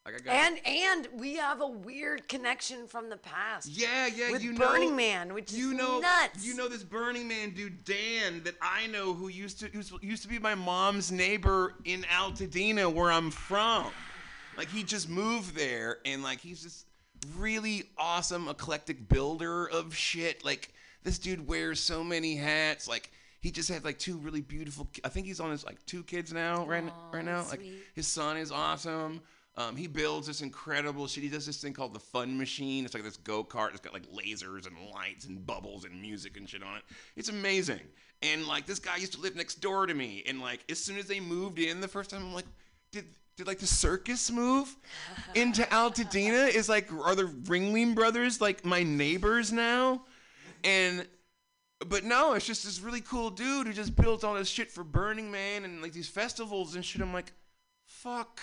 Like 0.05 0.17
I 0.17 0.19
got 0.19 0.35
And 0.35 0.67
and 0.67 1.09
we 1.19 1.37
have 1.37 1.63
a 1.63 1.67
weird 1.67 2.29
connection 2.29 2.87
from 2.87 3.09
the 3.09 3.17
past. 3.17 3.69
Yeah, 3.69 4.07
yeah, 4.07 4.31
with 4.31 4.43
you 4.43 4.53
know, 4.53 4.59
Burning 4.59 4.95
Man, 4.95 5.33
which 5.33 5.53
you 5.53 5.71
is 5.71 5.79
know, 5.79 6.01
nuts. 6.01 6.45
You 6.45 6.55
know 6.55 6.69
this 6.69 6.83
Burning 6.83 7.27
Man 7.27 7.51
dude, 7.55 7.85
Dan, 7.85 8.43
that 8.45 8.55
I 8.61 8.87
know, 8.89 9.15
who 9.15 9.29
used 9.29 9.61
to 9.61 9.69
who's, 9.69 9.93
used 10.03 10.23
to 10.23 10.29
be 10.29 10.39
my 10.39 10.55
mom's 10.55 11.11
neighbor 11.11 11.75
in 11.85 12.03
Altadena, 12.03 12.93
where 12.93 13.11
I'm 13.11 13.31
from. 13.31 13.91
Like 14.59 14.69
he 14.69 14.83
just 14.83 15.09
moved 15.09 15.57
there, 15.57 15.99
and 16.05 16.23
like 16.23 16.41
he's 16.41 16.63
this 16.63 16.85
really 17.39 17.85
awesome, 17.97 18.49
eclectic 18.49 19.09
builder 19.09 19.67
of 19.71 19.97
shit. 19.97 20.45
Like 20.45 20.71
this 21.03 21.19
dude 21.19 21.49
wears 21.49 21.81
so 21.81 22.05
many 22.05 22.37
hats. 22.37 22.87
Like 22.87 23.11
he 23.41 23.51
just 23.51 23.71
had 23.71 23.85
like 23.85 23.99
two 23.99 24.19
really 24.19 24.43
beautiful. 24.43 24.87
I 25.03 25.09
think 25.09 25.27
he's 25.27 25.41
on 25.41 25.51
his 25.51 25.65
like 25.65 25.85
two 25.87 26.03
kids 26.03 26.31
now, 26.31 26.67
right 26.67 26.85
right 27.11 27.25
now. 27.25 27.39
that's 27.39 27.53
Like 27.53 27.63
his 27.95 28.07
son 28.07 28.37
is 28.37 28.53
awesome. 28.53 29.23
Um, 29.57 29.77
he 29.77 29.87
builds 29.87 30.27
this 30.27 30.41
incredible 30.41 31.07
shit. 31.07 31.23
He 31.23 31.29
does 31.29 31.47
this 31.47 31.61
thing 31.61 31.73
called 31.73 31.95
the 31.95 32.01
Fun 32.01 32.37
Machine. 32.37 32.85
It's 32.85 32.93
like 32.93 33.05
this 33.05 33.17
go 33.19 33.45
kart. 33.45 33.71
It's 33.71 33.81
got 33.81 33.93
like 33.93 34.11
lasers 34.11 34.67
and 34.67 34.77
lights 34.93 35.27
and 35.27 35.47
bubbles 35.47 35.85
and 35.85 36.01
music 36.01 36.37
and 36.37 36.49
shit 36.49 36.63
on 36.63 36.77
it. 36.77 36.83
It's 37.15 37.29
amazing. 37.29 37.81
And 38.23 38.47
like 38.47 38.67
this 38.67 38.81
guy 38.81 38.97
used 38.97 39.13
to 39.13 39.21
live 39.21 39.37
next 39.37 39.57
door 39.57 39.87
to 39.87 39.95
me. 39.95 40.25
And 40.27 40.41
like 40.41 40.65
as 40.69 40.81
soon 40.81 40.99
as 40.99 41.07
they 41.07 41.21
moved 41.21 41.61
in 41.61 41.81
the 41.81 41.87
first 41.87 42.11
time, 42.11 42.23
I'm 42.23 42.35
like, 42.35 42.47
did 42.91 43.05
did 43.37 43.47
like 43.47 43.61
the 43.61 43.67
circus 43.67 44.29
move 44.31 44.75
into 45.37 45.63
Altadena? 45.63 46.53
Is 46.53 46.69
like 46.69 46.93
are 46.93 47.15
the 47.15 47.25
Ringling 47.25 47.95
Brothers 47.95 48.41
like 48.41 48.65
my 48.65 48.83
neighbors 48.83 49.53
now? 49.53 50.03
And 50.65 51.07
but 51.87 52.03
no, 52.03 52.33
it's 52.33 52.47
just 52.47 52.65
this 52.65 52.81
really 52.81 53.03
cool 53.03 53.31
dude 53.31 53.69
who 53.69 53.73
just 53.73 53.95
built 53.95 54.25
all 54.25 54.35
this 54.35 54.49
shit 54.49 54.71
for 54.71 54.83
Burning 54.83 55.31
Man 55.31 55.65
and 55.65 55.81
like 55.81 55.93
these 55.93 56.09
festivals 56.09 56.75
and 56.75 56.85
shit. 56.85 57.03
I'm 57.03 57.13
like, 57.13 57.33
fuck. 57.87 58.41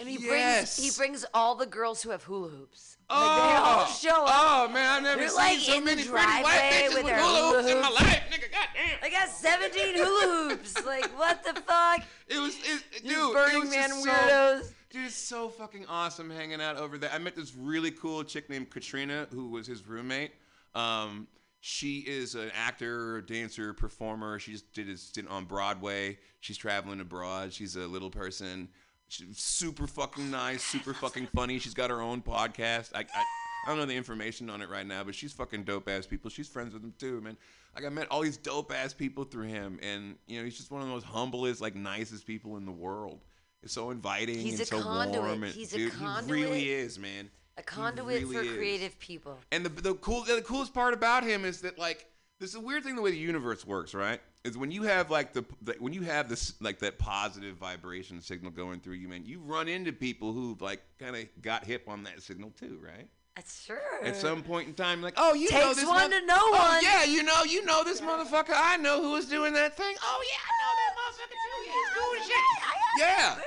And 0.00 0.08
he 0.08 0.18
yes. 0.18 0.78
brings 0.78 0.94
he 0.94 0.98
brings 0.98 1.24
all 1.34 1.54
the 1.54 1.66
girls 1.66 2.02
who 2.02 2.10
have 2.10 2.24
hula 2.24 2.48
hoops. 2.48 2.96
Oh, 3.10 3.14
like 3.14 3.50
they 3.50 3.56
all 3.56 3.86
show 3.86 4.24
up. 4.24 4.68
Oh 4.68 4.68
man, 4.72 4.90
I've 4.96 5.02
never 5.02 5.20
They're, 5.20 5.28
seen 5.28 5.36
like, 5.38 5.58
so 5.58 5.80
many 5.80 6.02
pretty 6.04 6.12
white 6.14 6.70
bitches 6.72 6.88
with 6.88 6.94
with, 6.94 7.06
their 7.06 7.20
hula 7.20 7.52
hoops 7.52 7.68
hula 7.68 7.76
in 7.76 7.82
my 7.82 7.90
life, 7.90 8.22
nigga. 8.30 8.50
Goddamn. 8.50 8.98
I 9.02 9.10
got 9.10 9.28
17 9.28 9.94
hula 9.96 10.48
hoops. 10.48 10.74
Like 10.86 11.18
what 11.18 11.44
the 11.44 11.60
fuck? 11.60 12.02
It 12.26 12.38
was, 12.38 12.56
it, 12.56 13.06
dude. 13.06 13.32
Burning 13.32 13.56
it 13.56 13.60
was 13.60 13.70
Man 13.70 13.88
just 13.90 14.04
so- 14.04 14.10
weirdos. 14.10 14.72
dude, 14.90 15.06
it's 15.06 15.14
so 15.14 15.48
fucking 15.50 15.86
awesome 15.86 16.30
hanging 16.30 16.60
out 16.60 16.76
over 16.76 16.96
there. 16.98 17.10
I 17.12 17.18
met 17.18 17.36
this 17.36 17.54
really 17.54 17.90
cool 17.90 18.24
chick 18.24 18.48
named 18.48 18.70
Katrina 18.70 19.26
who 19.30 19.48
was 19.50 19.66
his 19.66 19.86
roommate. 19.86 20.32
Um, 20.74 21.26
she 21.60 21.98
is 21.98 22.34
an 22.34 22.50
actor, 22.54 23.20
dancer, 23.20 23.74
performer. 23.74 24.38
She 24.38 24.52
just 24.52 24.72
did 24.72 24.88
a 24.88 24.96
stint 24.96 25.28
on 25.28 25.44
Broadway. 25.44 26.18
She's 26.40 26.56
traveling 26.56 27.00
abroad. 27.00 27.52
She's 27.52 27.76
a 27.76 27.86
little 27.86 28.10
person. 28.10 28.68
She's 29.10 29.38
super 29.38 29.86
fucking 29.88 30.30
nice, 30.30 30.62
super 30.62 30.94
fucking 30.94 31.26
funny. 31.34 31.58
She's 31.58 31.74
got 31.74 31.90
her 31.90 32.00
own 32.00 32.22
podcast. 32.22 32.92
I, 32.94 33.00
I, 33.00 33.24
I 33.66 33.68
don't 33.68 33.76
know 33.76 33.84
the 33.84 33.96
information 33.96 34.48
on 34.48 34.62
it 34.62 34.70
right 34.70 34.86
now, 34.86 35.02
but 35.02 35.16
she's 35.16 35.32
fucking 35.32 35.64
dope 35.64 35.88
ass 35.88 36.06
people. 36.06 36.30
She's 36.30 36.46
friends 36.46 36.72
with 36.72 36.82
them 36.82 36.94
too, 36.96 37.20
man. 37.20 37.36
Like 37.74 37.84
I 37.84 37.88
met 37.88 38.06
all 38.10 38.20
these 38.20 38.36
dope 38.36 38.72
ass 38.72 38.94
people 38.94 39.24
through 39.24 39.48
him, 39.48 39.80
and 39.82 40.14
you 40.28 40.38
know 40.38 40.44
he's 40.44 40.56
just 40.56 40.70
one 40.70 40.80
of 40.80 40.86
the 40.86 40.94
most 40.94 41.04
humblest, 41.06 41.60
like 41.60 41.74
nicest 41.74 42.24
people 42.24 42.56
in 42.56 42.64
the 42.66 42.72
world. 42.72 43.20
It's 43.62 43.72
so 43.72 43.90
inviting 43.90 44.38
He's 44.38 44.54
and 44.54 44.62
a 44.62 44.66
so 44.66 44.82
conduit. 44.82 45.22
warm. 45.22 45.42
And, 45.42 45.52
He's 45.52 45.74
a 45.74 45.76
dude, 45.76 45.92
conduit. 45.92 46.38
He 46.38 46.44
really 46.44 46.70
is, 46.70 46.98
man. 46.98 47.30
A 47.58 47.62
conduit 47.62 48.22
really 48.22 48.34
for 48.34 48.42
is. 48.42 48.52
creative 48.56 48.98
people. 49.00 49.38
And 49.50 49.66
the 49.66 49.68
the 49.68 49.94
cool 49.94 50.22
the 50.22 50.40
coolest 50.40 50.72
part 50.72 50.94
about 50.94 51.24
him 51.24 51.44
is 51.44 51.60
that 51.62 51.78
like 51.78 52.06
this 52.38 52.50
is 52.50 52.56
a 52.56 52.60
weird 52.60 52.84
thing 52.84 52.94
the 52.96 53.02
way 53.02 53.10
the 53.10 53.18
universe 53.18 53.66
works, 53.66 53.92
right? 53.92 54.20
Is 54.42 54.56
when 54.56 54.70
you 54.70 54.84
have 54.84 55.10
like 55.10 55.34
the, 55.34 55.44
the 55.60 55.74
when 55.80 55.92
you 55.92 56.00
have 56.02 56.30
this 56.30 56.54
like 56.60 56.78
that 56.78 56.98
positive 56.98 57.56
vibration 57.56 58.22
signal 58.22 58.50
going 58.50 58.80
through 58.80 58.94
you, 58.94 59.06
man, 59.06 59.26
you 59.26 59.38
run 59.40 59.68
into 59.68 59.92
people 59.92 60.32
who've 60.32 60.60
like 60.62 60.80
kind 60.98 61.14
of 61.14 61.26
got 61.42 61.64
hip 61.64 61.84
on 61.88 62.04
that 62.04 62.22
signal 62.22 62.50
too, 62.58 62.80
right? 62.82 63.06
That's 63.36 63.64
sure. 63.64 63.80
At 64.02 64.16
some 64.16 64.42
point 64.42 64.68
in 64.68 64.74
time, 64.74 65.02
like, 65.02 65.14
oh, 65.16 65.34
you 65.34 65.50
know 65.50 65.68
Takes 65.68 65.76
this 65.76 65.86
one 65.86 66.10
to 66.10 66.26
know 66.26 66.36
oh, 66.38 66.68
one. 66.72 66.82
yeah, 66.82 67.04
you 67.04 67.22
know, 67.22 67.42
you 67.44 67.64
know 67.64 67.84
this 67.84 68.00
motherfucker. 68.00 68.52
I 68.54 68.76
know 68.76 69.00
who 69.00 69.12
was 69.12 69.26
doing 69.26 69.52
that 69.54 69.76
thing. 69.76 69.94
Oh 70.02 70.24
yeah, 70.30 70.40
I 70.44 70.52
know 70.60 70.72
that 70.76 70.92
motherfucker 71.00 71.28
too. 71.30 71.66
Yeah, 71.66 71.72
he's 71.72 71.94
doing 71.94 72.22
shit. 72.26 72.60
Yeah, 72.98 73.38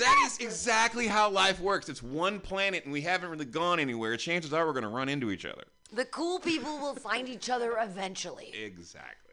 that 0.00 0.22
is 0.26 0.38
exactly 0.38 1.06
how 1.06 1.28
life 1.30 1.60
works. 1.60 1.88
It's 1.88 2.02
one 2.02 2.40
planet, 2.40 2.84
and 2.84 2.92
we 2.92 3.02
haven't 3.02 3.30
really 3.30 3.44
gone 3.44 3.78
anywhere. 3.78 4.16
Chances 4.16 4.52
are 4.52 4.66
we're 4.66 4.72
gonna 4.72 4.88
run 4.88 5.08
into 5.08 5.30
each 5.30 5.44
other. 5.44 5.64
The 5.92 6.06
cool 6.06 6.38
people 6.38 6.78
will 6.78 6.94
find 6.94 7.28
each 7.28 7.50
other 7.50 7.76
eventually. 7.78 8.52
Exactly. 8.64 9.25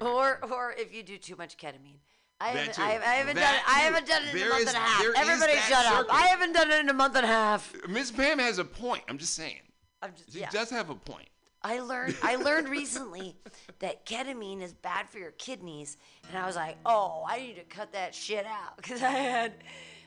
Or 0.00 0.38
or 0.50 0.74
if 0.76 0.94
you 0.94 1.02
do 1.02 1.18
too 1.18 1.36
much 1.36 1.56
ketamine. 1.56 1.98
I 2.40 2.52
That 2.52 2.58
haven't, 2.58 2.74
too. 2.74 2.82
I, 2.82 2.86
I 2.86 3.14
haven't 3.16 3.34
That 3.36 3.42
done 3.42 3.54
it. 3.56 3.62
I 3.66 3.74
too. 3.74 3.84
haven't 3.84 4.06
done 4.06 4.22
it 4.22 4.28
in 4.32 4.36
There 4.38 4.46
a 4.46 4.50
month 4.50 4.62
is- 4.62 4.68
and 4.68 4.76
a 4.76 4.80
half. 4.80 5.00
there 5.00 5.10
is 5.12 5.18
Everybody 5.18 5.54
that 5.54 5.68
shut 5.68 5.86
up. 5.86 6.06
I 6.10 6.20
haven't 6.28 6.52
done 6.52 6.70
it 6.70 6.80
in 6.80 6.88
a 6.88 6.92
month 6.94 7.16
and 7.16 7.24
a 7.24 7.28
half. 7.28 7.74
Miss 7.88 8.10
Pam 8.12 8.38
has 8.38 8.58
a 8.58 8.64
point. 8.64 9.02
I'm 9.08 9.18
just 9.18 9.34
saying. 9.34 9.60
I'm 10.02 10.12
just, 10.14 10.32
She 10.32 10.40
yeah. 10.40 10.50
does 10.50 10.70
have 10.70 10.88
a 10.90 10.94
point. 10.94 11.28
I 11.62 11.80
learned 11.80 12.14
I 12.22 12.36
learned 12.48 12.68
recently 12.68 13.34
that 13.80 14.06
ketamine 14.06 14.62
is 14.62 14.72
bad 14.72 15.08
for 15.10 15.18
your 15.18 15.32
kidneys, 15.32 15.96
and 16.28 16.38
I 16.38 16.46
was 16.46 16.54
like, 16.54 16.76
oh, 16.86 17.24
I 17.28 17.38
need 17.40 17.56
to 17.56 17.64
cut 17.64 17.92
that 17.94 18.14
shit 18.14 18.46
out 18.46 18.76
because 18.76 19.02
I 19.02 19.10
had 19.10 19.52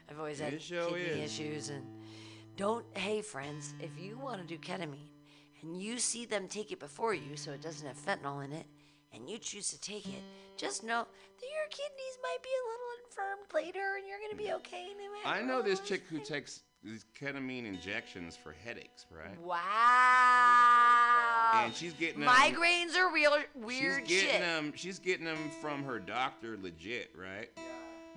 I've 0.09 0.17
always 0.17 0.39
had 0.39 0.53
It 0.53 0.61
sure 0.61 0.89
kidney 0.89 1.21
is. 1.21 1.37
issues 1.37 1.67
and 1.69 1.85
don't. 2.55 2.85
Hey, 2.97 3.21
friends, 3.21 3.73
if 3.81 3.89
you 3.99 4.17
want 4.17 4.39
to 4.39 4.47
do 4.47 4.57
ketamine 4.57 5.09
and 5.61 5.75
you 5.81 5.99
see 5.99 6.25
them 6.25 6.47
take 6.47 6.71
it 6.71 6.79
before 6.79 7.13
you, 7.13 7.35
so 7.35 7.51
it 7.51 7.61
doesn't 7.61 7.85
have 7.85 7.97
fentanyl 7.97 8.45
in 8.45 8.53
it, 8.53 8.65
and 9.13 9.29
you 9.29 9.37
choose 9.37 9.69
to 9.69 9.79
take 9.79 10.07
it, 10.07 10.23
just 10.57 10.83
know 10.83 11.05
that 11.39 11.45
your 11.45 11.67
kidneys 11.69 12.17
might 12.21 12.41
be 12.43 12.49
a 12.49 12.65
little 12.69 12.91
infirmed 13.05 13.53
later, 13.53 13.95
and 13.97 14.07
you're 14.07 14.19
gonna 14.19 14.35
be 14.35 14.49
mm. 14.49 14.55
okay. 14.55 14.93
no 14.97 15.11
matter 15.11 15.27
I 15.27 15.41
know 15.45 15.61
this 15.61 15.79
chick 15.79 16.03
who 16.09 16.19
takes 16.23 16.61
these 16.83 17.05
ketamine 17.19 17.65
injections 17.67 18.35
for 18.35 18.55
headaches, 18.65 19.05
right? 19.11 19.39
Wow. 19.39 19.59
And 21.63 21.75
she's 21.75 21.93
getting 21.93 22.23
'em- 22.23 22.29
migraines 22.29 22.95
are 22.97 23.13
real 23.13 23.37
weird 23.55 24.07
she's 24.07 24.21
getting 24.21 24.31
shit. 24.31 24.41
them. 24.41 24.73
She's 24.75 24.97
getting 24.99 25.25
them 25.25 25.51
from 25.61 25.83
her 25.83 25.99
doctor, 25.99 26.57
legit, 26.61 27.13
right? 27.15 27.49
Yeah. 27.55 27.63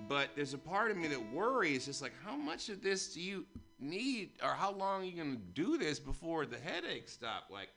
But 0.07 0.29
there's 0.35 0.53
a 0.53 0.57
part 0.57 0.91
of 0.91 0.97
me 0.97 1.07
that 1.07 1.31
worries. 1.31 1.85
Just 1.85 2.01
like, 2.01 2.13
how 2.23 2.35
much 2.35 2.69
of 2.69 2.81
this 2.81 3.13
do 3.13 3.21
you 3.21 3.45
need, 3.79 4.31
or 4.43 4.49
how 4.49 4.71
long 4.71 5.01
are 5.01 5.05
you 5.05 5.15
gonna 5.15 5.37
do 5.53 5.77
this 5.77 5.99
before 5.99 6.45
the 6.45 6.57
headaches 6.57 7.13
stop? 7.13 7.49
Like, 7.51 7.69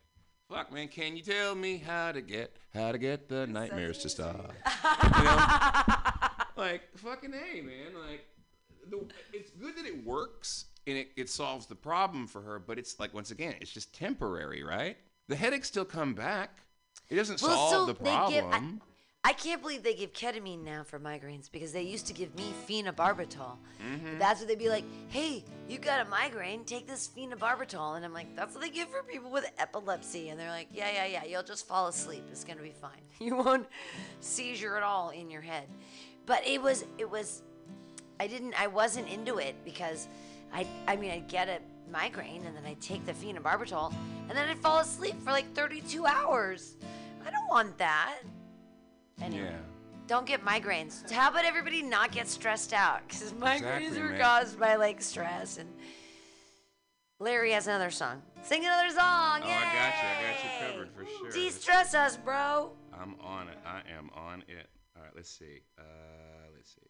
fuck, 0.49 0.72
man, 0.72 0.88
can 0.88 1.16
you 1.16 1.22
tell 1.22 1.55
me 1.55 1.78
how 1.78 2.12
to 2.12 2.20
get 2.20 2.57
how 2.74 2.92
to 2.92 2.99
get 2.99 3.28
the 3.28 3.46
nightmares 3.46 3.99
to 3.99 4.09
stop? 4.09 4.53
You 5.16 5.24
know? 5.24 5.44
like, 6.62 6.82
fucking 6.96 7.32
hey, 7.32 7.61
man. 7.61 7.92
Like, 8.09 8.24
the, 8.90 9.07
it's 9.32 9.51
good 9.53 9.76
that 9.76 9.86
it 9.86 10.05
works 10.05 10.66
and 10.86 10.96
it, 10.96 11.09
it 11.16 11.28
solves 11.30 11.66
the 11.66 11.74
problem 11.74 12.26
for 12.26 12.40
her, 12.42 12.59
but 12.59 12.78
it's 12.78 12.99
like 12.99 13.12
once 13.14 13.30
again, 13.30 13.55
it's 13.61 13.70
just 13.70 13.94
temporary, 13.94 14.62
right? 14.62 14.96
The 15.28 15.36
headaches 15.36 15.68
still 15.68 15.84
come 15.84 16.14
back. 16.14 16.62
It 17.11 17.16
doesn't 17.16 17.40
Well, 17.42 17.51
solve 17.57 17.70
so 17.72 17.92
the 17.92 17.94
give- 17.94 18.07
I- 18.07 18.40
problem. 18.40 18.80
I 19.25 19.33
can't 19.33 19.61
believe 19.61 19.83
they 19.83 19.95
give 19.95 20.12
ketamine 20.12 20.64
now 20.64 20.85
for 20.85 20.99
migraines 20.99 21.51
because 21.51 21.73
they 21.73 21.83
used 21.83 22.07
to 22.07 22.14
give 22.14 22.35
me 22.37 22.53
phenobarbital. 22.69 23.57
Mm-hmm. 23.85 24.19
That's 24.19 24.41
what 24.41 24.49
they'd 24.49 24.59
be 24.59 24.69
like, 24.69 24.85
hey, 25.09 25.45
you 25.69 25.79
got 25.79 26.07
a 26.07 26.09
migraine, 26.09 26.64
take 26.64 26.87
this 26.87 27.09
phenobarbital. 27.09 27.97
And 27.97 28.05
I'm 28.05 28.14
like, 28.14 28.35
that's 28.37 28.55
what 28.55 28.62
they 28.62 28.71
give 28.71 28.89
for 28.89 29.03
people 29.03 29.31
with 29.31 29.45
epilepsy. 29.59 30.29
And 30.29 30.39
they're 30.39 30.51
like, 30.51 30.69
yeah, 30.73 30.91
yeah, 30.93 31.07
yeah, 31.07 31.25
you'll 31.25 31.43
just 31.43 31.66
fall 31.66 31.89
asleep. 31.89 32.25
It's 32.31 32.45
going 32.45 32.59
to 32.59 32.62
be 32.62 32.73
fine. 32.73 32.91
You 33.21 33.35
won't 33.35 33.66
seizure 34.21 34.77
at 34.77 34.85
all 34.85 35.11
in 35.11 35.29
your 35.29 35.43
head. 35.43 35.64
But 36.25 36.47
it 36.47 36.62
was, 36.62 36.85
it 36.99 37.11
was, 37.11 37.43
I 38.21 38.29
didn't, 38.29 38.59
I 38.59 38.69
wasn't 38.69 39.09
into 39.09 39.39
it 39.39 39.57
because 39.64 40.07
I, 40.53 40.66
I 40.87 40.95
mean, 40.95 41.11
I'd 41.11 41.27
get 41.27 41.49
a 41.49 41.59
migraine 41.91 42.47
and 42.47 42.57
then 42.57 42.64
I'd 42.64 42.81
take 42.81 43.05
the 43.05 43.12
phenobarbital 43.12 43.93
and 44.29 44.39
then 44.39 44.49
I'd 44.49 44.59
fall 44.61 44.79
asleep 44.79 45.21
for 45.25 45.33
like 45.33 45.53
32 45.55 46.07
hours. 46.07 46.77
I 47.27 47.31
don't 47.31 47.49
want 47.49 47.77
that. 47.79 48.21
Anyway, 49.21 49.45
Yeah. 49.45 49.59
don't 50.07 50.27
get 50.27 50.45
migraines. 50.45 51.11
How 51.11 51.31
about 51.31 51.45
everybody 51.45 51.83
not 51.83 52.12
get 52.12 52.29
stressed 52.29 52.73
out? 52.73 53.07
Because 53.09 53.33
migraines 53.35 53.57
Exactly, 53.89 54.01
are 54.01 54.09
man. 54.11 54.21
caused 54.21 54.59
by 54.61 54.77
like 54.77 55.01
stress. 55.03 55.59
And 55.59 55.69
Larry 57.21 57.53
has 57.53 57.66
another 57.66 57.91
song. 57.91 58.23
Sing 58.43 58.64
another 58.64 58.91
song. 58.91 59.41
Oh, 59.43 59.49
I 59.49 59.64
got 59.64 59.95
you. 60.03 60.09
I 60.09 60.23
got 60.23 60.45
you 60.45 60.73
covered 60.73 60.91
for 60.93 61.05
sure. 61.05 61.31
De-stress 61.31 61.95
us, 61.95 62.16
bro. 62.16 62.71
I'm 62.93 63.16
on 63.21 63.49
it. 63.49 63.59
I 63.66 63.83
am 63.97 64.11
on 64.14 64.45
it. 64.49 64.69
All 64.97 65.03
right, 65.03 65.12
let's 65.16 65.31
see. 65.31 65.61
Uh, 65.79 65.83
let's 66.55 66.71
see. 66.75 66.87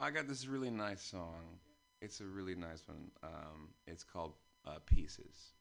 I 0.00 0.10
got 0.10 0.26
this 0.28 0.46
really 0.46 0.70
nice 0.70 1.02
song. 1.02 1.58
It's 2.00 2.20
a 2.20 2.24
really 2.24 2.56
nice 2.56 2.82
one. 2.88 3.10
Um, 3.22 3.68
it's 3.86 4.02
called 4.02 4.34
uh, 4.66 4.78
Pieces. 4.86 5.52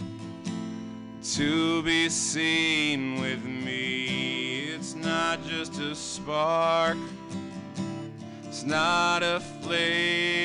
to 1.24 1.82
be 1.84 2.10
seen 2.10 3.22
with 3.22 3.44
me. 3.46 4.68
It's 4.76 4.94
not 4.94 5.46
just 5.48 5.80
a 5.80 5.96
spark, 5.96 6.98
it's 8.46 8.64
not 8.64 9.24
a 9.24 9.40
flame. 9.62 10.37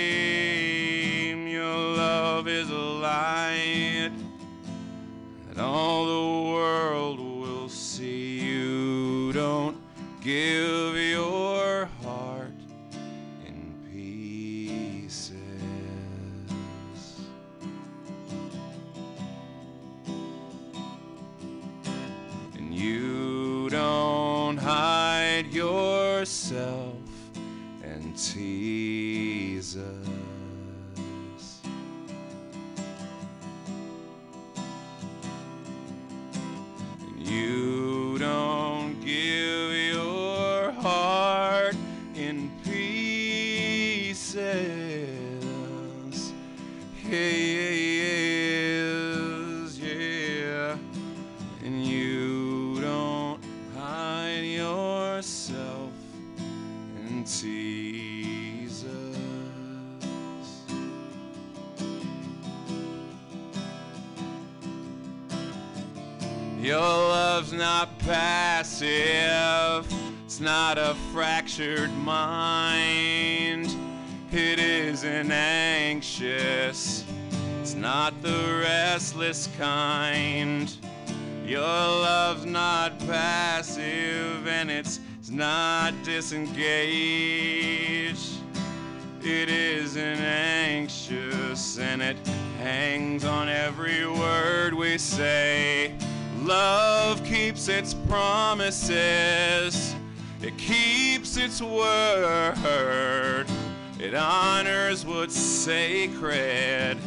Mind. 71.59 73.66
It 74.32 74.59
isn't 74.59 75.30
anxious, 75.30 77.05
it's 77.61 77.74
not 77.74 78.22
the 78.22 78.62
restless 78.62 79.50
kind. 79.59 80.74
Your 81.44 81.61
love's 81.61 82.46
not 82.46 82.98
passive 83.00 84.48
and 84.48 84.70
it's, 84.70 85.00
it's 85.18 85.28
not 85.28 85.92
disengaged. 86.05 86.70
It 89.22 89.50
isn't 89.50 90.20
anxious 90.20 91.78
and 91.78 92.00
it 92.00 92.16
hangs 92.59 93.26
on 93.26 93.50
every 93.50 94.07
word 94.07 94.72
we 94.72 94.96
say. 94.96 95.92
Love 96.38 97.22
keeps 97.24 97.68
its 97.68 97.92
promises, 97.94 99.91
keeps 101.33 101.45
its 101.45 101.62
word. 101.62 103.47
It 103.99 104.14
honors 104.14 105.07
what's 105.07 105.35
sacred, 105.37 106.99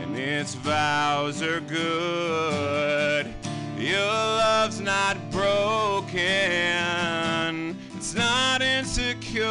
and 0.00 0.16
its 0.16 0.54
vows 0.54 1.42
are 1.42 1.60
good. 1.60 3.34
Your 3.78 3.98
love's 3.98 4.80
not 4.80 5.16
broken, 5.30 6.16
it's 7.96 8.14
not 8.14 8.62
insecure. 8.62 9.44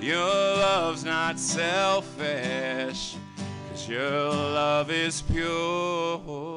Your 0.00 0.18
love's 0.18 1.04
not 1.04 1.38
selfish, 1.38 3.16
cause 3.70 3.88
your 3.88 4.30
love 4.30 4.90
is 4.90 5.22
pure. 5.22 6.51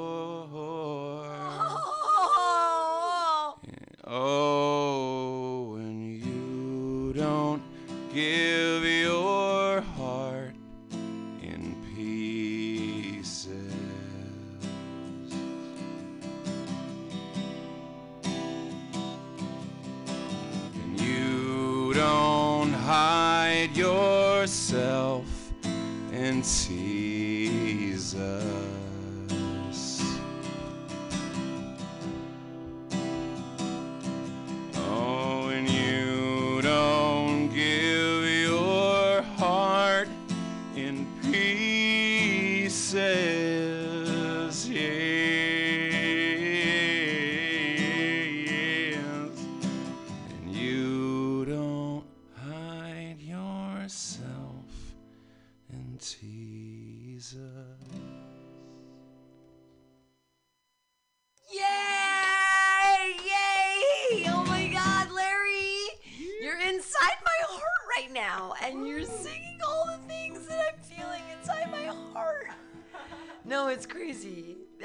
And 26.45 26.84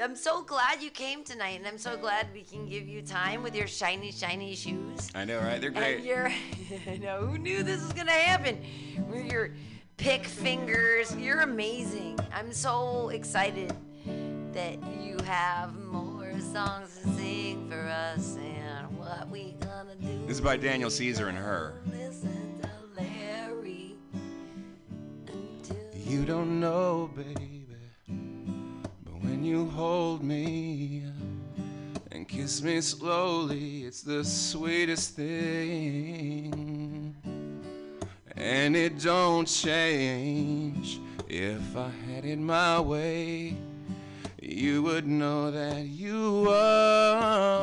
I'm 0.01 0.15
so 0.15 0.41
glad 0.41 0.81
you 0.81 0.89
came 0.89 1.23
tonight, 1.23 1.59
and 1.59 1.67
I'm 1.67 1.77
so 1.77 1.95
glad 1.95 2.27
we 2.33 2.41
can 2.41 2.65
give 2.65 2.87
you 2.87 3.03
time 3.03 3.43
with 3.43 3.55
your 3.55 3.67
shiny, 3.67 4.11
shiny 4.11 4.55
shoes. 4.55 5.11
I 5.13 5.25
know, 5.25 5.37
right? 5.39 5.61
They're 5.61 5.69
And 5.69 5.77
great. 5.77 6.03
your, 6.03 6.27
I 6.87 6.97
know, 6.97 7.17
who 7.27 7.37
knew 7.37 7.61
this 7.61 7.83
was 7.83 7.93
gonna 7.93 8.11
happen? 8.11 8.57
With 9.11 9.31
your 9.31 9.51
pick 9.97 10.25
fingers, 10.25 11.15
you're 11.15 11.41
amazing. 11.41 12.19
I'm 12.33 12.51
so 12.51 13.09
excited 13.09 13.73
that 14.53 14.79
you 14.99 15.17
have 15.23 15.75
more 15.85 16.33
songs 16.51 16.97
to 17.03 17.07
sing 17.13 17.69
for 17.69 17.81
us, 17.87 18.37
and 18.37 18.97
what 18.97 19.29
we 19.29 19.55
gonna 19.59 19.93
do? 20.01 20.25
This 20.25 20.37
is 20.37 20.41
by 20.41 20.57
Daniel 20.57 20.89
Caesar 20.89 21.27
and 21.27 21.37
her. 21.37 21.75
Listen 21.91 22.59
to 22.63 22.69
Larry 22.99 23.95
until 25.27 25.77
You 25.93 26.25
don't 26.25 26.59
know, 26.59 27.11
baby, 27.15 27.60
you 29.43 29.69
hold 29.69 30.23
me 30.23 31.03
and 32.11 32.27
kiss 32.27 32.61
me 32.61 32.81
slowly, 32.81 33.83
it's 33.83 34.01
the 34.01 34.23
sweetest 34.23 35.15
thing. 35.15 37.15
And 38.35 38.75
it 38.75 38.99
don't 38.99 39.47
change 39.47 40.99
if 41.29 41.77
I 41.77 41.89
had 42.07 42.25
it 42.25 42.39
my 42.39 42.79
way. 42.79 43.55
You 44.41 44.81
would 44.83 45.07
know 45.07 45.51
that 45.51 45.85
you 45.85 46.47
are. 46.49 47.61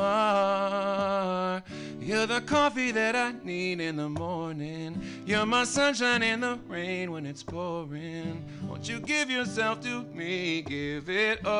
You're 2.09 2.25
the 2.25 2.41
coffee 2.41 2.89
that 2.89 3.15
I 3.15 3.35
need 3.43 3.79
in 3.79 3.97
the 3.97 4.09
morning. 4.09 4.99
You're 5.27 5.45
my 5.45 5.63
sunshine 5.63 6.23
in 6.23 6.39
the 6.39 6.57
rain 6.67 7.11
when 7.11 7.27
it's 7.27 7.43
pouring. 7.43 8.43
Won't 8.67 8.89
you 8.89 8.99
give 8.99 9.29
yourself 9.29 9.81
to 9.81 10.01
me? 10.15 10.63
Give 10.63 11.07
it 11.07 11.45
all. 11.45 11.59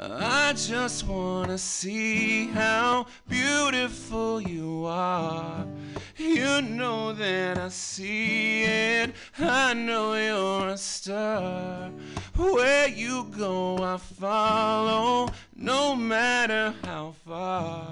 I 0.00 0.52
just 0.52 1.08
wanna 1.08 1.58
see 1.58 2.46
how 2.46 3.06
beautiful 3.28 4.40
you 4.40 4.84
are. 4.86 5.66
You 6.16 6.62
know 6.62 7.12
that 7.14 7.58
I 7.58 7.68
see 7.68 8.62
it. 8.62 9.12
I 9.40 9.74
know 9.74 10.14
you're 10.14 10.68
a 10.68 10.76
star. 10.76 11.90
Where 12.36 12.86
you 12.86 13.24
go, 13.36 13.78
I 13.78 13.96
follow, 13.96 15.30
no 15.56 15.96
matter 15.96 16.74
how 16.84 17.16
far. 17.26 17.88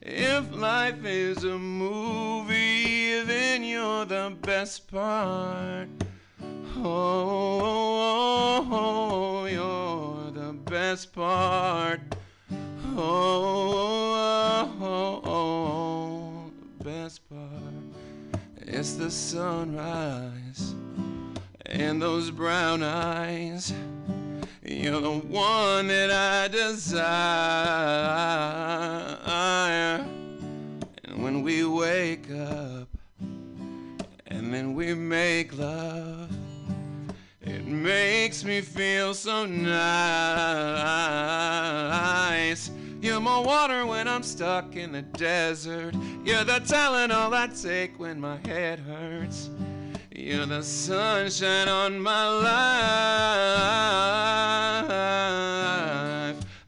If 0.00 0.54
life 0.54 1.04
is 1.04 1.42
a 1.42 1.58
movie, 1.58 3.20
then 3.24 3.64
you're 3.64 4.04
the 4.04 4.36
best 4.42 4.88
part. 4.88 5.88
Oh, 6.76 6.84
oh, 6.84 7.60
oh, 7.64 8.68
oh, 8.70 9.40
oh 9.40 9.46
you're 9.46 10.21
the 10.52 10.70
best 10.70 11.12
part. 11.14 12.00
Oh, 12.94 14.70
oh, 14.80 15.20
oh, 15.24 16.50
the 16.78 16.84
best 16.84 17.26
part. 17.30 18.42
It's 18.58 18.94
the 18.94 19.10
sunrise 19.10 20.74
and 21.64 22.02
those 22.02 22.30
brown 22.30 22.82
eyes. 22.82 23.72
You're 24.62 25.00
the 25.00 25.20
one 25.20 25.86
that 25.86 26.10
I 26.10 26.48
desire. 26.48 26.84
And 31.04 31.22
when 31.22 31.42
we 31.42 31.64
wake 31.64 32.30
up 32.30 32.88
and 34.26 34.52
then 34.52 34.74
we 34.74 34.92
make 34.92 35.56
love, 35.56 36.30
makes 37.72 38.44
me 38.44 38.60
feel 38.60 39.14
so 39.14 39.46
nice. 39.46 39.82
You're 43.00 43.20
my 43.20 43.40
water 43.40 43.86
when 43.86 44.06
I'm 44.06 44.22
stuck 44.22 44.76
in 44.76 44.92
the 44.92 45.02
desert. 45.02 45.94
You're 46.24 46.44
the 46.44 46.60
Tylenol 46.60 47.32
I 47.32 47.48
take 47.48 47.98
when 47.98 48.20
my 48.20 48.38
head 48.46 48.78
hurts. 48.78 49.50
You're 50.14 50.46
the 50.46 50.62
sunshine 50.62 51.68
on 51.68 51.98
my 51.98 52.28
life. 52.28 52.52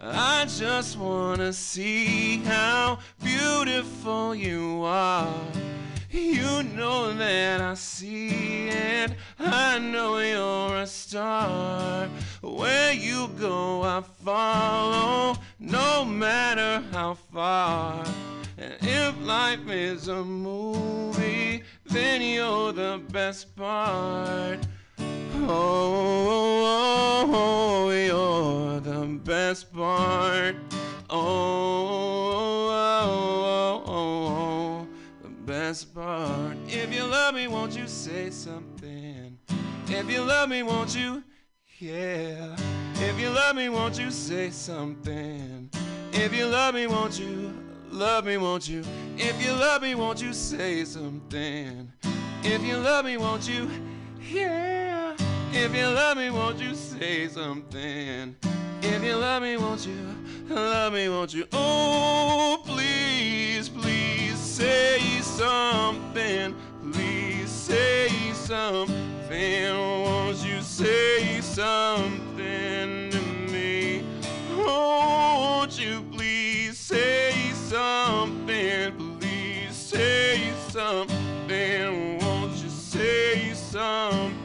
I 0.00 0.46
just 0.46 0.98
wanna 0.98 1.52
see 1.52 2.38
how 2.38 2.98
beautiful 3.22 4.34
you 4.34 4.82
are. 4.84 5.32
You 6.14 6.62
know 6.62 7.12
that 7.12 7.60
I 7.60 7.74
see 7.74 8.68
it. 8.68 9.14
I 9.36 9.80
know 9.80 10.18
you're 10.18 10.82
a 10.82 10.86
star. 10.86 12.08
Where 12.40 12.92
you 12.92 13.26
go, 13.36 13.82
I 13.82 14.00
follow, 14.24 15.36
no 15.58 16.04
matter 16.04 16.84
how 16.92 17.14
far. 17.14 18.04
And 18.56 18.74
if 18.80 19.20
life 19.22 19.68
is 19.68 20.06
a 20.06 20.22
movie, 20.22 21.64
then 21.86 22.22
you're 22.22 22.72
the 22.72 23.02
best 23.10 23.56
part. 23.56 24.60
Oh, 25.00 25.48
oh, 26.28 27.30
oh, 27.34 27.90
you're 27.90 28.78
the 28.78 29.06
best 29.24 29.72
part. 29.72 30.54
Oh, 31.10 31.16
oh, 31.16 32.68
oh, 32.70 32.70
oh, 32.70 33.83
the 33.83 33.83
best 35.46 35.94
part. 35.94 36.56
If 36.66 36.92
you 36.94 37.04
love 37.04 37.34
me, 37.34 37.48
won't 37.48 37.76
you 37.76 37.86
say 37.86 38.30
something? 38.30 39.38
If 39.88 40.10
you 40.10 40.22
love 40.22 40.48
me, 40.48 40.62
won't 40.62 40.96
you? 40.96 41.22
Yeah. 41.78 42.56
If 42.94 43.18
you 43.20 43.28
love 43.28 43.56
me, 43.56 43.68
won't 43.68 43.98
you 43.98 44.10
say 44.10 44.50
something? 44.50 45.70
If 46.12 46.34
you 46.34 46.46
love 46.46 46.74
me, 46.74 46.86
won't 46.86 47.18
you? 47.18 47.52
Love 47.90 48.24
me, 48.24 48.36
won't 48.38 48.68
you? 48.68 48.82
If 49.16 49.44
you 49.44 49.52
love 49.52 49.82
me, 49.82 49.94
won't 49.94 50.22
you 50.22 50.32
say 50.32 50.84
something? 50.84 51.92
If 52.42 52.62
you 52.62 52.76
love 52.78 53.04
me, 53.04 53.16
won't 53.16 53.48
you? 53.48 53.68
Yeah. 54.30 55.14
If 55.52 55.74
you 55.76 55.86
love 55.86 56.16
me, 56.16 56.30
won't 56.30 56.58
you 56.58 56.74
say 56.74 57.28
something? 57.28 58.36
If 58.82 59.04
you 59.04 59.16
love 59.16 59.42
me, 59.42 59.56
won't 59.56 59.86
you? 59.86 60.14
Love 60.48 60.92
me, 60.92 61.08
won't 61.08 61.34
you? 61.34 61.46
Oh, 61.52 62.62
please, 62.64 63.68
please 63.68 64.23
say 64.64 65.20
something? 65.20 66.54
Please 66.92 67.50
say 67.50 68.08
something. 68.32 69.74
Won't 69.76 70.42
you 70.44 70.62
say 70.62 71.40
something 71.42 73.10
to 73.10 73.20
me? 73.52 74.04
Oh, 74.52 75.58
Won't 75.58 75.78
you 75.78 76.02
please 76.12 76.78
say 76.78 77.32
something? 77.52 78.96
Please 79.20 79.74
say 79.74 80.52
something. 80.70 82.18
Won't 82.20 82.56
you 82.62 82.70
say 82.70 83.52
something 83.54 84.43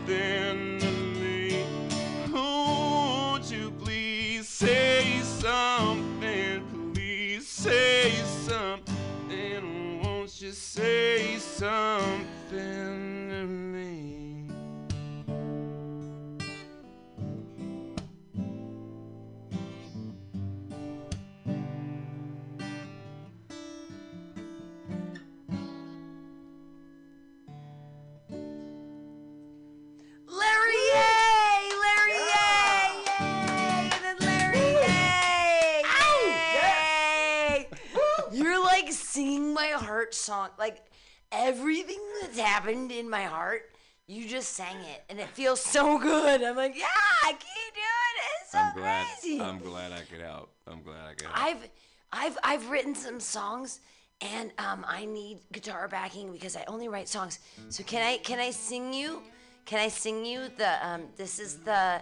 song. 40.50 40.58
Like 40.60 40.84
everything 41.32 42.00
that's 42.22 42.40
happened 42.40 42.92
in 42.92 43.10
my 43.10 43.24
heart, 43.24 43.64
you 44.08 44.28
just 44.28 44.54
sang 44.54 44.76
it, 44.78 45.04
and 45.10 45.20
it 45.20 45.30
feels 45.30 45.62
so 45.62 45.98
good. 46.00 46.44
I'm 46.44 46.56
like, 46.56 46.76
yeah, 46.78 46.86
I 47.24 47.32
keep 47.34 47.74
doing 47.74 48.16
it. 48.18 48.42
It's 48.42 48.52
so 48.52 48.60
I'm 48.60 48.76
glad. 48.76 49.06
crazy. 49.22 49.42
I'm 49.42 49.60
glad 49.60 49.92
I 49.92 50.02
could 50.02 50.22
help. 50.22 50.52
I'm 50.68 50.82
glad 50.82 51.06
I 51.10 51.14
could 51.14 51.28
help. 51.28 51.38
I've 51.38 51.70
I've 52.12 52.38
I've 52.44 52.70
written 52.70 52.96
some 52.96 53.20
songs 53.20 53.82
and 54.22 54.52
um, 54.58 54.84
I 54.88 55.06
need 55.06 55.40
guitar 55.52 55.88
backing 55.88 56.32
because 56.32 56.56
I 56.56 56.64
only 56.68 56.88
write 56.88 57.08
songs. 57.08 57.40
So 57.70 57.84
can 57.84 58.02
I 58.06 58.18
can 58.18 58.40
I 58.40 58.52
sing 58.52 58.94
you? 58.94 59.22
Can 59.66 59.80
I 59.80 59.88
sing 59.88 60.26
you 60.26 60.50
the 60.58 60.88
um, 60.88 61.04
this 61.16 61.40
is 61.40 61.58
the 61.58 62.02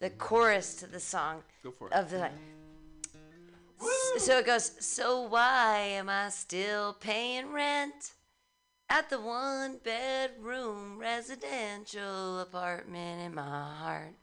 the 0.00 0.10
chorus 0.10 0.74
to 0.76 0.86
the 0.86 0.98
song 0.98 1.42
Go 1.62 1.70
for 1.70 1.86
it. 1.88 1.92
of 1.92 2.10
the 2.10 2.30
so 4.18 4.38
it 4.38 4.46
goes 4.46 4.72
so 4.80 5.22
why 5.22 5.78
am 5.78 6.08
I 6.08 6.28
still 6.28 6.94
paying 6.94 7.52
rent 7.52 8.12
at 8.88 9.10
the 9.10 9.20
one 9.20 9.78
bedroom 9.82 10.98
residential 10.98 12.40
apartment 12.40 13.20
in 13.22 13.34
my 13.34 13.42
heart 13.42 14.14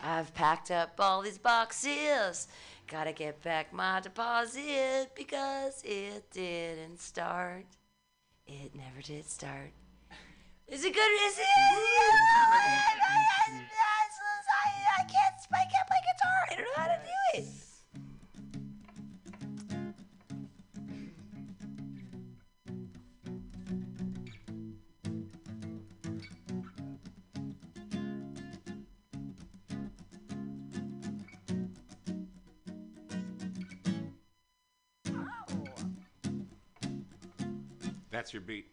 I've 0.00 0.32
packed 0.34 0.70
up 0.70 0.94
all 0.98 1.22
these 1.22 1.38
boxes. 1.38 2.48
Gotta 2.86 3.12
get 3.12 3.42
back 3.42 3.72
my 3.72 4.00
deposit 4.00 5.10
because 5.14 5.82
it 5.84 6.30
didn't 6.30 7.00
start. 7.00 7.66
It 8.46 8.74
never 8.74 9.02
did 9.02 9.28
start. 9.28 9.72
Is 10.68 10.84
it 10.84 10.94
good? 10.94 11.00
Is 11.00 11.38
it? 11.38 11.44
I, 14.54 14.68
I 14.98 15.04
can't. 15.04 15.34
I 15.52 15.64
can't 15.64 15.86
play 15.86 16.02
guitar. 16.06 16.40
I 16.50 16.54
don't 16.54 16.64
know 16.64 16.70
how 16.76 16.86
to 16.86 16.98
do 17.04 17.38
it. 17.38 17.61
That's 38.12 38.32
your 38.34 38.42
beat. 38.42 38.66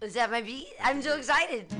Is 0.00 0.14
that 0.14 0.30
my 0.30 0.40
beat? 0.40 0.68
I'm 0.82 1.02
so 1.02 1.16
excited. 1.16 1.66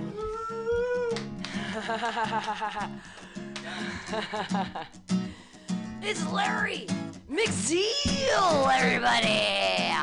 it's 6.02 6.26
Larry 6.32 6.88
McZeal, 7.30 8.76
everybody. 8.76 9.94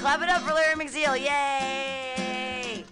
Clap 0.00 0.22
it 0.22 0.28
up 0.28 0.42
for 0.42 0.54
Larry 0.54 0.76
McZeal. 0.76 1.18
Yay! 1.18 2.84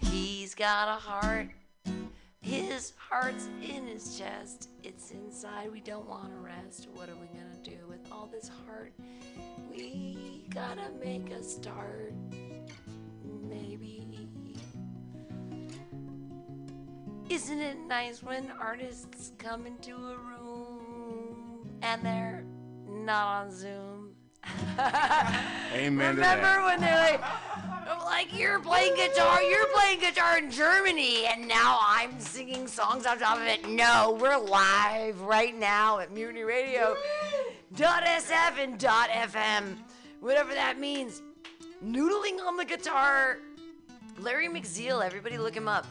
He's 0.00 0.54
got 0.54 0.88
a 0.88 0.98
heart. 0.98 1.50
His 2.40 2.94
heart's 2.96 3.48
in 3.62 3.86
his 3.86 4.18
chest. 4.18 4.70
It's 4.82 5.10
inside. 5.10 5.70
We 5.70 5.80
don't 5.80 6.08
want 6.08 6.30
to 6.30 6.36
rest. 6.38 6.88
What 6.94 7.10
are 7.10 7.16
we 7.16 7.26
gonna 7.26 7.62
do 7.62 7.76
with 7.85 7.85
all 8.16 8.26
this 8.32 8.50
heart? 8.66 8.92
We 9.70 10.46
gotta 10.48 10.90
make 11.04 11.30
a 11.30 11.42
start. 11.42 12.14
Maybe. 13.42 14.06
Isn't 17.28 17.60
it 17.60 17.76
nice 17.86 18.22
when 18.22 18.50
artists 18.58 19.32
come 19.36 19.66
into 19.66 19.94
a 19.94 20.16
room 20.16 21.68
and 21.82 22.02
they're 22.02 22.44
not 22.88 23.46
on 23.46 23.50
Zoom? 23.50 24.14
Amen 25.74 26.14
to 26.14 26.20
Remember 26.20 26.64
when 26.64 26.80
they're 26.80 27.12
like, 27.12 27.20
I'm 27.88 28.00
like, 28.00 28.36
you're 28.36 28.58
playing 28.58 28.96
guitar, 28.96 29.40
you're 29.42 29.66
playing 29.68 30.00
guitar 30.00 30.38
in 30.38 30.50
Germany, 30.50 31.26
and 31.26 31.46
now 31.46 31.78
I'm 31.80 32.18
singing 32.18 32.66
songs 32.66 33.06
on 33.06 33.18
top 33.20 33.38
of 33.38 33.44
it. 33.44 33.68
No, 33.68 34.18
we're 34.20 34.36
live 34.36 35.20
right 35.20 35.56
now 35.56 36.00
at 36.00 36.12
Mutiny 36.12 36.42
Radio. 36.42 36.96
Dot 37.76 38.02
SF 38.02 38.58
and 38.58 38.78
dot 38.78 39.08
FM, 39.10 39.76
whatever 40.20 40.52
that 40.52 40.80
means. 40.80 41.22
Noodling 41.84 42.44
on 42.44 42.56
the 42.56 42.64
guitar. 42.64 43.38
Larry 44.18 44.48
McZeal, 44.48 45.04
everybody 45.04 45.38
look 45.38 45.54
him 45.54 45.68
up. 45.68 45.86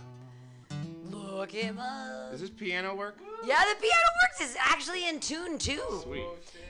Up. 1.41 2.31
Does 2.31 2.41
this 2.41 2.49
piano 2.49 2.95
work? 2.95 3.17
Yeah, 3.43 3.59
the 3.69 3.79
piano 3.79 4.09
works. 4.23 4.41
It's 4.41 4.55
actually 4.59 5.07
in 5.07 5.19
tune 5.19 5.57
too. 5.57 6.01
Sweet. 6.03 6.25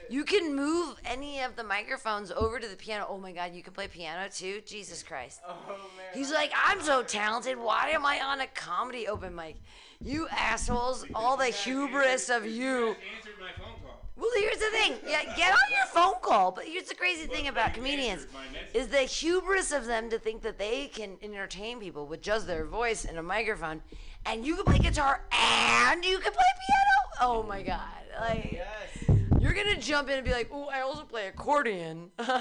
You 0.08 0.24
can 0.24 0.54
move 0.54 0.96
any 1.04 1.40
of 1.40 1.56
the 1.56 1.64
microphones 1.64 2.30
over 2.30 2.58
to 2.58 2.68
the 2.68 2.76
piano. 2.76 3.06
Oh 3.08 3.18
my 3.18 3.32
god, 3.32 3.54
you 3.54 3.62
can 3.62 3.72
play 3.72 3.88
piano 3.88 4.28
too? 4.30 4.60
Jesus 4.66 5.02
Christ. 5.02 5.40
Oh 5.46 5.56
man. 5.68 6.06
He's 6.14 6.32
like, 6.32 6.52
I'm 6.54 6.80
so 6.80 7.02
talented. 7.02 7.58
Why 7.58 7.90
am 7.90 8.04
I 8.04 8.20
on 8.20 8.40
a 8.40 8.46
comedy 8.48 9.08
open 9.08 9.34
mic? 9.34 9.56
You 10.04 10.28
assholes, 10.28 11.04
all 11.14 11.36
the 11.36 11.46
hubris 11.46 12.28
of 12.28 12.46
you. 12.46 12.96
Answered 13.16 13.34
my 13.40 13.50
phone 13.56 13.74
call. 13.82 14.02
Well, 14.16 14.30
here's 14.36 14.58
the 14.58 14.70
thing. 14.70 14.94
Yeah, 15.06 15.24
get 15.36 15.52
on 15.52 15.70
your 15.70 15.86
phone 15.92 16.14
call. 16.22 16.50
But 16.52 16.64
here's 16.64 16.88
the 16.88 16.94
crazy 16.94 17.26
thing 17.26 17.48
about 17.48 17.74
comedians 17.74 18.26
is 18.74 18.88
the 18.88 19.00
hubris 19.00 19.72
of 19.72 19.86
them 19.86 20.08
to 20.10 20.18
think 20.18 20.42
that 20.42 20.58
they 20.58 20.86
can 20.86 21.16
entertain 21.22 21.80
people 21.80 22.06
with 22.06 22.22
just 22.22 22.46
their 22.46 22.64
voice 22.64 23.04
and 23.04 23.18
a 23.18 23.22
microphone, 23.22 23.82
and 24.26 24.46
you 24.46 24.56
can 24.56 24.64
play 24.64 24.78
guitar 24.78 25.20
and 25.32 26.04
you 26.04 26.18
can 26.18 26.32
play 26.32 26.44
piano. 26.66 26.96
Oh 27.20 27.42
my 27.42 27.62
god! 27.62 27.80
Like, 28.20 28.52
Yes. 28.52 29.18
you're 29.40 29.54
gonna 29.54 29.76
jump 29.80 30.08
in 30.08 30.16
and 30.18 30.24
be 30.26 30.32
like, 30.32 30.48
"Oh, 30.52 30.68
I 30.68 30.80
also 30.80 31.02
play 31.02 31.28
accordion." 31.28 32.10
No, 32.18 32.24
no. 32.26 32.34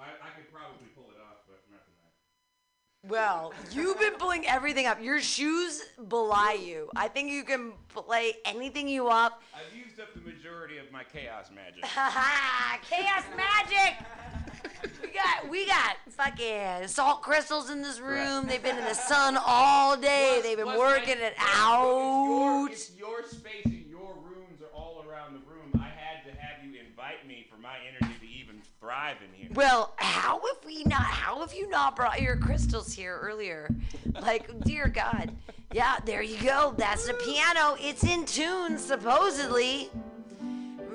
I, 0.00 0.04
I 0.04 0.30
could 0.36 0.52
probably 0.52 0.86
pull 0.94 1.04
it 1.10 1.20
off, 1.20 1.38
but 1.48 1.60
not 1.70 1.82
tonight. 1.84 3.10
Well, 3.10 3.52
you've 3.72 3.98
been 3.98 4.14
pulling 4.14 4.46
everything 4.46 4.86
up. 4.86 5.02
Your 5.02 5.20
shoes 5.20 5.82
belie 6.08 6.58
you. 6.64 6.88
I 6.96 7.08
think 7.08 7.30
you 7.30 7.42
can 7.44 7.72
play 7.88 8.34
anything 8.44 8.88
you 8.88 9.04
want. 9.04 9.34
I've 9.54 9.76
used 9.76 9.98
up 10.00 10.14
the 10.14 10.20
majority 10.20 10.78
of 10.78 10.90
my 10.92 11.02
chaos 11.04 11.50
magic. 11.54 11.82
Chaos 12.88 13.24
magic. 13.36 14.92
We 15.18 15.24
got 15.24 15.50
we 15.50 15.66
got 15.66 15.96
fucking 16.10 16.86
salt 16.86 17.22
crystals 17.22 17.70
in 17.70 17.82
this 17.82 17.98
room. 17.98 18.46
They've 18.46 18.62
been 18.62 18.78
in 18.78 18.84
the 18.84 18.94
sun 18.94 19.36
all 19.44 19.96
day. 19.96 20.40
They've 20.44 20.56
been 20.56 20.66
Plus, 20.66 20.78
working 20.78 21.16
I- 21.18 21.26
it 21.26 21.34
out. 21.38 21.84
your, 21.84 22.70
it's 22.70 22.92
your 22.96 23.24
space 23.24 23.64
and 23.64 23.84
your 23.90 24.14
rooms 24.22 24.62
are 24.62 24.76
all 24.76 25.04
around 25.08 25.32
the 25.34 25.40
room. 25.50 25.72
I 25.74 25.88
had 25.88 26.24
to 26.24 26.40
have 26.40 26.64
you 26.64 26.78
invite 26.88 27.26
me 27.26 27.46
for 27.52 27.60
my 27.60 27.74
energy 27.88 28.16
to 28.20 28.26
even 28.28 28.62
thrive 28.80 29.16
in 29.26 29.34
here. 29.36 29.50
Well, 29.54 29.92
how 29.96 30.34
have 30.38 30.64
we 30.64 30.84
not? 30.84 31.02
How 31.02 31.40
have 31.40 31.52
you 31.52 31.68
not 31.68 31.96
brought 31.96 32.20
your 32.22 32.36
crystals 32.36 32.92
here 32.92 33.18
earlier? 33.20 33.68
Like, 34.20 34.48
dear 34.60 34.86
God. 34.86 35.32
Yeah, 35.72 35.96
there 36.04 36.22
you 36.22 36.40
go. 36.40 36.74
That's 36.78 37.06
the 37.08 37.14
piano. 37.14 37.76
It's 37.80 38.04
in 38.04 38.24
tune, 38.24 38.78
supposedly. 38.78 39.90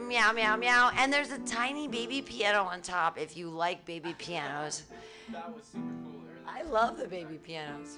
Meow, 0.08 0.32
meow, 0.34 0.56
meow. 0.56 0.92
And 0.98 1.12
there's 1.12 1.32
a 1.32 1.40
tiny 1.40 1.88
baby 1.88 2.22
piano 2.22 2.64
on 2.64 2.82
top 2.82 3.18
if 3.18 3.38
you 3.38 3.50
like 3.50 3.86
baby 3.86 4.14
pianos. 4.18 4.84
That 5.32 5.54
was 5.54 5.64
super 5.64 5.84
cool. 6.04 6.22
I 6.46 6.64
love 6.64 6.98
the 6.98 7.08
baby 7.08 7.40
pianos. 7.42 7.98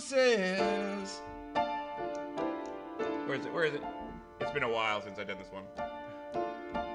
Where 0.00 0.58
is 3.34 3.44
it? 3.44 3.52
Where 3.52 3.64
is 3.64 3.74
it? 3.74 3.82
It's 4.40 4.50
been 4.50 4.62
a 4.62 4.68
while 4.68 5.02
since 5.02 5.18
I've 5.18 5.28
done 5.28 5.36
this 5.36 5.52
one. 5.52 5.64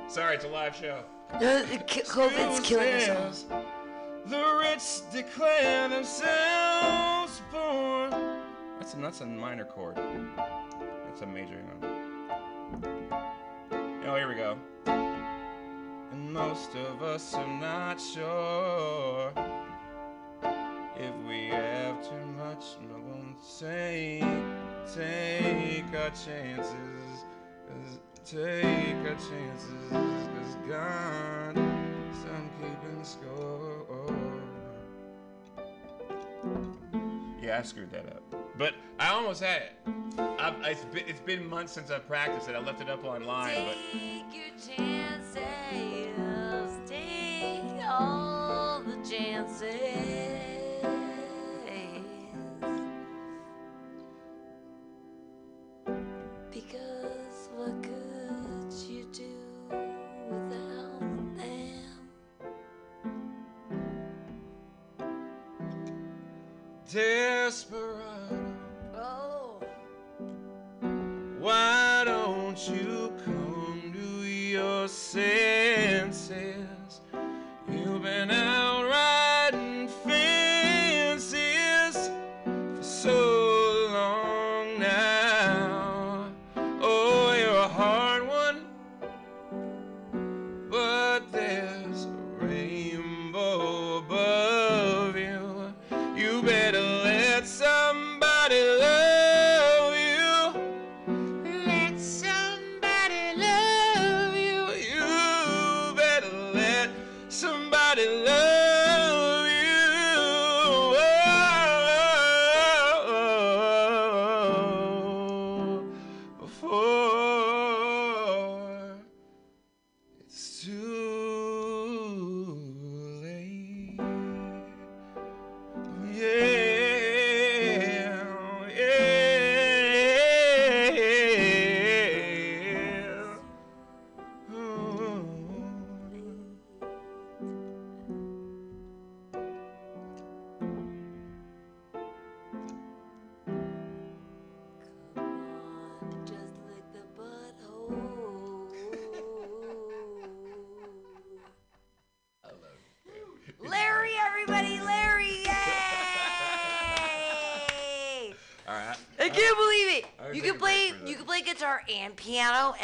Sorry, 0.10 0.36
it's 0.36 0.46
a 0.46 0.48
live 0.48 0.76
show. 0.76 1.04
COVID's 1.34 2.68
killing 2.68 2.94
us 2.94 3.46
all. 3.52 3.64
The 4.26 4.44
rich 4.60 5.02
declare 5.14 5.88
themselves 5.88 7.44
born. 7.52 8.10
That's 8.80 8.96
a, 8.96 8.98
that's 8.98 9.22
a 9.22 9.26
minor 9.28 9.66
chord. 9.66 9.98
That's 9.98 11.22
a 11.22 11.28
major. 11.28 11.62
Hang 11.62 11.92
on. 12.82 13.04
Oh, 14.08 14.16
here 14.16 14.28
we 14.28 14.34
go. 14.36 14.58
And 14.88 16.34
most 16.34 16.74
of 16.74 17.04
us 17.04 17.36
are 17.36 17.60
not 17.60 18.02
sure 18.02 19.32
if 20.98 21.14
we 21.28 21.48
have 21.48 22.02
too 22.08 22.26
much. 22.38 22.64
No 22.88 22.96
one 22.96 23.36
take, 23.60 24.22
take 24.94 25.86
our 26.00 26.10
chances. 26.12 27.26
'Cause 27.68 28.00
take 28.24 28.96
our 29.04 29.16
chances. 29.16 29.90
Cause 29.92 30.56
God 30.68 31.58
on 31.58 32.50
keeping 32.60 33.04
score. 33.04 33.86
Yeah, 37.42 37.60
I 37.60 37.62
screwed 37.62 37.92
that 37.92 38.08
up. 38.08 38.24
But 38.58 38.74
I 39.00 39.10
almost 39.10 39.44
had 39.44 39.62
it. 39.62 39.74
I've, 40.40 40.56
it's, 40.64 40.86
been, 40.86 41.04
it's 41.08 41.20
been 41.20 41.48
months 41.48 41.74
since 41.74 41.92
I 41.92 42.00
practiced 42.00 42.50
it. 42.50 42.56
I 42.56 42.60
left 42.60 42.82
it 42.82 42.90
up 42.90 43.04
online, 43.04 43.66
but. 43.68 43.78
Take 43.92 44.26
your 44.34 44.52
chances. 44.58 45.40
Take 46.90 47.86
all 47.88 48.82
the 48.82 48.96
chances. 49.08 50.15
Desperado, 66.96 68.15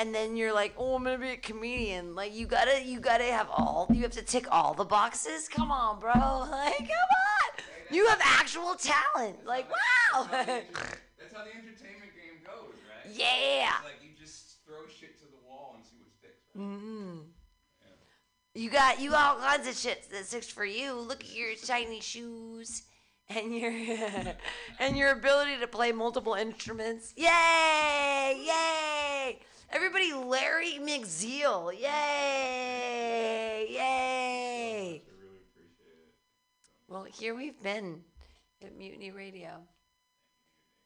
and 0.02 0.16
then 0.16 0.36
you're 0.36 0.54
like, 0.54 0.74
"Oh, 0.78 0.96
I'm 0.96 1.04
going 1.04 1.20
to 1.20 1.22
be 1.24 1.34
a 1.34 1.38
comedian." 1.38 2.16
Like 2.16 2.34
you 2.34 2.48
got 2.48 2.66
to 2.66 2.84
you 2.84 3.00
got 3.00 3.20
to 3.20 3.26
have 3.26 3.48
all 3.52 3.88
you 3.92 4.02
have 4.02 4.12
to 4.14 4.24
tick 4.24 4.48
all 4.52 4.74
the 4.74 4.84
boxes. 4.84 5.48
Come 5.48 5.72
on, 5.72 6.00
bro. 6.00 6.12
Like, 6.52 6.78
come 6.80 6.88
on. 6.90 7.96
You 7.96 8.08
have 8.08 8.20
actual 8.24 8.76
talent. 8.76 9.46
Like, 9.46 9.70
wow. 9.70 10.28
That's 10.32 11.34
how 11.34 11.44
the 11.44 11.54
entertainment 11.54 12.14
game 12.16 12.40
goes, 12.46 12.74
right? 12.90 13.14
yeah. 13.14 13.74
It's 13.76 13.84
like 13.86 14.02
you 14.02 14.10
just 14.20 14.66
throw 14.66 14.88
shit 14.88 15.20
to 15.20 15.26
the 15.26 15.48
wall 15.48 15.74
and 15.76 15.86
see 15.86 15.98
what 16.00 16.12
sticks. 16.18 16.40
Right? 16.56 16.64
Mm-hmm. 16.64 17.18
You 18.56 18.70
got 18.70 19.00
you 19.00 19.14
all 19.14 19.36
kinds 19.38 19.68
of 19.68 19.78
shit 19.78 20.10
that 20.12 20.26
sticks 20.26 20.50
for 20.50 20.66
you. 20.66 20.94
Look 20.94 21.24
at 21.24 21.36
your 21.36 21.56
shiny 21.56 22.02
shoes 22.02 22.84
and 23.30 23.56
your 23.56 23.72
and 24.80 24.98
your 24.98 25.12
ability 25.12 25.58
to 25.60 25.68
play 25.68 25.92
multiple 25.92 26.34
instruments. 26.34 27.14
Yay! 27.16 28.44
Yay! 28.46 29.40
Everybody, 29.72 30.12
Larry 30.14 30.80
McZeal. 30.82 31.72
Yay! 31.80 33.68
Yay! 33.70 35.02
Well, 36.90 37.04
here 37.04 37.34
we've 37.36 37.62
been 37.64 38.02
at 38.64 38.78
Mutiny 38.78 39.12
Radio. 39.12 39.62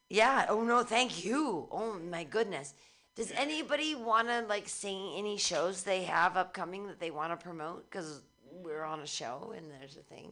Yeah. 0.10 0.45
Oh 0.49 0.64
no, 0.64 0.84
thank 0.84 1.26
you. 1.26 1.68
Oh 1.72 1.98
my 2.12 2.24
goodness. 2.26 2.76
Does 3.16 3.32
anybody 3.32 3.95
want 3.95 4.28
to 4.28 4.41
like 4.48 4.70
sing 4.70 5.14
any 5.18 5.38
shows 5.38 5.82
they 5.82 6.03
have 6.03 6.38
upcoming 6.38 6.86
that 6.88 6.99
they 6.99 7.10
want 7.10 7.32
to 7.38 7.44
promote? 7.44 7.90
Because 7.90 8.22
we're 8.52 8.84
on 8.84 8.99
a 8.99 9.07
show 9.07 9.52
and 9.57 9.66
there's 9.72 9.98
a 9.98 10.02
thing. 10.03 10.32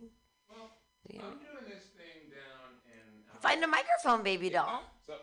Yeah. 1.09 1.21
I'm 1.23 1.31
doing 1.39 1.65
this 1.67 1.85
thing 1.97 2.29
down 2.29 2.69
in. 2.85 3.23
uh, 3.33 3.39
Find 3.41 3.63
a 3.63 3.67
microphone, 3.67 4.23
baby 4.23 4.49
doll. 4.51 4.83
So, 5.07 5.15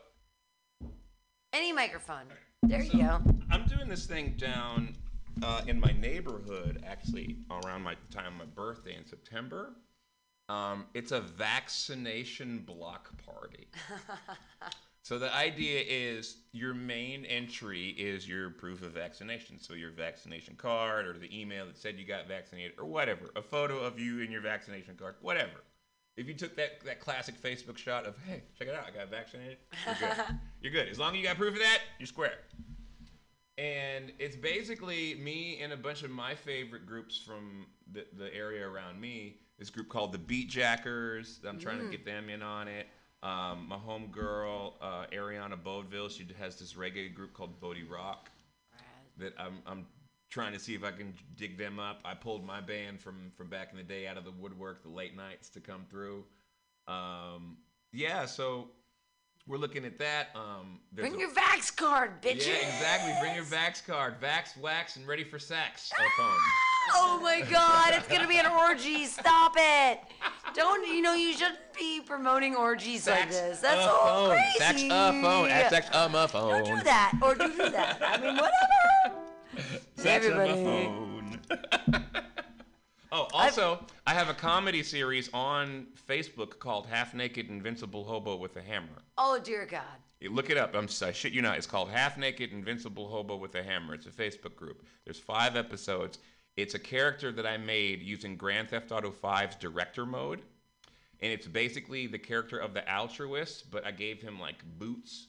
Any 1.53 1.73
microphone. 1.73 2.27
There 2.63 2.83
you 2.83 3.03
go. 3.03 3.21
I'm 3.51 3.65
doing 3.65 3.89
this 3.89 4.07
thing 4.07 4.35
down 4.37 4.95
uh, 5.43 5.63
in 5.67 5.81
my 5.81 5.93
neighborhood, 5.93 6.85
actually, 6.87 7.39
around 7.51 7.83
my 7.83 7.97
time 8.13 8.27
of 8.27 8.35
my 8.35 8.45
birthday 8.45 8.97
in 8.97 9.05
September. 9.07 9.73
Um, 10.49 10.87
it's 10.95 11.11
a 11.11 11.21
vaccination 11.21 12.59
block 12.59 13.11
party. 13.25 13.69
so 15.03 15.19
the 15.19 15.35
idea 15.35 15.83
is 15.85 16.37
your 16.53 16.75
main 16.75 17.25
entry 17.25 17.89
is 17.91 18.29
your 18.29 18.51
proof 18.51 18.83
of 18.83 18.93
vaccination. 18.93 19.59
So 19.59 19.75
your 19.75 19.91
vaccination 19.91 20.55
card 20.55 21.07
or 21.07 21.19
the 21.19 21.41
email 21.41 21.67
that 21.67 21.79
said 21.79 21.99
you 21.99 22.07
got 22.07 22.29
vaccinated 22.29 22.73
or 22.79 22.85
whatever. 22.85 23.31
A 23.37 23.43
photo 23.43 23.79
of 23.79 23.99
you 23.99 24.21
and 24.21 24.31
your 24.31 24.43
vaccination 24.43 24.97
card, 24.97 25.15
whatever. 25.23 25.65
If 26.21 26.29
you 26.29 26.35
took 26.35 26.55
that, 26.57 26.85
that 26.85 27.01
classic 27.01 27.41
Facebook 27.41 27.79
shot 27.79 28.05
of, 28.05 28.15
hey, 28.29 28.43
check 28.59 28.69
it 28.69 28.75
out, 28.75 28.85
I 28.87 28.91
got 28.97 29.11
vaccinated, 29.11 29.57
you're 29.87 29.95
good. 29.95 30.25
you're 30.61 30.73
good. 30.73 30.89
As 30.89 30.99
long 30.99 31.13
as 31.13 31.17
you 31.17 31.25
got 31.25 31.37
proof 31.39 31.55
of 31.55 31.61
that, 31.61 31.79
you're 31.99 32.07
square. 32.07 32.35
and 33.57 34.13
it's 34.19 34.37
basically 34.37 35.15
me 35.15 35.61
and 35.63 35.73
a 35.73 35.79
bunch 35.79 36.03
of 36.03 36.11
my 36.11 36.35
favorite 36.35 36.85
groups 36.85 37.17
from 37.17 37.67
the, 37.93 38.05
the 38.19 38.35
area 38.35 38.69
around 38.69 39.01
me. 39.01 39.37
This 39.59 39.71
group 39.71 39.89
called 39.89 40.13
the 40.13 40.19
Beat 40.19 40.51
Jackers. 40.51 41.41
I'm 41.49 41.59
trying 41.59 41.79
to 41.81 41.91
get 41.91 42.05
them 42.05 42.29
in 42.29 42.43
on 42.43 42.69
it. 42.69 42.87
Um, 43.23 43.67
my 43.69 43.77
homegirl, 43.77 44.73
uh, 44.81 45.07
Ariana 45.13 45.57
Bodeville, 45.63 46.11
she 46.11 46.27
has 46.39 46.59
this 46.59 46.75
reggae 46.75 47.15
group 47.15 47.33
called 47.33 47.59
Bodie 47.61 47.85
Rock 47.85 48.31
that 49.19 49.33
I'm, 49.39 49.59
I'm 49.67 49.87
trying 50.31 50.53
to 50.53 50.59
see 50.59 50.75
if 50.75 50.85
I 50.85 50.93
can 50.93 51.13
dig 51.37 51.59
them 51.59 51.79
up. 51.79 52.01
I 52.05 52.15
pulled 52.15 52.45
my 52.47 52.61
band 52.61 53.01
from, 53.01 53.33
from 53.37 53.49
back 53.49 53.69
in 53.73 53.77
the 53.77 53.83
day 53.83 54.07
out 54.07 54.17
of 54.17 54.25
the 54.25 54.31
woodwork, 54.31 54.83
the 54.83 54.89
late 54.89 55.17
nights 55.17 55.49
to 55.51 55.61
come 55.61 55.85
through. 55.91 56.25
Um, 56.89 57.59
yeah, 57.93 58.25
so 58.27 58.69
we're 59.47 59.59
looking 59.59 59.85
at 59.85 59.99
that. 59.99 60.29
Um, 60.37 60.81
there's 60.93 61.09
Bring 61.09 61.21
a- 61.21 61.25
your 61.27 61.31
Vax 61.35 61.75
card, 61.75 62.23
bitches. 62.23 62.47
yeah, 62.47 62.67
exactly. 62.69 63.13
Bring 63.21 63.35
your 63.35 63.45
Vax 63.45 63.85
card. 63.85 64.21
Vax, 64.21 64.57
wax, 64.57 64.97
and 64.97 65.07
ready 65.07 65.25
for 65.25 65.39
sex. 65.39 65.91
Phone. 66.17 66.37
Oh 66.95 67.21
my 67.23 67.43
god, 67.43 67.93
it's 67.95 68.09
gonna 68.09 68.27
be 68.27 68.39
an 68.39 68.47
orgy. 68.47 69.05
Stop 69.05 69.53
it. 69.57 70.01
Don't 70.55 70.87
you 70.89 71.03
know 71.03 71.15
you 71.15 71.33
shouldn't 71.35 71.59
be 71.79 72.01
promoting 72.01 72.57
orgies 72.57 73.07
like 73.07 73.31
this. 73.31 73.61
That's 73.61 73.87
all 73.87 74.29
phone. 74.29 74.39
crazy. 74.59 74.89
Vax 74.89 75.11
a 75.11 75.23
phone. 75.23 75.49
Vax 75.51 76.25
a 76.25 76.29
phone. 76.29 76.65
Don't 76.65 76.79
do 76.79 76.83
that. 76.85 77.13
Or 77.23 77.35
do 77.35 77.49
do 77.49 77.71
that. 77.71 78.01
I 78.03 78.17
mean 78.17 78.35
whatever. 78.35 78.51
Vax 80.01 80.31
a 80.31 80.35
my 80.35 80.49
Everybody. 80.49 80.65
phone. 80.65 81.41
oh, 83.13 83.29
also, 83.35 83.85
I 84.07 84.15
have 84.15 84.31
a 84.31 84.35
comedy 84.35 84.83
series 84.83 85.29
on 85.35 85.89
Facebook 86.09 86.59
called 86.59 86.87
Half 86.87 87.13
Naked 87.13 87.51
Invincible 87.51 88.05
Hobo 88.05 88.37
with 88.37 88.57
a 88.57 88.63
Hammer. 88.63 89.03
Oh 89.19 89.39
dear 89.39 89.67
God. 89.67 89.83
You 90.21 90.31
look 90.31 90.49
it 90.49 90.57
up. 90.57 90.75
I'm 90.75 90.89
I 91.03 91.13
shit 91.13 91.33
you 91.33 91.43
not. 91.43 91.59
It's 91.59 91.67
called 91.67 91.91
Half 91.91 92.17
Naked 92.17 92.53
Invincible 92.53 93.09
Hobo 93.09 93.37
with 93.37 93.55
a 93.57 93.63
Hammer. 93.63 93.93
It's 93.93 94.07
a 94.07 94.11
Facebook 94.11 94.57
group. 94.57 94.85
There's 95.05 95.19
five 95.19 95.55
episodes. 95.57 96.19
It's 96.57 96.75
a 96.75 96.79
character 96.79 97.31
that 97.33 97.47
I 97.47 97.59
made 97.59 98.03
using 98.03 98.37
Grand 98.37 98.71
Theft 98.71 98.93
Auto 98.93 99.11
5's 99.11 99.57
director 99.57 100.07
mode. 100.07 100.41
And 101.21 101.31
it's 101.31 101.47
basically 101.47 102.07
the 102.07 102.19
character 102.19 102.59
of 102.59 102.73
the 102.73 102.91
altruist, 102.91 103.71
but 103.71 103.87
I 103.87 103.91
gave 103.91 104.23
him 104.23 104.41
like 104.41 104.65
boots. 104.79 105.29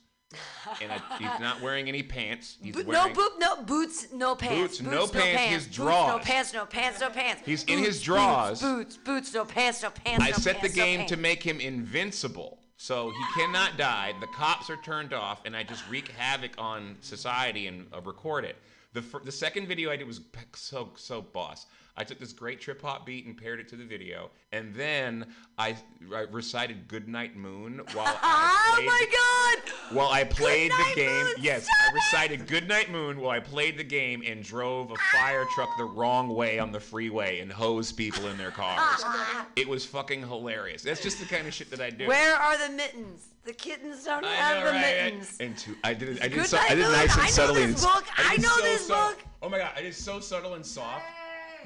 And 0.82 0.92
I, 0.92 1.18
he's 1.18 1.40
not 1.40 1.62
wearing 1.62 1.88
any 1.88 2.04
pants. 2.04 2.58
He's 2.62 2.74
Boot, 2.76 2.88
wearing, 2.88 3.10
no 3.10 3.14
boot, 3.14 3.32
no 3.40 3.62
boots, 3.64 4.08
no 4.14 4.36
pants. 4.36 4.80
Boots, 4.80 4.82
no 4.82 5.08
pants, 5.08 5.42
his 5.42 5.66
Boots, 5.66 5.76
drawers. 5.76 6.08
no 6.14 6.20
pants, 6.20 6.54
no 6.54 6.66
pants, 6.66 7.00
no 7.02 7.10
pants. 7.10 7.42
He's 7.46 7.64
in 7.66 7.80
his 7.80 8.02
drawers. 8.02 8.62
Boots, 8.62 8.98
boots, 8.98 8.98
boots, 8.98 9.34
no 9.34 9.46
pants, 9.46 9.84
no 9.84 9.90
pants. 9.90 10.24
I 10.24 10.30
no 10.30 10.38
set 10.38 10.56
the 10.56 10.62
pants, 10.62 10.78
no 10.78 10.84
game 10.84 10.98
pants. 11.00 11.12
to 11.12 11.18
make 11.18 11.44
him 11.44 11.60
invincible. 11.60 12.60
So 12.78 13.12
he 13.12 13.42
cannot 13.42 13.78
die. 13.78 14.14
The 14.22 14.28
cops 14.28 14.70
are 14.72 14.78
turned 14.78 15.14
off, 15.14 15.42
and 15.46 15.56
I 15.56 15.62
just 15.64 15.88
wreak 15.90 16.08
havoc 16.10 16.52
on 16.58 16.98
society 17.02 17.68
and 17.68 17.86
uh, 17.94 18.02
record 18.02 18.44
it. 18.44 18.56
The, 18.94 19.02
fir- 19.04 19.22
the 19.24 19.32
second 19.32 19.68
video 19.68 19.92
I 19.92 19.96
did 19.98 20.08
was 20.08 20.20
so 20.56 20.90
so 20.96 21.22
boss. 21.22 21.68
I 21.98 22.04
took 22.04 22.20
this 22.20 22.34
great 22.34 22.62
trip 22.62 22.82
hop 22.82 23.06
beat 23.06 23.26
and 23.26 23.36
paired 23.38 23.60
it 23.60 23.68
to 23.70 23.76
the 23.76 23.84
video, 23.84 24.32
and 24.52 24.74
then 24.74 25.26
I, 25.58 25.76
I 26.14 26.22
recited 26.32 26.88
"Goodnight 26.88 27.36
Moon" 27.36 27.82
while 27.94 28.18
I 28.22 28.74
played. 28.76 28.82
Oh 28.82 28.86
my 28.86 29.06
the- 29.10 29.16
God! 29.16 29.98
while 29.98 30.10
I 30.10 30.24
played 30.24 30.72
Goodnight 30.72 30.96
the 30.96 31.02
game. 31.02 31.24
Moon, 31.26 31.34
yes, 31.40 31.68
I 31.70 31.94
recited 31.94 32.48
"Goodnight 32.48 32.90
Moon" 32.92 33.20
while 33.20 33.32
I 33.32 33.40
played 33.42 33.78
the 33.78 33.84
game 33.84 34.24
and 34.26 34.42
drove 34.44 34.92
a 34.92 34.96
fire 35.12 35.46
truck 35.54 35.70
the 35.78 35.84
wrong 35.84 36.30
way 36.30 36.60
on 36.60 36.72
the 36.72 36.80
freeway 36.80 37.40
and 37.40 37.52
hosed 37.52 37.98
people 37.98 38.28
in 38.28 38.38
their 38.38 38.52
cars. 38.52 39.04
it 39.56 39.68
was 39.68 39.86
fucking 39.86 40.22
hilarious. 40.22 40.82
That's 40.84 41.02
just 41.04 41.20
the 41.20 41.26
kind 41.26 41.46
of 41.48 41.54
shit 41.54 41.70
that 41.72 41.82
I 41.82 41.90
do. 41.90 42.08
Where 42.08 42.36
are 42.36 42.58
the 42.68 42.74
mittens? 42.74 43.28
The 43.44 43.54
kittens 43.54 44.04
don't 44.06 44.24
I 44.24 44.34
have 44.36 44.60
know, 44.60 44.66
the 44.68 44.72
right? 44.72 44.82
mittens. 45.14 45.38
And 45.40 45.58
two, 45.58 45.76
I 45.84 45.94
did 45.94 46.10
it. 46.10 46.24
I 46.24 46.28
did 46.30 46.46
so, 46.46 46.58
I 46.58 46.76
did 46.76 46.84
nice 46.84 47.18
and 47.18 47.28
subtly. 47.30 47.64
I 47.64 47.66
know 47.66 47.72
this 47.72 47.84
book. 47.86 48.06
I 48.18 48.36
did 48.36 48.44
know 48.44 48.50
so 48.50 48.62
this 48.62 48.88
subtle- 48.88 49.10
book. 49.10 49.20
Oh 49.42 49.50
my 49.50 49.58
god, 49.58 49.72
I 49.76 49.82
did 49.82 49.96
so 49.96 50.20
subtle 50.20 50.54
and 50.54 50.66
soft. 50.66 51.04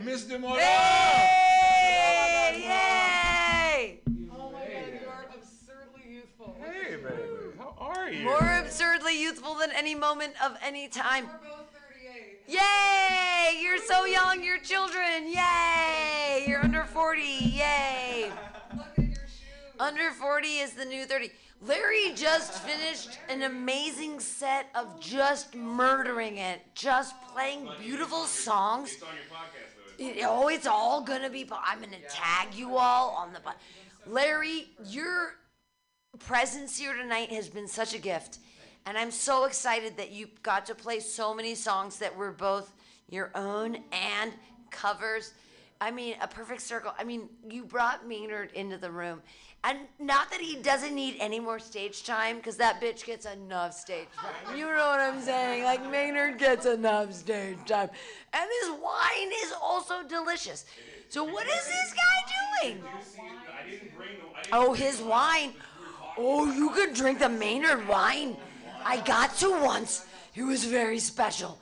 Mr. 0.01 0.39
Moran. 0.39 0.57
Yay! 0.57 0.63
Yay! 2.67 3.99
Oh 4.29 4.51
my 4.51 4.59
god, 4.59 4.71
you 5.01 5.07
are 5.07 5.25
absurdly 5.33 6.03
youthful. 6.09 6.55
Hey, 6.59 6.95
baby, 6.97 7.55
how 7.57 7.73
are 7.77 8.09
you? 8.09 8.25
More 8.25 8.59
absurdly 8.59 9.21
youthful 9.21 9.55
than 9.55 9.71
any 9.71 9.95
moment 9.95 10.33
of 10.43 10.57
any 10.61 10.89
time. 10.89 11.27
We're 11.27 11.49
both 11.49 11.69
38. 12.03 12.41
Yay! 12.47 13.61
You're 13.61 13.77
so 13.77 14.03
young, 14.05 14.43
you're 14.43 14.59
children. 14.59 15.31
Yay! 15.31 16.43
You're 16.45 16.59
under 16.59 16.83
40. 16.83 17.21
Yay! 17.21 18.31
Look 18.75 18.87
at 18.97 18.97
your 18.97 19.15
shoes. 19.15 19.79
Under 19.79 20.11
40 20.11 20.47
is 20.47 20.73
the 20.73 20.83
new 20.83 21.05
30. 21.05 21.31
Larry 21.61 22.11
just 22.15 22.61
finished 22.63 23.17
an 23.29 23.43
amazing 23.43 24.19
set 24.19 24.69
of 24.75 24.99
just 24.99 25.55
murdering 25.55 26.37
it, 26.37 26.59
just 26.75 27.15
playing 27.33 27.69
beautiful 27.79 28.25
songs. 28.25 28.97
It's 29.97 30.01
on 30.01 30.15
your 30.15 30.27
podcast, 30.27 30.27
though. 30.27 30.39
It- 30.39 30.43
oh, 30.43 30.47
it's 30.49 30.67
all 30.67 31.01
gonna 31.01 31.29
be. 31.29 31.49
I'm 31.51 31.79
gonna 31.79 31.97
tag 32.09 32.53
you 32.53 32.77
all 32.77 33.09
on 33.11 33.33
the. 33.33 33.41
Larry, 34.07 34.69
your 34.85 35.35
presence 36.19 36.77
here 36.77 36.93
tonight 36.95 37.31
has 37.31 37.49
been 37.49 37.67
such 37.67 37.93
a 37.93 37.97
gift, 37.99 38.39
and 38.85 38.97
I'm 38.97 39.11
so 39.11 39.45
excited 39.45 39.97
that 39.97 40.11
you 40.11 40.27
got 40.43 40.65
to 40.67 40.75
play 40.75 40.99
so 40.99 41.33
many 41.33 41.55
songs 41.55 41.97
that 41.99 42.15
were 42.15 42.31
both 42.31 42.73
your 43.09 43.31
own 43.35 43.77
and 43.91 44.31
covers. 44.71 45.33
I 45.81 45.91
mean, 45.91 46.15
a 46.21 46.27
perfect 46.27 46.61
circle. 46.61 46.93
I 46.97 47.03
mean, 47.03 47.29
you 47.49 47.65
brought 47.65 48.07
Maynard 48.07 48.51
into 48.53 48.77
the 48.77 48.89
room, 48.91 49.21
and 49.65 49.79
not 49.99 50.29
that 50.31 50.39
he 50.39 50.55
doesn't 50.57 50.93
need 50.93 51.17
any 51.19 51.39
more 51.39 51.59
stage 51.59 52.03
time, 52.03 52.37
because 52.37 52.57
that 52.57 52.79
bitch 52.79 53.05
gets 53.05 53.25
enough 53.25 53.73
stage 53.73 54.07
time. 54.15 54.57
You 54.57 54.65
know 54.65 54.87
what 54.87 54.99
I'm 54.99 55.21
saying? 55.21 55.63
Like 55.63 55.89
Maynard 55.89 56.37
gets 56.37 56.65
enough 56.65 57.13
stage 57.13 57.57
time, 57.65 57.89
and 58.33 58.49
his 58.61 58.69
wine 58.71 59.31
is 59.43 59.53
also 59.61 60.03
delicious. 60.07 60.65
So 61.09 61.23
what 61.23 61.47
is 61.47 61.65
this 61.65 61.93
guy 61.93 62.69
doing? 62.69 62.83
Oh, 64.51 64.73
his 64.73 65.01
wine. 65.01 65.53
Oh, 66.17 66.51
you 66.51 66.69
could 66.69 66.93
drink 66.93 67.19
the 67.19 67.29
Maynard 67.29 67.87
wine. 67.87 68.37
I 68.83 69.01
got 69.01 69.35
to 69.37 69.49
once. 69.63 70.05
It 70.35 70.43
was 70.43 70.63
very 70.63 70.99
special. 70.99 71.59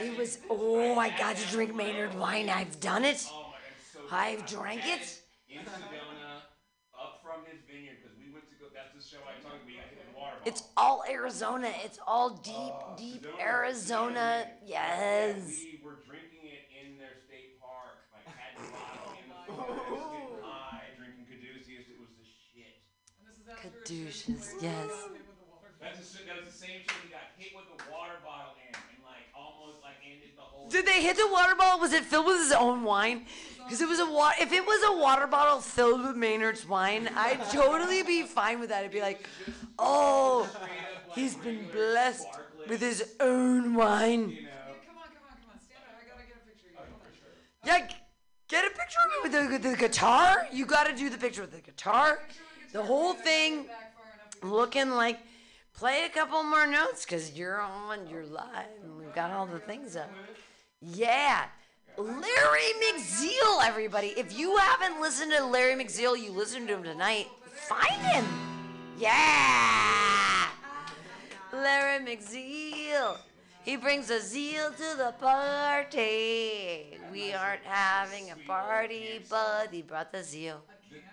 It 0.00 0.16
was, 0.16 0.38
oh, 0.50 0.98
I 0.98 1.10
got 1.10 1.36
to 1.36 1.46
drink 1.48 1.74
Maynard 1.74 2.14
wine. 2.18 2.48
I've 2.48 2.80
done 2.80 3.04
it. 3.04 3.24
I've 4.10 4.44
drank 4.46 4.82
it. 4.86 5.20
in 5.54 5.62
Sedona, 5.62 6.42
up 6.98 7.22
from 7.22 7.46
his 7.46 7.62
vineyard, 7.62 8.02
because 8.02 8.16
we 8.18 8.32
went 8.32 8.48
to 8.50 8.56
go. 8.58 8.66
That's 8.74 8.90
the 8.90 9.02
show 9.02 9.22
I 9.22 9.38
talked 9.38 9.62
about. 9.62 9.66
We 9.66 9.76
got 9.76 9.86
hit 9.86 10.02
with 10.02 10.16
water. 10.16 10.32
It's 10.44 10.62
all 10.76 11.02
Arizona. 11.08 11.72
It's 11.84 11.98
all 12.06 12.30
deep, 12.30 12.54
oh, 12.54 12.94
deep 12.98 13.26
Arizona. 13.40 14.46
Yes. 14.64 15.36
We 15.64 15.80
were 15.82 15.98
drinking 16.06 16.44
it 16.44 16.68
in 16.84 16.98
their 16.98 17.16
state 17.26 17.60
park. 17.60 17.96
Like 18.12 18.28
had 18.28 18.52
the 18.60 18.68
bottle 18.68 19.16
in 19.16 19.24
the 19.24 19.80
forest, 19.88 20.12
getting 20.12 20.44
high, 20.44 20.84
drinking 21.00 21.24
caduceus. 21.24 21.88
It 21.88 21.96
was 21.96 22.12
the 22.20 22.28
shit. 22.28 22.76
And 23.20 23.24
this 23.24 23.40
is 23.40 23.48
after 23.48 23.72
Caduceus, 23.72 24.54
yes. 24.60 24.92
That's 25.80 26.12
the, 26.12 26.24
that 26.28 26.36
was 26.36 26.52
the 26.52 26.58
same 26.58 26.80
shit. 26.84 26.96
He 27.04 27.08
got 27.08 27.32
hit 27.36 27.52
with 27.56 27.68
a 27.72 27.78
water 27.92 28.20
bottle 28.24 28.52
in, 28.60 28.72
and 28.72 29.00
like 29.00 29.24
almost 29.32 29.80
like 29.80 29.96
ended 30.04 30.36
the 30.36 30.44
whole. 30.44 30.68
Did 30.68 30.84
they 30.84 31.00
hit 31.00 31.16
the 31.16 31.28
water 31.32 31.54
bottle? 31.56 31.80
Was 31.80 31.92
it 31.92 32.04
filled 32.04 32.26
with 32.26 32.40
his 32.40 32.52
own 32.52 32.84
wine? 32.84 33.24
Because 33.64 33.80
it 33.80 33.88
was 33.88 33.98
a 34.00 34.10
water. 34.10 34.36
If 34.40 34.52
it 34.52 34.64
was 34.64 34.82
a 34.94 35.00
water 35.00 35.26
bottle 35.26 35.60
filled 35.60 36.02
with 36.06 36.16
Maynard's 36.16 36.66
wine, 36.68 37.08
I'd 37.16 37.42
totally 37.50 38.02
be 38.02 38.22
fine 38.22 38.60
with 38.60 38.68
that. 38.68 38.84
I'd 38.84 38.90
be 38.90 39.00
like, 39.00 39.26
oh, 39.78 40.48
he's 41.14 41.34
been 41.34 41.66
blessed 41.72 42.28
with 42.68 42.80
his 42.80 43.14
own 43.20 43.74
wine. 43.74 44.36
Come 44.86 44.98
on, 44.98 45.04
come 45.04 45.22
on, 45.30 45.36
come 45.40 45.50
on. 45.52 45.60
Stand 45.60 45.80
up. 45.88 45.96
I 45.98 46.04
gotta 46.08 46.26
get 46.26 46.36
a 46.36 46.46
picture 46.46 46.68
of 46.68 46.84
you. 46.84 46.92
Hold 46.92 47.78
on. 47.78 47.88
Yeah, 47.88 47.96
get 48.48 48.64
a 48.66 48.70
picture 48.70 48.98
of 49.04 49.32
me 49.32 49.48
with 49.48 49.62
the, 49.62 49.68
the 49.70 49.76
guitar. 49.76 50.46
You 50.52 50.66
got 50.66 50.86
to 50.86 50.94
do 50.94 51.08
the 51.08 51.18
picture 51.18 51.40
with 51.40 51.52
the 51.52 51.60
guitar. 51.60 52.20
The 52.72 52.82
whole 52.82 53.14
thing 53.14 53.64
Back 53.64 53.94
far 53.96 54.04
enough. 54.42 54.52
looking 54.52 54.90
like. 54.90 55.20
Play 55.76 56.04
a 56.04 56.08
couple 56.08 56.40
more 56.44 56.68
notes 56.68 57.04
because 57.04 57.32
you're 57.32 57.60
on, 57.60 58.06
you're 58.06 58.24
live, 58.24 58.68
and 58.84 58.96
we've 58.96 59.12
got 59.12 59.32
all 59.32 59.44
the 59.44 59.58
things 59.58 59.96
up. 59.96 60.08
Yeah. 60.80 61.46
Larry 61.96 62.72
McZeal, 62.92 63.62
everybody. 63.64 64.08
If 64.16 64.36
you 64.36 64.56
haven't 64.56 65.00
listened 65.00 65.32
to 65.32 65.44
Larry 65.44 65.74
McZeal, 65.74 66.20
you 66.20 66.32
listen 66.32 66.66
to 66.66 66.74
him 66.74 66.82
tonight. 66.82 67.28
Find 67.68 68.02
him. 68.02 68.24
Yeah. 68.98 70.46
Larry 71.52 72.04
McZeal. 72.04 73.18
He 73.64 73.76
brings 73.76 74.10
a 74.10 74.20
zeal 74.20 74.70
to 74.72 74.96
the 74.98 75.14
party. 75.20 76.98
We 77.12 77.32
aren't 77.32 77.62
having 77.64 78.30
a 78.30 78.36
party, 78.46 79.20
but 79.30 79.68
he 79.70 79.82
brought 79.82 80.12
the 80.12 80.22
zeal. 80.22 80.62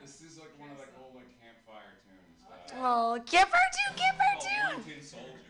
This 0.01 0.21
is 0.21 0.37
like 0.39 0.49
one 0.59 0.71
of 0.71 0.79
like 0.79 0.89
old 1.01 1.15
like 1.15 1.29
campfire 1.39 1.93
tunes. 2.03 2.73
Uh, 2.73 2.77
Oh, 2.83 3.13
her 3.13 3.23
tune, 3.23 3.95
her 4.17 4.83
tune. 4.83 5.40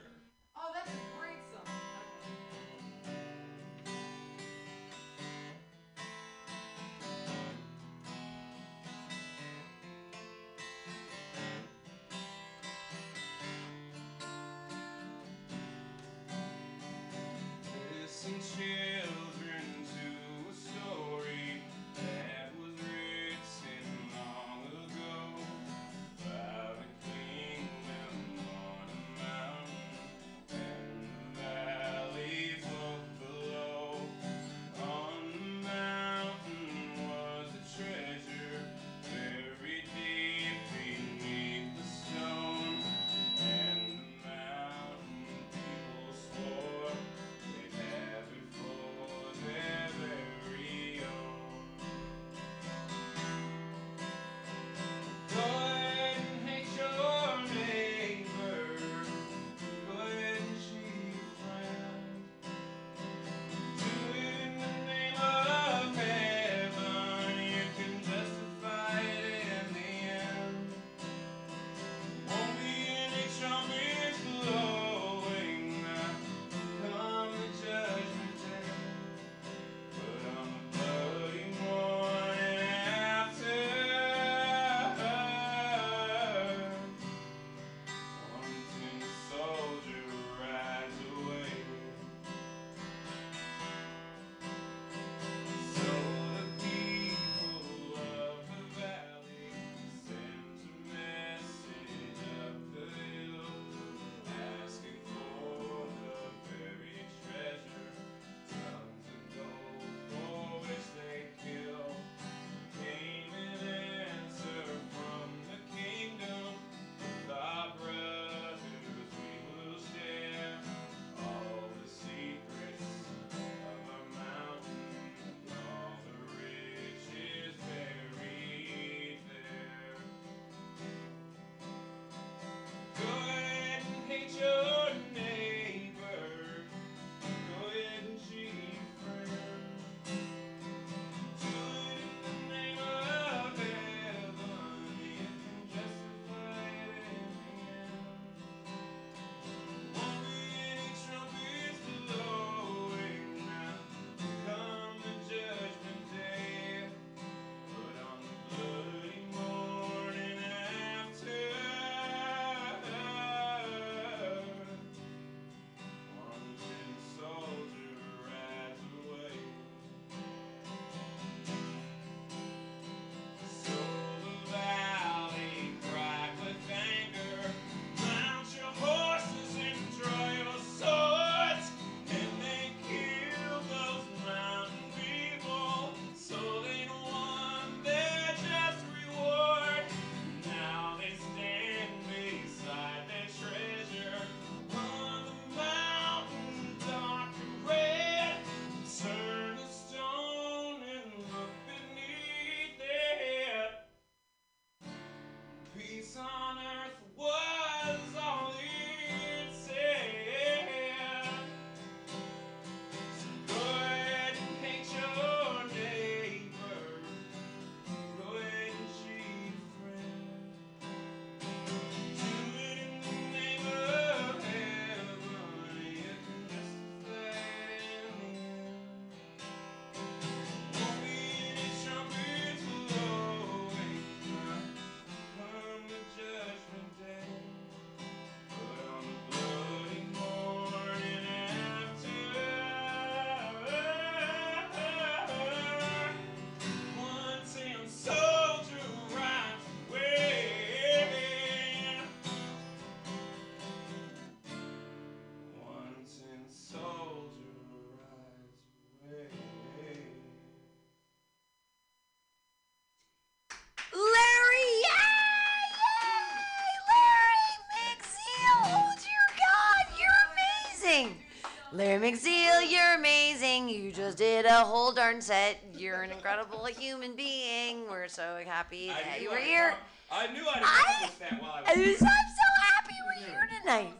Just 274.61 274.67
did 274.67 274.73
a 274.73 274.75
whole 274.75 274.91
darn 274.91 275.21
set. 275.21 275.57
You're 275.77 276.01
an 276.01 276.11
incredible 276.11 276.65
human 276.65 277.15
being. 277.15 277.85
We're 277.89 278.07
so 278.07 278.39
happy 278.45 278.87
that 278.87 279.21
you 279.21 279.29
were 279.29 279.37
here. 279.37 279.73
I 280.11 280.27
knew 280.33 280.45
I'd 280.47 280.61
I- 280.63 281.05
accomplish 281.05 281.29
that 281.29 281.41
while 281.41 281.51
I 281.65 281.71
I'm 281.71 281.95
so 281.95 282.05
happy 282.05 282.95
we're 283.05 283.25
here 283.25 283.49
tonight. 283.61 283.93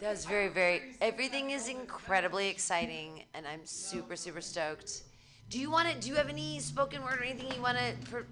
That 0.00 0.10
was 0.10 0.24
very, 0.24 0.48
very. 0.48 0.96
Everything 1.00 1.50
is 1.50 1.68
incredibly 1.68 2.48
exciting, 2.48 3.22
and 3.34 3.46
I'm 3.46 3.64
super, 3.64 4.16
super 4.16 4.40
stoked. 4.40 5.04
Do 5.48 5.60
you 5.60 5.70
want 5.70 5.88
to? 5.88 5.94
Do 5.98 6.08
you 6.08 6.16
have 6.16 6.28
any 6.28 6.58
spoken 6.58 7.02
word 7.02 7.20
or 7.20 7.24
anything 7.24 7.52
you 7.54 7.62
want 7.62 7.78
to 7.78 8.24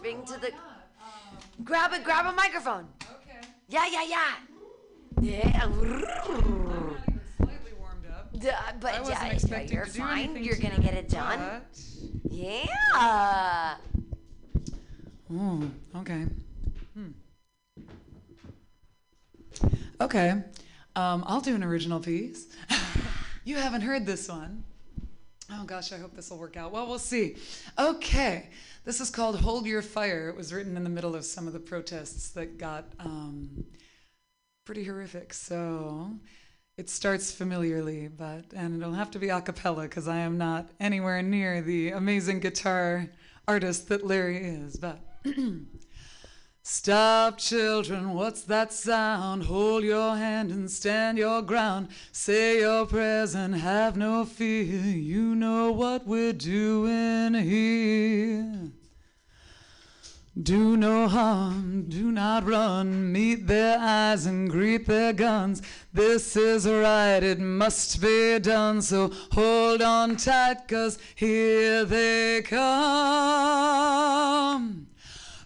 bring 0.00 0.24
to 0.24 0.38
the? 0.40 0.48
Um, 0.48 1.36
grab 1.64 1.92
a 1.92 1.98
grab 1.98 2.24
a 2.26 2.32
microphone. 2.32 2.86
Okay. 3.02 3.46
Yeah, 3.68 3.86
yeah, 3.90 4.04
yeah. 4.08 4.34
Yeah. 5.20 6.56
Slightly 8.40 8.50
warmed 8.50 8.74
up. 8.74 8.80
Duh, 8.80 8.88
I 8.90 8.92
but 8.92 9.00
wasn't 9.00 9.18
yeah, 9.18 9.26
expecting 9.32 9.76
you're 9.76 9.84
to 9.86 9.92
do 9.92 9.98
fine. 9.98 10.18
anything 10.24 10.44
You're 10.44 10.56
gonna 10.56 10.74
tonight, 10.76 10.84
get 10.90 10.94
it 10.94 11.08
done. 11.08 11.38
but- 11.38 12.32
Yeah. 12.32 13.76
Mm, 15.32 15.70
okay. 15.96 16.26
Hmm. 16.94 17.10
Okay. 20.00 20.30
Um, 20.96 21.24
I'll 21.26 21.40
do 21.40 21.54
an 21.54 21.62
original 21.62 22.00
piece. 22.00 22.46
you 23.44 23.56
haven't 23.56 23.82
heard 23.82 24.06
this 24.06 24.28
one. 24.28 24.64
Oh 25.52 25.64
gosh, 25.64 25.92
I 25.92 25.98
hope 25.98 26.14
this 26.14 26.30
will 26.30 26.38
work 26.38 26.56
out. 26.56 26.72
Well, 26.72 26.86
we'll 26.86 26.98
see. 26.98 27.36
Okay. 27.78 28.48
This 28.84 29.00
is 29.00 29.10
called 29.10 29.40
Hold 29.40 29.66
Your 29.66 29.82
Fire. 29.82 30.28
It 30.28 30.36
was 30.36 30.52
written 30.52 30.76
in 30.76 30.84
the 30.84 30.90
middle 30.90 31.14
of 31.14 31.24
some 31.24 31.46
of 31.46 31.52
the 31.52 31.58
protests 31.60 32.30
that 32.30 32.56
got 32.58 32.86
um, 32.98 33.64
pretty 34.64 34.84
horrific. 34.84 35.32
So 35.34 36.12
it 36.76 36.88
starts 36.88 37.30
familiarly, 37.32 38.08
but, 38.08 38.46
and 38.54 38.80
it'll 38.80 38.94
have 38.94 39.10
to 39.12 39.18
be 39.18 39.28
a 39.28 39.40
cappella 39.40 39.82
because 39.82 40.08
I 40.08 40.18
am 40.18 40.38
not 40.38 40.70
anywhere 40.80 41.22
near 41.22 41.62
the 41.62 41.90
amazing 41.90 42.40
guitar 42.40 43.08
artist 43.46 43.88
that 43.88 44.06
Larry 44.06 44.38
is. 44.38 44.76
But 44.76 45.00
Stop, 46.62 47.38
children, 47.38 48.12
what's 48.12 48.42
that 48.42 48.72
sound? 48.72 49.44
Hold 49.44 49.82
your 49.82 50.14
hand 50.14 50.50
and 50.50 50.70
stand 50.70 51.16
your 51.16 51.40
ground. 51.40 51.88
Say 52.12 52.60
your 52.60 52.86
prayers 52.86 53.34
and 53.34 53.54
have 53.54 53.96
no 53.96 54.24
fear. 54.24 54.64
You 54.64 55.34
know 55.34 55.72
what 55.72 56.06
we're 56.06 56.34
doing 56.34 57.34
here. 57.34 58.70
Do 60.38 60.76
no 60.76 61.08
harm, 61.08 61.86
do 61.88 62.12
not 62.12 62.46
run. 62.46 63.10
Meet 63.10 63.48
their 63.48 63.76
eyes 63.80 64.26
and 64.26 64.48
greet 64.48 64.86
their 64.86 65.12
guns. 65.12 65.60
This 65.92 66.36
is 66.36 66.68
right, 66.68 67.20
it 67.20 67.40
must 67.40 68.00
be 68.00 68.38
done. 68.38 68.80
So 68.80 69.10
hold 69.32 69.82
on 69.82 70.14
tight, 70.16 70.68
cause 70.68 70.98
here 71.16 71.84
they 71.84 72.42
come. 72.42 72.60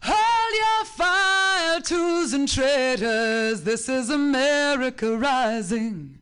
Hold 0.03 0.55
your 0.55 0.85
fire, 0.85 1.81
tools 1.81 2.35
and 2.35 2.47
traitors. 2.47 3.63
This 3.63 3.89
is 3.89 4.11
America 4.11 5.17
rising. 5.17 6.19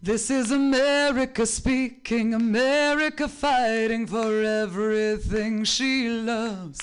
This 0.00 0.30
is 0.30 0.52
America 0.52 1.44
speaking, 1.44 2.34
America 2.34 3.26
fighting 3.28 4.06
for 4.06 4.44
everything 4.44 5.64
she 5.64 6.08
loves. 6.08 6.78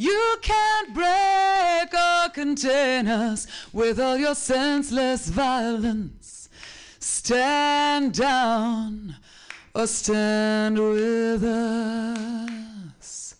You 0.00 0.36
can't 0.40 0.94
break 0.94 1.92
or 1.92 2.30
contain 2.30 3.06
us 3.06 3.46
with 3.70 4.00
all 4.00 4.16
your 4.16 4.34
senseless 4.34 5.28
violence. 5.28 6.48
Stand 6.98 8.14
down 8.14 9.16
or 9.74 9.86
stand 9.86 10.78
with 10.78 11.44
us. 11.44 13.34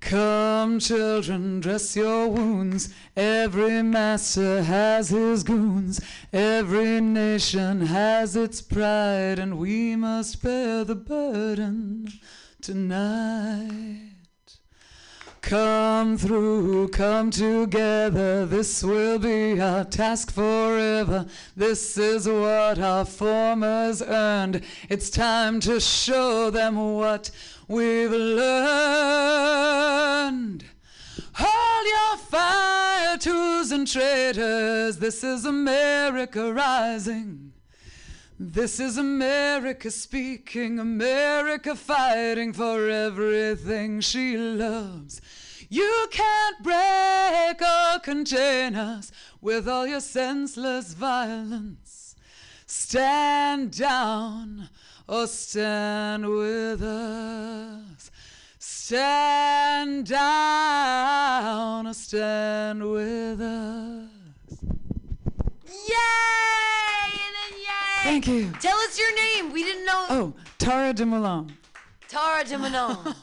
Come, 0.00 0.78
children, 0.78 1.60
dress 1.60 1.96
your 1.96 2.28
wounds. 2.28 2.92
Every 3.16 3.82
master 3.82 4.62
has 4.64 5.08
his 5.08 5.42
goons. 5.42 6.02
Every 6.34 7.00
nation 7.00 7.86
has 7.86 8.36
its 8.36 8.60
pride, 8.60 9.38
and 9.38 9.56
we 9.56 9.96
must 9.96 10.42
bear 10.42 10.84
the 10.84 10.96
burden 10.96 12.12
tonight. 12.60 14.11
Come 15.42 16.16
through, 16.16 16.88
come 16.88 17.30
together. 17.30 18.46
This 18.46 18.82
will 18.82 19.18
be 19.18 19.60
our 19.60 19.84
task 19.84 20.32
forever. 20.32 21.26
This 21.56 21.98
is 21.98 22.26
what 22.28 22.78
our 22.78 23.04
formers 23.04 24.00
earned. 24.00 24.62
It's 24.88 25.10
time 25.10 25.58
to 25.60 25.80
show 25.80 26.48
them 26.50 26.94
what 26.94 27.30
we've 27.66 28.12
learned. 28.12 28.54
Hold 31.34 31.86
your 31.86 32.16
fire, 32.18 33.18
tools 33.18 33.72
and 33.72 33.86
traitors. 33.86 34.98
This 34.98 35.24
is 35.24 35.44
America 35.44 36.52
rising. 36.54 37.41
This 38.38 38.80
is 38.80 38.96
America 38.96 39.90
speaking, 39.90 40.78
America 40.78 41.76
fighting 41.76 42.52
for 42.52 42.88
everything 42.88 44.00
she 44.00 44.36
loves. 44.36 45.20
You 45.68 46.08
can't 46.10 46.62
break 46.62 47.62
or 47.62 47.98
contain 48.00 48.74
us 48.74 49.12
with 49.40 49.68
all 49.68 49.86
your 49.86 50.00
senseless 50.00 50.94
violence. 50.94 52.16
Stand 52.66 53.76
down 53.76 54.70
or 55.06 55.26
stand 55.26 56.28
with 56.28 56.82
us. 56.82 58.10
Stand 58.58 60.06
down 60.06 61.86
or 61.86 61.94
stand 61.94 62.90
with 62.90 63.40
us. 63.40 64.08
Yay! 65.88 66.61
And 68.12 68.22
then 68.22 68.32
yay! 68.34 68.50
Thank 68.50 68.54
you. 68.54 68.60
Tell 68.60 68.78
us 68.78 68.98
your 68.98 69.14
name. 69.14 69.52
We 69.52 69.64
didn't 69.64 69.86
know. 69.86 70.06
Oh, 70.10 70.34
Tara 70.58 70.92
de 70.92 71.06
Moulin. 71.06 71.52
Tara 72.08 72.44
de 72.44 72.58
Manon. 72.58 73.14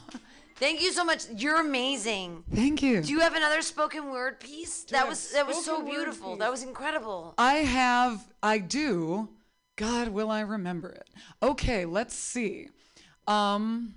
Thank 0.56 0.82
you 0.82 0.92
so 0.92 1.04
much. 1.04 1.24
You're 1.36 1.60
amazing. 1.60 2.44
Thank 2.54 2.82
you. 2.82 3.02
Do 3.02 3.10
you 3.10 3.20
have 3.20 3.34
another 3.34 3.62
spoken 3.62 4.10
word 4.10 4.40
piece? 4.40 4.84
Do 4.84 4.92
that 4.92 5.06
I 5.06 5.08
was 5.08 5.32
that 5.32 5.46
was 5.46 5.64
so 5.64 5.82
beautiful. 5.82 6.36
That 6.36 6.50
was 6.50 6.62
incredible. 6.62 7.34
I 7.38 7.54
have, 7.54 8.26
I 8.42 8.58
do. 8.58 9.28
God, 9.76 10.08
will 10.08 10.30
I 10.30 10.40
remember 10.40 10.90
it? 10.90 11.08
Okay, 11.42 11.86
let's 11.86 12.14
see. 12.14 12.68
Um, 13.26 13.94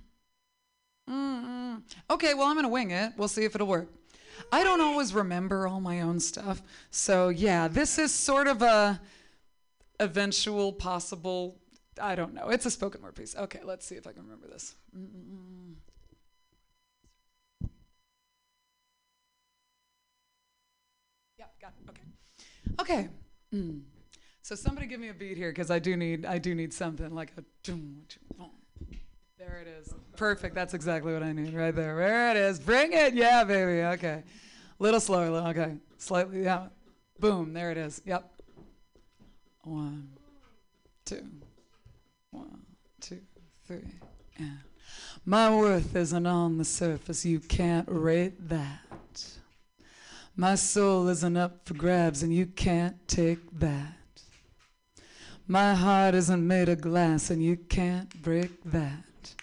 mm, 1.10 1.82
okay, 2.10 2.34
well, 2.34 2.48
I'm 2.48 2.54
going 2.54 2.64
to 2.64 2.70
wing 2.70 2.92
it. 2.92 3.12
We'll 3.18 3.28
see 3.28 3.44
if 3.44 3.56
it'll 3.56 3.68
work. 3.68 3.90
I 4.52 4.64
don't 4.64 4.80
always 4.80 5.14
remember 5.14 5.68
all 5.68 5.82
my 5.82 6.02
own 6.02 6.22
stuff. 6.22 6.62
So, 6.90 7.30
yeah, 7.30 7.68
this 7.68 8.00
is 8.00 8.14
sort 8.14 8.48
of 8.48 8.62
a 8.62 9.02
eventual 10.04 10.74
possible, 10.74 11.58
I 12.02 12.16
don't 12.16 12.34
know. 12.34 12.50
It's 12.50 12.66
a 12.66 12.72
spoken 12.72 13.02
word 13.02 13.16
piece. 13.16 13.36
Okay, 13.36 13.60
let's 13.64 13.86
see 13.86 13.96
if 13.96 14.06
I 14.06 14.12
can 14.12 14.24
remember 14.24 14.48
this. 14.48 14.76
Mm-mm-mm. 14.96 15.76
Yeah, 21.40 21.46
got 21.62 21.74
it. 21.80 21.90
Okay. 21.90 22.02
Okay. 22.80 23.10
Mm. 23.54 23.82
So 24.42 24.56
somebody 24.56 24.88
give 24.88 25.00
me 25.00 25.10
a 25.10 25.14
beat 25.14 25.38
here 25.38 25.52
because 25.52 25.72
I 25.72 25.80
do 25.80 25.96
need 25.96 26.26
I 26.26 26.38
do 26.38 26.54
need 26.54 26.74
something 26.74 27.14
like 27.14 27.32
a. 27.38 27.44
There 29.38 29.62
it 29.62 29.68
is. 29.68 29.94
Perfect. 30.16 30.56
That's 30.56 30.74
exactly 30.74 31.14
what 31.14 31.24
I 31.24 31.34
need 31.34 31.54
right 31.54 31.76
there. 31.76 31.96
There 31.96 32.32
it 32.32 32.38
is. 32.38 32.60
Bring 32.60 32.94
it. 32.94 33.14
Yeah, 33.14 33.44
baby. 33.44 33.82
Okay. 33.96 34.24
Little 34.80 35.00
slower. 35.00 35.28
Okay. 35.50 35.78
Slightly. 35.98 36.44
Yeah. 36.44 36.68
Boom. 37.20 37.54
There 37.54 37.72
it 37.72 37.78
is. 37.78 38.02
Yep. 38.06 38.33
One, 39.64 40.10
two, 41.06 41.26
one, 42.32 42.64
two, 43.00 43.22
three, 43.66 44.00
and 44.38 44.60
my 45.26 45.56
worth 45.56 45.96
isn't 45.96 46.26
on 46.26 46.58
the 46.58 46.66
surface. 46.66 47.24
You 47.24 47.40
can't 47.40 47.88
rate 47.90 48.50
that. 48.50 48.82
My 50.36 50.56
soul 50.56 51.08
isn't 51.08 51.38
up 51.38 51.66
for 51.66 51.76
grabs, 51.76 52.24
and 52.24 52.34
you 52.34 52.46
can't 52.46 53.08
take 53.08 53.60
that. 53.60 53.94
My 55.48 55.76
heart 55.76 56.14
isn't 56.16 56.46
made 56.46 56.68
of 56.68 56.82
glass, 56.82 57.30
and 57.30 57.42
you 57.42 57.56
can't 57.56 58.22
break 58.22 58.64
that. 58.66 59.36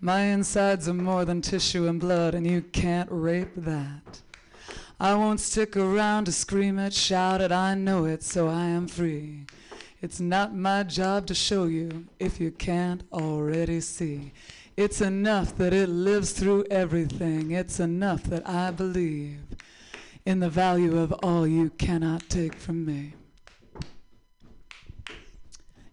My 0.00 0.22
insides 0.22 0.88
are 0.88 0.94
more 0.94 1.24
than 1.24 1.42
tissue 1.42 1.86
and 1.86 2.00
blood, 2.00 2.34
and 2.34 2.46
you 2.46 2.62
can't 2.62 3.08
rape 3.12 3.54
that. 3.54 4.22
I 4.98 5.14
won't 5.14 5.40
stick 5.40 5.76
around 5.76 6.24
to 6.24 6.32
scream 6.32 6.78
it, 6.78 6.92
shout 6.92 7.40
it, 7.40 7.52
I 7.52 7.74
know 7.74 8.04
it, 8.06 8.22
so 8.22 8.48
I 8.48 8.64
am 8.64 8.88
free. 8.88 9.44
It's 10.02 10.18
not 10.18 10.54
my 10.54 10.82
job 10.82 11.26
to 11.26 11.34
show 11.34 11.64
you 11.64 12.06
if 12.18 12.40
you 12.40 12.50
can't 12.50 13.02
already 13.12 13.80
see. 13.80 14.32
It's 14.74 15.02
enough 15.02 15.54
that 15.56 15.74
it 15.74 15.90
lives 15.90 16.32
through 16.32 16.64
everything. 16.70 17.50
It's 17.50 17.80
enough 17.80 18.22
that 18.24 18.48
I 18.48 18.70
believe 18.70 19.40
in 20.24 20.40
the 20.40 20.48
value 20.48 20.98
of 20.98 21.12
all 21.22 21.46
you 21.46 21.68
cannot 21.68 22.30
take 22.30 22.54
from 22.54 22.86
me. 22.86 23.14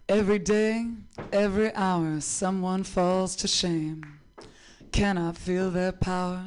Every 0.08 0.38
day, 0.38 0.86
every 1.30 1.74
hour, 1.74 2.20
someone 2.22 2.84
falls 2.84 3.36
to 3.36 3.46
shame. 3.46 4.20
Cannot 4.90 5.36
feel 5.36 5.70
their 5.70 5.92
power, 5.92 6.46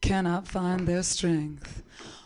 cannot 0.00 0.46
find 0.46 0.86
their 0.86 1.02
strength. 1.02 1.82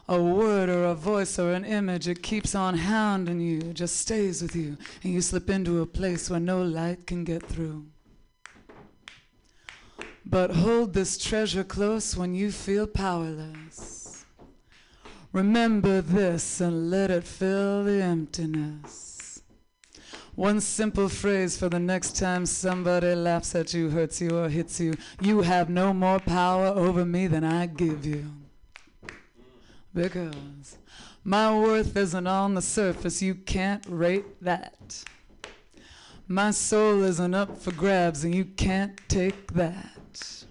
A 0.07 0.21
word 0.21 0.69
or 0.69 0.85
a 0.85 0.95
voice 0.95 1.39
or 1.39 1.53
an 1.53 1.65
image, 1.65 2.09
it 2.09 2.23
keeps 2.23 2.55
on 2.55 2.77
hounding 2.77 3.41
you, 3.41 3.73
just 3.73 3.97
stays 3.97 4.43
with 4.43 4.55
you, 4.55 4.77
and 5.03 5.15
you 5.15 5.23
slip 5.23 5.49
into 5.49 5.81
a 5.81 5.87
place 5.87 6.29
where 6.29 6.41
no 6.41 6.63
light 6.63 7.07
can 7.07 7.25
get 7.25 7.43
through. 7.43 7.87
But 10.27 10.51
hold 10.51 10.93
this 10.93 11.17
treasure 11.17 11.65
close 11.65 12.17
when 12.17 12.35
you 12.35 12.51
feel 12.51 12.87
powerless. 12.87 14.27
Remember 15.33 16.03
this 16.03 16.61
and 16.61 16.91
let 16.91 17.11
it 17.11 17.25
fill 17.25 17.85
the 17.85 18.03
emptiness. 18.03 19.43
One 20.35 20.61
simple 20.61 21.09
phrase 21.09 21.57
for 21.57 21.69
the 21.69 21.79
next 21.79 22.17
time 22.17 22.45
somebody 22.45 23.15
laughs 23.15 23.55
at 23.55 23.73
you, 23.73 23.91
hurts 23.91 24.21
you, 24.21 24.37
or 24.37 24.49
hits 24.49 24.81
you. 24.81 24.95
You 25.21 25.43
have 25.43 25.71
no 25.71 25.95
more 25.95 26.21
power 26.21 26.67
over 26.67 27.05
me 27.05 27.27
than 27.27 27.45
I 27.45 27.67
give 27.67 28.05
you. 28.05 28.44
Because 29.95 30.77
my 31.23 31.57
worth 31.57 31.97
isn't 31.97 32.27
on 32.27 32.55
the 32.55 32.63
surface, 32.63 33.23
you 33.23 33.35
can't 33.35 33.85
rate 33.89 34.43
that. 34.43 35.05
My 36.27 36.51
soul 36.51 37.03
isn't 37.05 37.35
up 37.35 37.59
for 37.59 37.71
grabs, 37.73 38.25
and 38.25 38.35
you 38.35 38.45
can't 38.45 38.99
take 39.09 39.53
that. 39.53 40.45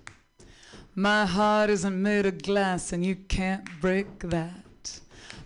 My 0.95 1.25
heart 1.25 1.69
isn't 1.71 2.01
made 2.01 2.25
of 2.25 2.41
glass, 2.41 2.93
and 2.93 3.05
you 3.05 3.15
can't 3.15 3.67
break 3.81 4.19
that. 4.19 4.99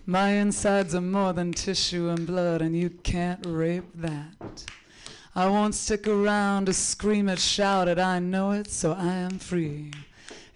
My 0.05 0.31
insides 0.31 0.93
are 0.93 1.01
more 1.01 1.33
than 1.33 1.51
tissue 1.53 2.09
and 2.09 2.27
blood, 2.27 2.61
and 2.61 2.77
you 2.77 2.89
can't 2.89 3.45
rape 3.45 3.89
that. 3.95 4.65
I 5.33 5.47
won't 5.47 5.75
stick 5.75 6.07
around 6.07 6.65
to 6.65 6.73
scream 6.73 7.29
it, 7.29 7.39
shout 7.39 7.87
it, 7.87 7.99
I 7.99 8.19
know 8.19 8.51
it, 8.51 8.67
so 8.69 8.93
I 8.93 9.13
am 9.13 9.39
free. 9.39 9.91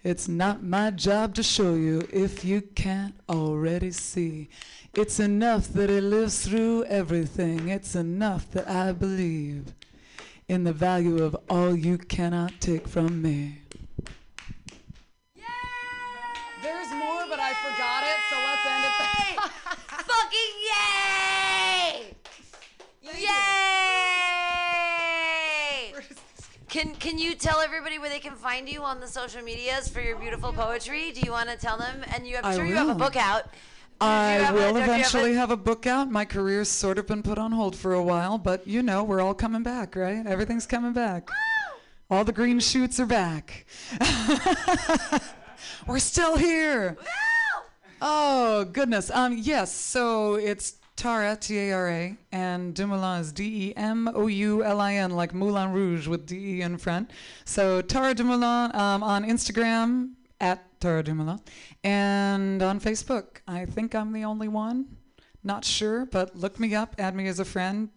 It's 0.04 0.26
not 0.26 0.64
my 0.64 0.90
job 0.90 1.36
to 1.36 1.44
show 1.44 1.74
you 1.74 2.08
if 2.12 2.44
you 2.44 2.60
can't 2.60 3.14
already 3.28 3.92
see. 3.92 4.48
It's 4.94 5.20
enough 5.20 5.68
that 5.74 5.90
it 5.90 6.02
lives 6.02 6.44
through 6.44 6.84
everything. 6.84 7.68
It's 7.68 7.94
enough 7.94 8.50
that 8.50 8.68
I 8.68 8.90
believe 8.90 9.74
in 10.48 10.64
the 10.64 10.72
value 10.72 11.22
of 11.22 11.36
all 11.48 11.76
you 11.76 11.98
cannot 11.98 12.60
take 12.60 12.88
from 12.88 13.22
me. 13.22 13.62
There's 16.62 16.90
more, 16.90 17.24
but 17.28 17.38
I 17.38 17.54
forgot 17.54 18.02
it, 18.02 18.18
so 18.28 18.36
let's 18.46 18.66
end 18.66 18.84
it 18.84 18.94
there. 18.98 19.38
Fucking 20.10 20.54
yay! 23.12 23.22
Yay! 23.22 23.71
Can 26.72 26.94
can 26.94 27.18
you 27.18 27.34
tell 27.34 27.60
everybody 27.60 27.98
where 27.98 28.08
they 28.08 28.18
can 28.18 28.34
find 28.34 28.66
you 28.66 28.82
on 28.82 28.98
the 28.98 29.06
social 29.06 29.42
medias 29.42 29.90
for 29.90 30.00
your 30.00 30.16
beautiful 30.16 30.54
poetry? 30.54 31.12
Do 31.12 31.20
you 31.20 31.30
want 31.30 31.50
to 31.50 31.56
tell 31.58 31.76
them? 31.76 32.02
And 32.14 32.26
you, 32.26 32.38
I'm 32.38 32.46
I 32.46 32.54
sure 32.56 32.64
you 32.64 32.74
have 32.76 32.88
a 32.88 32.94
book 32.94 33.14
out. 33.14 33.42
I 34.00 34.30
have 34.40 34.54
a- 34.54 34.58
will 34.58 34.74
have 34.76 34.76
a- 34.76 34.82
eventually 34.84 35.34
have 35.34 35.50
a 35.50 35.56
book 35.58 35.86
out. 35.86 36.10
My 36.10 36.24
career's 36.24 36.70
sort 36.70 36.96
of 36.96 37.06
been 37.06 37.22
put 37.22 37.36
on 37.36 37.52
hold 37.52 37.76
for 37.76 37.92
a 37.92 38.02
while, 38.02 38.38
but 38.38 38.66
you 38.66 38.82
know, 38.82 39.04
we're 39.04 39.20
all 39.20 39.34
coming 39.34 39.62
back, 39.62 39.94
right? 39.94 40.26
Everything's 40.26 40.64
coming 40.64 40.94
back. 40.94 41.28
All 42.10 42.24
the 42.24 42.32
green 42.32 42.58
shoots 42.58 42.98
are 42.98 43.04
back. 43.04 43.66
we're 45.86 45.98
still 45.98 46.38
here. 46.38 46.96
Oh 48.00 48.64
goodness. 48.64 49.10
Um 49.10 49.36
yes, 49.36 49.74
so 49.74 50.36
it's 50.36 50.76
Tara 51.02 51.34
T 51.34 51.58
A 51.58 51.72
R 51.72 51.88
A 51.88 52.16
and 52.30 52.76
Demoulin 52.76 53.22
is 53.22 53.32
D 53.32 53.70
E 53.70 53.76
M 53.76 54.08
O 54.14 54.28
U 54.28 54.62
L 54.62 54.80
I 54.80 54.94
N 54.94 55.10
like 55.10 55.34
Moulin 55.34 55.72
Rouge 55.72 56.06
with 56.06 56.26
D 56.26 56.58
E 56.58 56.62
in 56.62 56.78
front. 56.78 57.10
So 57.44 57.82
Tara 57.82 58.14
Demoulin 58.14 58.72
um, 58.72 59.02
on 59.02 59.24
Instagram 59.24 60.12
at 60.40 60.64
Tara 60.80 61.02
Demoulin 61.02 61.40
and 61.82 62.62
on 62.62 62.78
Facebook. 62.78 63.38
I 63.48 63.64
think 63.64 63.96
I'm 63.96 64.12
the 64.12 64.24
only 64.24 64.46
one. 64.46 64.96
Not 65.42 65.64
sure, 65.64 66.06
but 66.06 66.36
look 66.36 66.60
me 66.60 66.72
up, 66.72 66.94
add 67.00 67.16
me 67.16 67.26
as 67.26 67.40
a 67.40 67.44
friend. 67.44 67.88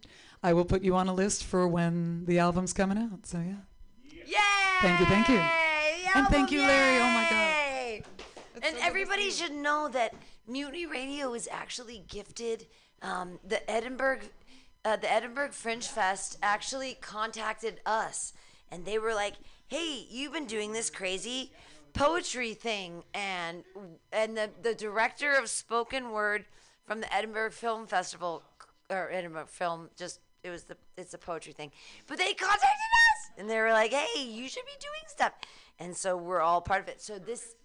I 0.42 0.54
will 0.54 0.66
put 0.66 0.82
you 0.82 0.96
on 0.96 1.08
a 1.08 1.14
list 1.14 1.44
for 1.44 1.68
when 1.68 2.26
the 2.26 2.40
album's 2.40 2.74
coming 2.74 2.98
out. 2.98 3.28
So 3.28 3.38
yeah. 3.38 3.62
Yay! 4.26 4.82
Thank 4.82 5.00
you, 5.00 5.06
thank 5.06 5.30
you. 5.30 5.42
And 6.16 6.28
thank 6.30 6.52
you, 6.52 6.62
Larry. 6.62 6.98
Oh 6.98 7.14
my 7.14 7.28
God. 7.30 7.36
Yay! 7.36 8.04
And 8.64 8.76
everybody 8.80 9.30
should 9.30 9.52
know 9.52 9.90
that 9.90 10.16
Mutiny 10.48 10.88
Radio 10.88 11.36
is 11.36 11.48
actually 11.52 12.04
gifted. 12.08 12.66
Um, 13.02 13.40
the 13.48 13.70
Edinburgh, 13.70 14.22
uh, 14.84 14.96
the 14.98 15.12
Edinburgh 15.12 15.52
Fringe 15.52 15.86
Fest 15.86 16.38
actually 16.42 16.96
contacted 17.02 17.80
us, 17.86 18.34
and 18.72 18.86
they 18.86 18.98
were 18.98 19.14
like, 19.14 19.36
"Hey, 19.68 20.06
you've 20.10 20.34
been 20.34 20.46
doing 20.46 20.74
this 20.74 20.90
crazy 20.90 21.52
poetry 21.94 22.54
thing," 22.54 23.04
and 23.14 23.64
and 24.12 24.38
the 24.38 24.50
the 24.62 24.74
director 24.74 25.34
of 25.34 25.50
spoken 25.50 26.12
word 26.12 26.46
from 26.86 27.02
the 27.02 27.14
Edinburgh 27.14 27.52
Film 27.52 27.88
Festival 27.88 28.44
or 28.90 29.12
Edinburgh 29.12 29.48
Film 29.48 29.90
just 29.98 30.20
it 30.44 30.50
was 30.50 30.64
the 30.64 30.78
it's 30.98 31.14
a 31.14 31.18
poetry 31.18 31.54
thing, 31.54 31.72
but 32.08 32.18
they 32.18 32.34
contacted 32.34 32.70
us 32.70 33.32
and 33.38 33.50
they 33.50 33.60
were 33.60 33.72
like, 33.72 33.92
"Hey, 33.92 34.24
you 34.24 34.48
should 34.48 34.66
be 34.66 34.78
doing 34.80 35.04
stuff," 35.08 35.34
and 35.80 35.96
so 35.96 36.16
we're 36.16 36.42
all 36.42 36.62
part 36.62 36.82
of 36.82 36.88
it. 36.88 37.02
So 37.02 37.20
this. 37.20 37.56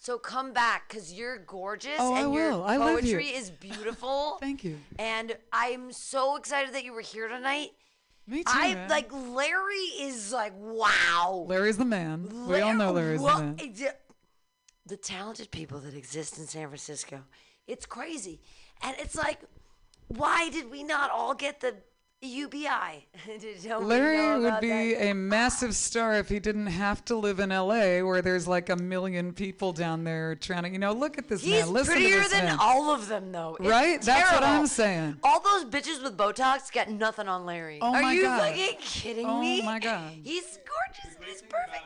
So 0.00 0.16
come 0.18 0.52
back 0.52 0.88
because 0.88 1.12
you're 1.12 1.38
gorgeous 1.38 1.96
Oh, 1.98 2.14
I 2.14 2.20
and 2.22 2.32
your 2.34 2.50
will. 2.52 2.64
I 2.64 2.76
live 2.76 3.02
here. 3.04 3.18
poetry 3.18 3.34
is 3.36 3.50
beautiful. 3.50 4.36
Thank 4.40 4.62
you. 4.64 4.78
And 4.98 5.36
I'm 5.52 5.90
so 5.92 6.36
excited 6.36 6.72
that 6.74 6.84
you 6.84 6.92
were 6.92 7.00
here 7.00 7.26
tonight. 7.28 7.70
Me 8.26 8.38
too. 8.38 8.44
I 8.46 8.74
man. 8.74 8.88
like 8.90 9.10
Larry 9.12 9.74
is 10.00 10.32
like 10.32 10.52
wow. 10.56 11.44
Larry's 11.48 11.78
the 11.78 11.84
man. 11.84 12.46
we 12.46 12.60
all 12.60 12.74
know 12.74 12.92
Larry's 12.92 13.20
Wha- 13.20 13.38
the 13.38 13.42
man. 13.44 13.58
The 14.86 14.96
talented 14.96 15.50
people 15.50 15.80
that 15.80 15.94
exist 15.94 16.38
in 16.38 16.46
San 16.46 16.66
Francisco, 16.68 17.22
it's 17.66 17.84
crazy, 17.84 18.40
and 18.82 18.96
it's 18.98 19.14
like, 19.14 19.40
why 20.06 20.48
did 20.48 20.70
we 20.70 20.82
not 20.82 21.10
all 21.10 21.34
get 21.34 21.60
the 21.60 21.74
UBI? 22.20 23.06
Did 23.26 23.64
nobody 23.64 23.68
know 23.68 23.78
Larry 23.78 24.40
would 24.40 24.60
be 24.60 24.68
that? 24.94 25.10
a 25.10 25.12
massive 25.14 25.74
star 25.76 26.14
if 26.14 26.28
he 26.28 26.40
didn't 26.40 26.66
have 26.66 27.04
to 27.04 27.16
live 27.16 27.38
in 27.38 27.50
LA 27.50 28.00
where 28.00 28.20
there's 28.22 28.48
like 28.48 28.70
a 28.70 28.76
million 28.76 29.32
people 29.32 29.72
down 29.72 30.02
there 30.02 30.34
trying 30.34 30.64
to, 30.64 30.68
you 30.70 30.78
know, 30.80 30.92
look 30.92 31.16
at 31.16 31.28
this 31.28 31.42
He's 31.42 31.64
man. 31.64 31.72
Listen 31.72 31.94
prettier 31.94 32.16
to 32.16 32.22
this 32.22 32.32
than 32.32 32.44
man. 32.46 32.56
all 32.60 32.90
of 32.92 33.06
them, 33.08 33.30
though. 33.30 33.56
It's 33.60 33.68
Right? 33.68 34.02
That's 34.02 34.32
what. 34.32 34.42
I'm 34.42 34.66
saying. 34.66 35.18
All 35.22 35.40
those 35.40 35.66
bitches 35.66 36.02
with 36.02 36.16
Botox 36.16 36.72
got 36.72 36.88
nothing 36.90 37.28
on 37.28 37.46
Larry. 37.46 37.78
Oh 37.80 37.94
Are 37.94 38.02
my 38.02 38.12
you 38.12 38.22
God. 38.22 38.40
fucking 38.40 38.76
kidding 38.80 39.26
Oh 39.26 39.40
me? 39.40 39.60
Oh 39.62 39.64
my 39.64 39.78
God. 39.78 40.12
He's 40.24 40.58
gorgeous. 40.66 41.16
He's 41.24 41.42
perfect. 41.42 41.84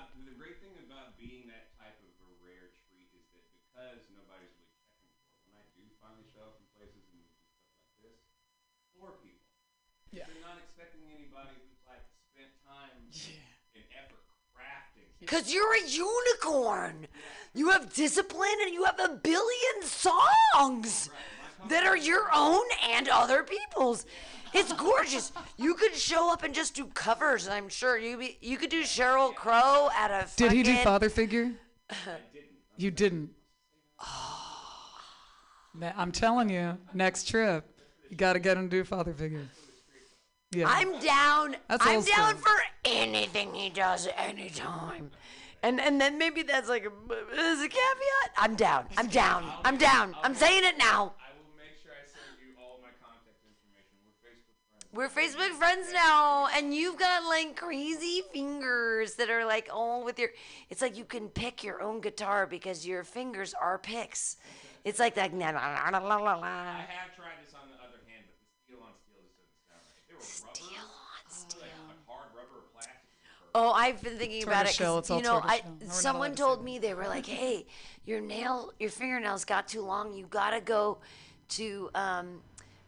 Because 15.22 15.54
you're 15.54 15.74
a 15.74 15.88
unicorn. 15.88 17.06
You 17.54 17.70
have 17.70 17.94
discipline 17.94 18.58
and 18.64 18.74
you 18.74 18.82
have 18.84 18.98
a 18.98 19.08
billion 19.08 19.82
songs 19.82 21.10
that 21.68 21.86
are 21.86 21.96
your 21.96 22.28
own 22.34 22.64
and 22.90 23.08
other 23.08 23.44
people's. 23.44 24.04
It's 24.52 24.72
gorgeous. 24.72 25.32
You 25.56 25.74
could 25.74 25.94
show 25.94 26.32
up 26.32 26.42
and 26.42 26.52
just 26.52 26.74
do 26.74 26.86
covers. 26.86 27.48
I'm 27.48 27.68
sure 27.68 27.96
you 27.96 28.18
be, 28.18 28.36
you 28.40 28.56
could 28.56 28.70
do 28.70 28.82
Sheryl 28.82 29.32
Crow 29.32 29.90
at 29.96 30.10
a. 30.10 30.26
Did 30.36 30.50
he 30.50 30.64
do 30.64 30.76
father 30.78 31.08
figure? 31.08 31.52
I 31.88 31.94
didn't. 32.32 32.48
You 32.76 32.90
didn't. 32.90 33.30
Man, 35.74 35.94
I'm 35.96 36.10
telling 36.10 36.50
you, 36.50 36.76
next 36.92 37.28
trip, 37.28 37.64
you 38.10 38.16
got 38.16 38.32
to 38.32 38.40
get 38.40 38.56
him 38.56 38.68
to 38.68 38.76
do 38.76 38.84
father 38.84 39.14
figure. 39.14 39.48
Yeah. 40.54 40.66
I'm 40.68 40.98
down. 41.00 41.56
That's 41.68 41.86
I'm 41.86 42.02
down 42.02 42.36
school. 42.36 42.42
for 42.42 42.62
anything 42.84 43.54
he 43.54 43.70
does 43.70 44.08
anytime. 44.16 45.10
And 45.62 45.80
and 45.80 46.00
then 46.00 46.18
maybe 46.18 46.42
that's 46.42 46.68
like 46.68 46.84
a, 46.84 46.90
as 47.38 47.60
a 47.60 47.68
caveat. 47.68 48.30
I'm 48.36 48.54
down. 48.56 48.86
I'm 48.96 49.06
down. 49.08 49.44
I'm 49.64 49.78
down. 49.78 50.14
I'm 50.22 50.34
saying 50.34 50.64
it 50.64 50.76
now. 50.76 51.14
I 51.22 51.30
will 51.38 51.56
make 51.56 51.78
sure 51.82 51.92
I 51.92 52.04
send 52.04 52.36
you 52.44 52.52
all 52.60 52.80
my 52.82 52.88
contact 53.00 53.38
information. 53.46 53.94
We're 54.92 55.08
Facebook 55.08 55.22
friends. 55.22 55.36
We're 55.36 55.48
Facebook 55.48 55.58
friends 55.58 55.92
now, 55.92 56.48
and 56.54 56.74
you've 56.74 56.98
got 56.98 57.24
like 57.24 57.56
crazy 57.56 58.22
fingers 58.32 59.14
that 59.14 59.30
are 59.30 59.46
like 59.46 59.68
all 59.72 60.04
with 60.04 60.18
your. 60.18 60.30
It's 60.68 60.82
like 60.82 60.98
you 60.98 61.04
can 61.04 61.28
pick 61.28 61.62
your 61.62 61.80
own 61.80 62.00
guitar 62.00 62.44
because 62.46 62.84
your 62.86 63.04
fingers 63.04 63.54
are 63.54 63.78
picks. 63.78 64.36
It's 64.84 64.98
like 64.98 65.14
that. 65.14 65.32
La, 65.32 65.50
la, 65.50 65.88
la, 65.90 65.98
la, 65.98 66.16
la, 66.16 66.34
la. 66.34 66.44
I 66.44 66.84
have 66.90 67.14
tried 67.14 67.38
this 67.46 67.54
on 67.54 67.70
the 67.70 67.78
other 67.86 68.02
hand, 68.10 68.26
but 68.26 68.34
the 68.42 68.50
steel 68.66 68.82
on 68.82 68.90
steel 68.98 69.22
just 69.30 69.46
doesn't 69.46 69.62
sound 69.70 69.78
right. 69.86 70.10
If 70.10 70.10
it 70.10 70.18
were 70.18 70.26
Steel 70.26 70.82
rubber, 70.82 71.22
on 71.22 71.30
steel. 71.30 71.78
like 71.86 72.02
hard 72.10 72.34
rubber 72.34 72.58
or 72.58 72.66
plastic. 72.74 72.98
Oh, 73.54 73.70
I've 73.72 74.02
been 74.02 74.16
thinking 74.16 74.42
about 74.44 74.66
it 74.66 74.74
Tortoiseshell, 74.74 74.98
it's 74.98 75.10
all 75.10 75.18
because 75.20 75.28
you 75.28 75.40
know, 75.40 75.40
I 75.44 75.58
tortoiseshell. 75.58 75.72
We're 75.72 75.78
not 75.78 75.82
allowed 75.92 75.94
someone 76.02 76.30
to 76.30 76.36
say 76.36 76.42
told 76.42 76.58
that. 76.60 76.64
me 76.64 76.78
they 76.78 76.94
were 76.94 77.06
like, 77.06 77.26
"Hey, 77.26 77.66
your 78.06 78.20
nail, 78.20 78.72
your 78.78 78.90
fingernails 78.90 79.44
got 79.44 79.68
too 79.68 79.82
long. 79.82 80.14
You 80.14 80.26
gotta 80.30 80.60
go 80.60 80.98
to 81.50 81.90
um, 81.94 82.40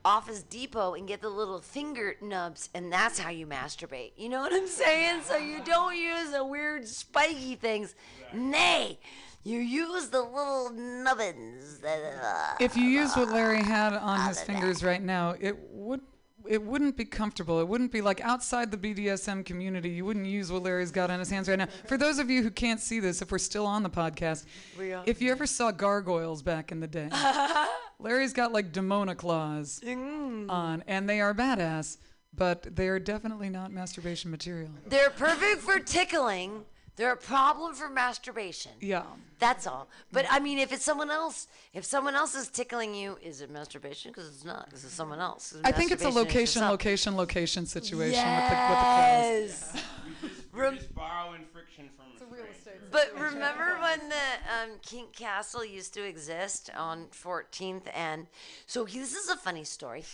Office 0.05 0.43
Depot 0.43 0.95
and 0.95 1.07
get 1.07 1.21
the 1.21 1.29
little 1.29 1.61
finger 1.61 2.17
nubs, 2.23 2.71
and 2.75 2.93
that's 2.93 3.19
how 3.19 3.31
you 3.31 3.47
masturbate. 3.47 4.13
You 4.17 4.29
know 4.31 4.41
what 4.41 4.53
I'm 4.55 4.67
saying? 4.69 5.23
So 5.23 5.37
you 5.37 5.61
don't 5.65 5.97
use 5.97 6.31
the 6.31 6.45
weird 6.45 6.87
spiky 6.89 7.57
things. 7.57 7.95
Nay, 8.33 8.99
you 9.45 9.59
use 9.61 10.09
the 10.09 10.23
little 10.23 10.71
nubbins. 10.71 11.83
uh, 11.85 12.55
If 12.61 12.77
you 12.77 12.85
use 12.85 13.15
what 13.17 13.29
Larry 13.29 13.63
had 13.63 13.93
on 13.93 14.29
his 14.29 14.41
fingers 14.43 14.83
right 14.83 15.03
now, 15.03 15.35
it 15.39 15.57
would 15.71 16.01
it 16.49 16.63
wouldn't 16.63 16.97
be 16.97 17.05
comfortable. 17.05 17.61
It 17.61 17.69
wouldn't 17.69 17.91
be 17.93 18.01
like 18.01 18.21
outside 18.21 18.71
the 18.71 18.77
BDSM 18.77 19.45
community. 19.45 19.89
You 19.91 20.05
wouldn't 20.05 20.27
use 20.27 20.51
what 20.53 20.63
Larry's 20.63 20.91
got 20.91 21.11
on 21.11 21.19
his 21.19 21.31
hands 21.31 21.49
right 21.49 21.59
now. 21.59 21.69
For 21.87 21.97
those 21.97 22.19
of 22.19 22.29
you 22.31 22.43
who 22.43 22.51
can't 22.51 22.81
see 22.81 23.01
this, 23.01 23.23
if 23.23 23.33
we're 23.33 23.39
still 23.39 23.67
on 23.67 23.83
the 23.83 23.91
podcast, 23.91 24.45
We 24.79 24.93
are. 24.93 25.03
if 25.07 25.23
you 25.23 25.31
ever 25.31 25.47
saw 25.47 25.71
gargoyles 25.71 26.43
back 26.43 26.71
in 26.73 26.81
the 26.81 26.87
day, 26.87 27.09
Larry's 27.99 28.33
got 28.33 28.53
like 28.53 28.73
Demona 28.73 29.17
claws 29.17 29.81
Mm. 29.85 30.51
on, 30.51 30.85
and 30.87 31.09
they 31.09 31.21
are 31.21 31.33
badass, 31.35 31.99
but 32.37 32.75
they 32.77 32.89
are 32.89 32.99
definitely 32.99 33.49
not 33.49 33.71
masturbation 33.73 34.31
material. 34.31 34.71
They're 34.87 35.11
perfect 35.11 35.61
for 35.63 35.79
tickling. 35.79 36.65
They're 36.97 37.13
a 37.13 37.17
problem 37.17 37.75
for 37.75 37.89
masturbation. 37.89 38.73
Yeah. 38.81 39.03
That's 39.41 39.67
all. 39.67 39.89
But 40.13 40.27
I 40.31 40.39
mean, 40.39 40.59
if 40.59 40.73
it's 40.73 40.85
someone 40.85 41.11
else, 41.11 41.49
if 41.73 41.85
someone 41.85 42.15
else 42.15 42.35
is 42.37 42.49
tickling 42.49 42.95
you, 42.95 43.19
is 43.21 43.41
it 43.41 43.51
masturbation? 43.51 44.13
Because 44.13 44.29
it's 44.29 44.45
not. 44.45 44.67
Because 44.67 44.85
it's 44.85 44.95
someone 44.95 45.19
else. 45.21 45.53
'Cause 45.53 45.61
I 45.65 45.73
think 45.73 45.91
it's 45.91 46.05
a 46.05 46.09
location, 46.09 46.61
yourself. 46.61 46.71
location, 46.71 47.17
location 47.17 47.67
situation 47.67 48.11
with 48.25 48.25
the, 48.25 48.41
with 48.43 48.49
the 48.51 48.55
claws. 48.55 49.75
Yes. 49.75 49.85
We're 50.53 50.73
just 50.73 50.95
borrowing 50.95 51.45
friction 51.53 51.91
from 51.97 52.29
a 52.29 52.33
real 52.33 52.45
estate. 52.45 52.75
But 52.93 53.13
remember 53.19 53.77
when 53.81 54.09
the 54.09 54.15
um, 54.73 54.79
Kink 54.83 55.13
Castle 55.13 55.65
used 55.65 55.93
to 55.95 56.05
exist 56.07 56.71
on 56.77 57.07
14th, 57.09 57.89
and 57.93 58.29
so 58.67 58.85
this 58.85 59.15
is 59.15 59.29
a 59.29 59.37
funny 59.37 59.65
story. 59.65 60.05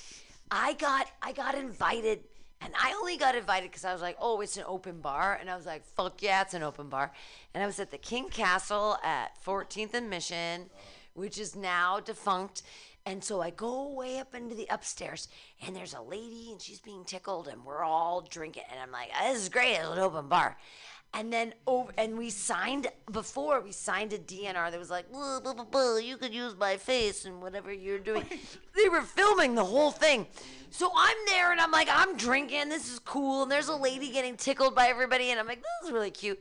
I 0.51 0.73
got 0.73 1.09
I 1.23 1.33
got 1.33 1.55
invited, 1.55 2.21
and 2.61 2.73
I 2.77 2.93
only 2.99 3.17
got 3.17 3.35
invited 3.35 3.71
because 3.71 3.85
I 3.85 3.93
was 3.93 4.03
like, 4.03 4.17
oh, 4.21 4.41
it's 4.41 4.57
an 4.57 4.65
open 4.67 5.01
bar, 5.01 5.39
and 5.41 5.51
I 5.51 5.57
was 5.57 5.67
like, 5.67 5.85
fuck 5.85 6.23
yeah, 6.23 6.43
it's 6.43 6.55
an 6.55 6.63
open 6.63 6.89
bar, 6.89 7.13
and 7.55 7.63
I 7.63 7.67
was 7.67 7.81
at 7.81 7.91
the 7.91 7.99
Kink 7.99 8.33
Castle 8.33 8.99
at 9.03 9.43
14th 9.45 9.95
and 9.95 10.11
Mission, 10.11 10.71
which 11.15 11.39
is 11.39 11.57
now 11.57 12.01
defunct. 12.01 12.63
And 13.07 13.25
so 13.25 13.41
I 13.41 13.49
go 13.49 13.89
way 13.89 14.19
up 14.19 14.35
into 14.35 14.55
the 14.55 14.67
upstairs, 14.69 15.29
and 15.67 15.75
there's 15.75 15.95
a 15.95 16.03
lady, 16.03 16.49
and 16.53 16.61
she's 16.61 16.81
being 16.81 17.05
tickled, 17.05 17.49
and 17.49 17.65
we're 17.65 17.83
all 17.83 18.21
drinking. 18.21 18.65
And 18.71 18.79
I'm 18.79 18.93
like, 18.93 19.09
this 19.23 19.43
is 19.43 19.49
great, 19.49 19.77
it's 19.77 19.89
an 19.89 19.99
open 19.99 20.29
bar. 20.29 20.59
And 21.13 21.33
then 21.33 21.55
over, 21.67 21.93
and 21.99 22.17
we 22.17 22.31
signed 22.31 22.87
before 23.11 23.61
we 23.61 23.73
signed 23.73 24.13
a 24.13 24.19
DNR 24.19 24.71
that 24.71 24.79
was 24.79 24.91
like, 24.91 25.11
blah, 25.11 25.41
blah, 25.41 25.55
blah, 25.55 25.65
blah, 25.65 25.97
you 25.97 26.17
could 26.17 26.33
use 26.33 26.55
my 26.57 26.77
face 26.77 27.25
and 27.25 27.43
whatever 27.43 27.73
you're 27.73 27.99
doing. 27.99 28.25
they 28.77 28.89
were 28.89 29.03
filming 29.03 29.57
the 29.57 29.65
whole 29.65 29.91
thing. 29.91 30.29
So 30.71 30.93
I'm 30.97 31.17
there 31.27 31.51
and 31.51 31.61
I'm 31.61 31.73
like, 31.73 31.89
I'm 31.91 32.17
drinking. 32.17 32.69
This 32.69 32.93
is 32.93 33.01
cool. 33.01 33.43
And 33.43 33.51
there's 33.51 33.67
a 33.67 33.75
lady 33.75 34.13
getting 34.13 34.37
tickled 34.37 34.77
by 34.77 34.87
everybody, 34.87 35.31
and 35.31 35.41
I'm 35.41 35.49
like, 35.49 35.59
this 35.59 35.89
is 35.89 35.93
really 35.93 36.13
cute. 36.13 36.41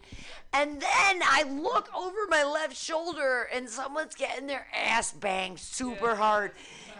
And 0.53 0.79
then 0.79 1.21
I 1.23 1.45
look 1.49 1.89
over 1.95 2.27
my 2.29 2.43
left 2.43 2.77
shoulder, 2.77 3.49
and 3.51 3.67
someone's 3.67 4.13
getting 4.13 4.45
their 4.45 4.67
ass 4.75 5.11
banged 5.11 5.59
super 5.59 6.15
hard. 6.15 6.51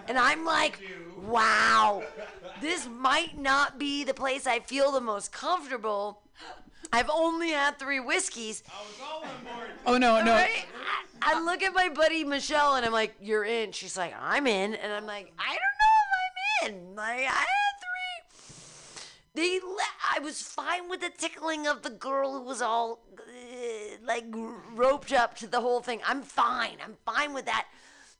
And 0.07 0.17
I'm 0.17 0.43
like, 0.43 0.79
wow, 1.21 2.03
this 2.61 2.87
might 2.87 3.37
not 3.37 3.77
be 3.77 4.03
the 4.03 4.13
place 4.15 4.47
I 4.47 4.59
feel 4.59 4.91
the 4.91 5.01
most 5.01 5.31
comfortable. 5.31 6.21
I've 6.91 7.09
only 7.09 7.49
had 7.49 7.77
three 7.77 7.99
whiskeys. 7.99 8.63
Oh 9.85 9.97
no, 9.97 10.23
no. 10.23 10.31
Right? 10.31 10.65
I, 11.21 11.35
I 11.35 11.41
look 11.41 11.61
at 11.61 11.73
my 11.73 11.89
buddy 11.89 12.23
Michelle 12.23 12.75
and 12.75 12.85
I'm 12.85 12.91
like, 12.91 13.15
"You're 13.21 13.43
in." 13.43 13.71
She's 13.71 13.97
like, 13.97 14.13
"I'm 14.19 14.47
in," 14.47 14.73
and 14.73 14.91
I'm 14.91 15.05
like, 15.05 15.31
"I 15.37 15.49
don't 15.49 15.77
know 15.81 15.95
if 16.01 16.73
I'm 16.73 16.73
in." 16.89 16.95
Like, 16.95 17.19
I 17.19 17.45
had 17.45 17.75
three. 17.79 19.03
They, 19.35 19.59
le- 19.59 20.15
I 20.15 20.19
was 20.19 20.41
fine 20.41 20.89
with 20.89 21.01
the 21.01 21.11
tickling 21.15 21.67
of 21.67 21.83
the 21.83 21.91
girl 21.91 22.33
who 22.33 22.41
was 22.41 22.61
all 22.61 22.99
uh, 23.19 23.97
like 24.03 24.25
roped 24.73 25.13
up 25.13 25.35
to 25.37 25.47
the 25.47 25.61
whole 25.61 25.81
thing. 25.81 26.01
I'm 26.05 26.23
fine. 26.23 26.77
I'm 26.83 26.97
fine 27.05 27.33
with 27.33 27.45
that. 27.45 27.67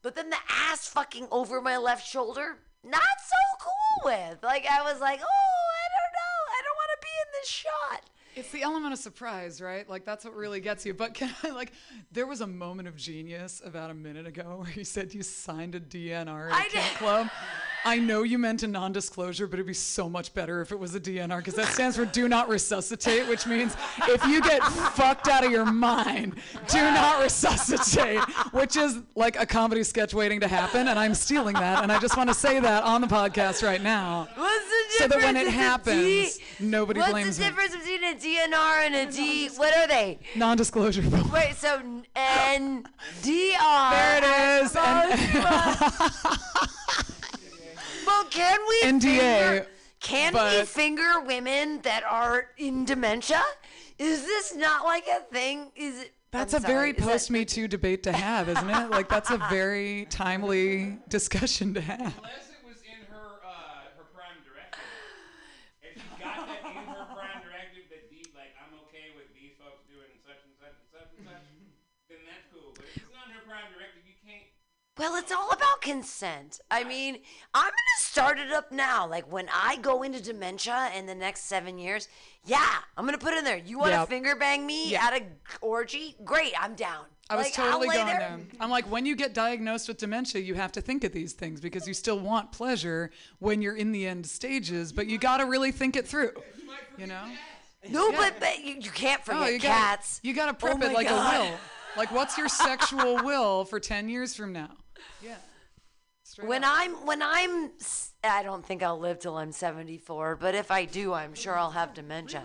But 0.02 0.16
then 0.16 0.30
the 0.30 0.38
ass 0.48 0.88
fucking 0.88 1.28
over 1.32 1.60
my 1.60 1.78
left 1.78 2.08
shoulder, 2.08 2.58
not 2.84 3.02
so 3.26 3.36
cool 3.60 4.12
with. 4.12 4.44
Like 4.44 4.66
I 4.70 4.84
was 4.84 5.02
like, 5.02 5.20
"Oh, 5.22 5.26
I 5.26 5.86
don't 5.96 6.14
know. 6.14 6.40
I 6.54 6.62
don't 6.64 6.78
want 6.78 6.92
to 6.94 7.02
be 7.02 7.14
in 7.26 7.42
this 7.42 7.50
shot." 7.50 8.04
It's 8.40 8.52
the 8.52 8.62
element 8.62 8.94
of 8.94 9.00
surprise, 9.00 9.60
right? 9.62 9.88
Like 9.90 10.06
that's 10.06 10.24
what 10.24 10.34
really 10.34 10.62
gets 10.62 10.86
you. 10.86 10.94
But 10.94 11.14
can 11.14 11.30
I 11.44 11.50
like 11.50 11.74
there 12.12 12.26
was 12.26 12.40
a 12.40 12.48
moment 12.48 12.88
of 12.88 12.96
genius 12.96 13.62
about 13.66 13.92
a 13.92 13.94
minute 13.94 14.26
ago 14.26 14.60
where 14.64 14.72
you 14.72 14.86
said 14.86 15.14
you 15.14 15.24
signed 15.24 15.76
a 15.76 15.80
DNR 15.80 16.50
at 16.50 16.54
I 16.54 16.60
a 16.62 16.70
kink 16.70 16.86
did. 16.86 16.94
club. 16.98 17.30
I 17.86 17.98
know 17.98 18.24
you 18.24 18.38
meant 18.38 18.64
a 18.64 18.68
non-disclosure, 18.68 19.48
but 19.48 19.56
it'd 19.56 19.66
be 19.66 19.74
so 19.74 20.10
much 20.10 20.34
better 20.34 20.62
if 20.62 20.72
it 20.72 20.80
was 20.80 20.94
a 20.96 21.00
DNR 21.00 21.38
because 21.38 21.56
that 21.56 21.68
stands 21.74 21.96
for 21.96 22.06
do 22.06 22.28
not 22.28 22.50
resuscitate, 22.50 23.28
which 23.28 23.46
means 23.46 23.76
if 24.08 24.24
you 24.26 24.42
get 24.42 24.62
fucked 24.64 25.28
out 25.28 25.46
of 25.46 25.52
your 25.52 25.66
mind, 25.66 26.36
do 26.68 26.78
not 26.80 27.22
resuscitate, 27.24 28.20
which 28.52 28.76
is 28.76 29.00
like 29.16 29.40
a 29.40 29.46
comedy 29.46 29.84
sketch 29.84 30.14
waiting 30.14 30.40
to 30.42 30.48
happen, 30.48 30.88
and 30.88 31.00
I'm 31.00 31.14
stealing 31.14 31.56
that, 31.56 31.82
and 31.84 31.92
I 31.92 32.00
just 32.00 32.18
want 32.18 32.30
to 32.30 32.34
say 32.36 32.60
that 32.60 32.84
on 32.84 33.02
the 33.02 33.08
podcast 33.08 33.64
right 33.64 33.82
now. 33.82 34.28
What's 34.36 34.66
the 34.66 35.04
So 35.04 35.08
that 35.08 35.18
when 35.18 35.38
it 35.38 35.48
happens, 35.48 36.38
D- 36.38 36.44
nobody 36.60 37.00
What's 37.00 37.12
blames 37.12 37.28
What's 37.28 37.38
the 37.38 37.44
me. 37.44 37.50
difference 37.50 37.76
between 37.76 38.04
a 38.04 38.16
DNR 38.16 38.86
and 38.86 38.96
a 38.96 39.12
D? 39.12 39.50
What 39.56 39.76
are 39.76 39.88
they? 39.88 40.20
Non-disclosure. 40.36 41.04
Wait, 41.32 41.56
so 41.56 41.82
N 42.16 42.86
D 43.22 43.56
R. 43.60 43.92
There 43.92 44.18
it 44.24 44.64
is. 44.64 44.76
Well, 48.10 48.24
can 48.32 48.58
we 48.68 48.82
NDA, 48.90 49.20
Finger, 49.20 49.68
can 50.00 50.34
we 50.34 50.40
but- 50.40 50.68
finger 50.68 51.20
women 51.22 51.80
that 51.84 52.04
are 52.04 52.48
in 52.58 52.84
dementia? 52.86 53.44
Is 54.00 54.24
this 54.26 54.56
not 54.56 54.84
like 54.84 55.06
a 55.08 55.20
thing? 55.32 55.72
Is 55.76 56.02
it? 56.02 56.14
That's 56.32 56.54
I'm 56.56 56.64
a 56.64 56.68
very 56.68 56.78
sorry, 56.78 56.90
is 56.92 56.96
that- 57.06 57.12
post 57.12 57.30
Me 57.32 57.46
Too 57.46 57.68
debate 57.68 58.02
to 58.04 58.12
have, 58.12 58.50
isn't 58.50 58.70
it? 58.70 58.90
Like 58.90 59.10
that's 59.10 59.30
a 59.30 59.38
very 59.50 60.06
timely 60.10 60.98
discussion 61.08 61.74
to 61.76 61.82
have. 61.82 62.00
Unless 62.18 62.50
it 62.50 62.66
was 62.66 62.82
in 62.82 62.98
her 63.14 63.30
uh, 63.46 63.94
her 63.98 64.06
prime 64.14 64.42
directive. 64.42 64.90
If 65.86 65.94
she 66.02 66.10
got 66.18 66.48
that 66.50 66.66
in 66.66 66.86
her 66.90 67.06
prime 67.14 67.42
directive 67.46 67.86
that 67.94 68.10
the 68.10 68.22
like 68.34 68.54
I'm 68.58 68.74
okay 68.90 69.14
with 69.18 69.30
these 69.38 69.54
folks 69.62 69.86
doing 69.86 70.10
such 70.26 70.42
and 70.50 70.56
such 70.58 70.74
and 70.82 70.90
such 70.90 71.10
and 71.14 71.26
such, 71.30 71.46
then 72.10 72.22
that's 72.26 72.46
cool. 72.54 72.74
But 72.74 72.90
if 72.90 72.98
it's 73.06 73.14
not 73.14 73.30
in 73.30 73.38
her 73.38 73.46
prime 73.46 73.70
directive, 73.74 74.02
you 74.10 74.18
can't. 74.26 74.50
Well, 75.00 75.16
it's 75.16 75.32
all 75.32 75.50
about 75.52 75.82
consent. 75.82 76.60
I 76.70 76.84
mean, 76.84 77.20
I'm 77.54 77.64
gonna 77.64 78.00
start 78.00 78.38
it 78.38 78.52
up 78.52 78.72
now. 78.72 79.08
Like 79.08 79.32
when 79.32 79.48
I 79.54 79.78
go 79.78 80.04
into 80.04 80.22
dementia 80.22 80.92
in 80.96 81.06
the 81.06 81.16
next 81.16 81.46
seven 81.46 81.78
years, 81.80 82.10
yeah, 82.46 82.68
I'm 82.98 83.06
gonna 83.06 83.18
put 83.18 83.34
it 83.34 83.38
in 83.40 83.46
there. 83.46 83.58
You 83.58 83.78
want 83.80 83.92
to 83.92 84.00
Yeah. 84.00 84.06
finger 84.06 84.36
bang 84.36 84.66
me 84.66 84.92
Yeah. 84.92 85.06
at 85.06 85.14
a 85.22 85.26
orgy? 85.62 86.18
Great, 86.26 86.54
I'm 86.62 86.76
down. 86.76 87.06
I 87.30 87.36
was 87.38 87.46
Like, 87.46 87.60
I'll 87.60 87.66
totally 87.74 87.88
lay 87.90 87.96
going 87.96 88.08
there. 88.08 88.20
there. 88.20 88.40
I'm 88.60 88.70
like, 88.70 88.86
when 88.92 89.06
you 89.06 89.16
get 89.16 89.34
diagnosed 89.34 89.88
with 89.88 89.98
dementia, 90.00 90.42
you 90.42 90.56
have 90.56 90.72
to 90.74 90.82
think 90.82 91.04
of 91.06 91.14
these 91.14 91.32
things 91.34 91.62
because 91.62 91.88
you 91.88 91.94
still 91.94 92.20
want 92.20 92.52
pleasure 92.52 93.12
when 93.38 93.62
you're 93.62 93.76
in 93.78 93.92
the 93.94 94.06
end 94.08 94.26
stages, 94.28 94.92
but 94.92 95.08
you 95.08 95.18
got 95.18 95.38
to 95.38 95.46
really 95.46 95.72
think 95.72 95.96
it 95.96 96.08
through. 96.08 96.34
You 96.98 97.08
know? 97.08 97.24
No, 97.88 98.12
but 98.12 98.40
but 98.42 98.60
you, 98.66 98.76
you 98.82 98.92
can't 98.92 99.24
forget 99.24 99.42
Oh, 99.42 99.46
you 99.46 99.60
cats. 99.60 100.18
Gotta, 100.20 100.28
you 100.28 100.34
got 100.34 100.46
to 100.48 100.54
prep 100.56 100.74
Oh 100.76 100.78
my 100.80 100.88
it 100.88 100.94
like 100.94 101.08
God. 101.08 101.34
a 101.36 101.40
will. 101.52 101.58
Like, 101.96 102.12
what's 102.12 102.38
your 102.38 102.50
sexual 102.50 103.16
will 103.24 103.64
for 103.64 103.80
10 103.80 104.10
years 104.10 104.36
from 104.36 104.52
now? 104.52 104.70
Yeah. 105.24 105.36
Straight 106.24 106.48
When 106.48 106.64
up. 106.64 106.72
I'm 106.76 106.92
when 107.06 107.22
I'm 107.24 107.72
I 108.24 108.44
don't 108.44 108.64
think 108.66 108.84
I'll 108.84 109.00
live 109.00 109.20
till 109.20 109.36
I'm 109.38 109.52
74, 109.52 110.36
but 110.36 110.54
if 110.54 110.70
I 110.70 110.86
do, 110.86 111.14
I'm 111.14 111.34
sure 111.34 111.58
I'll 111.58 111.72
have 111.72 111.94
dementia. 111.94 112.44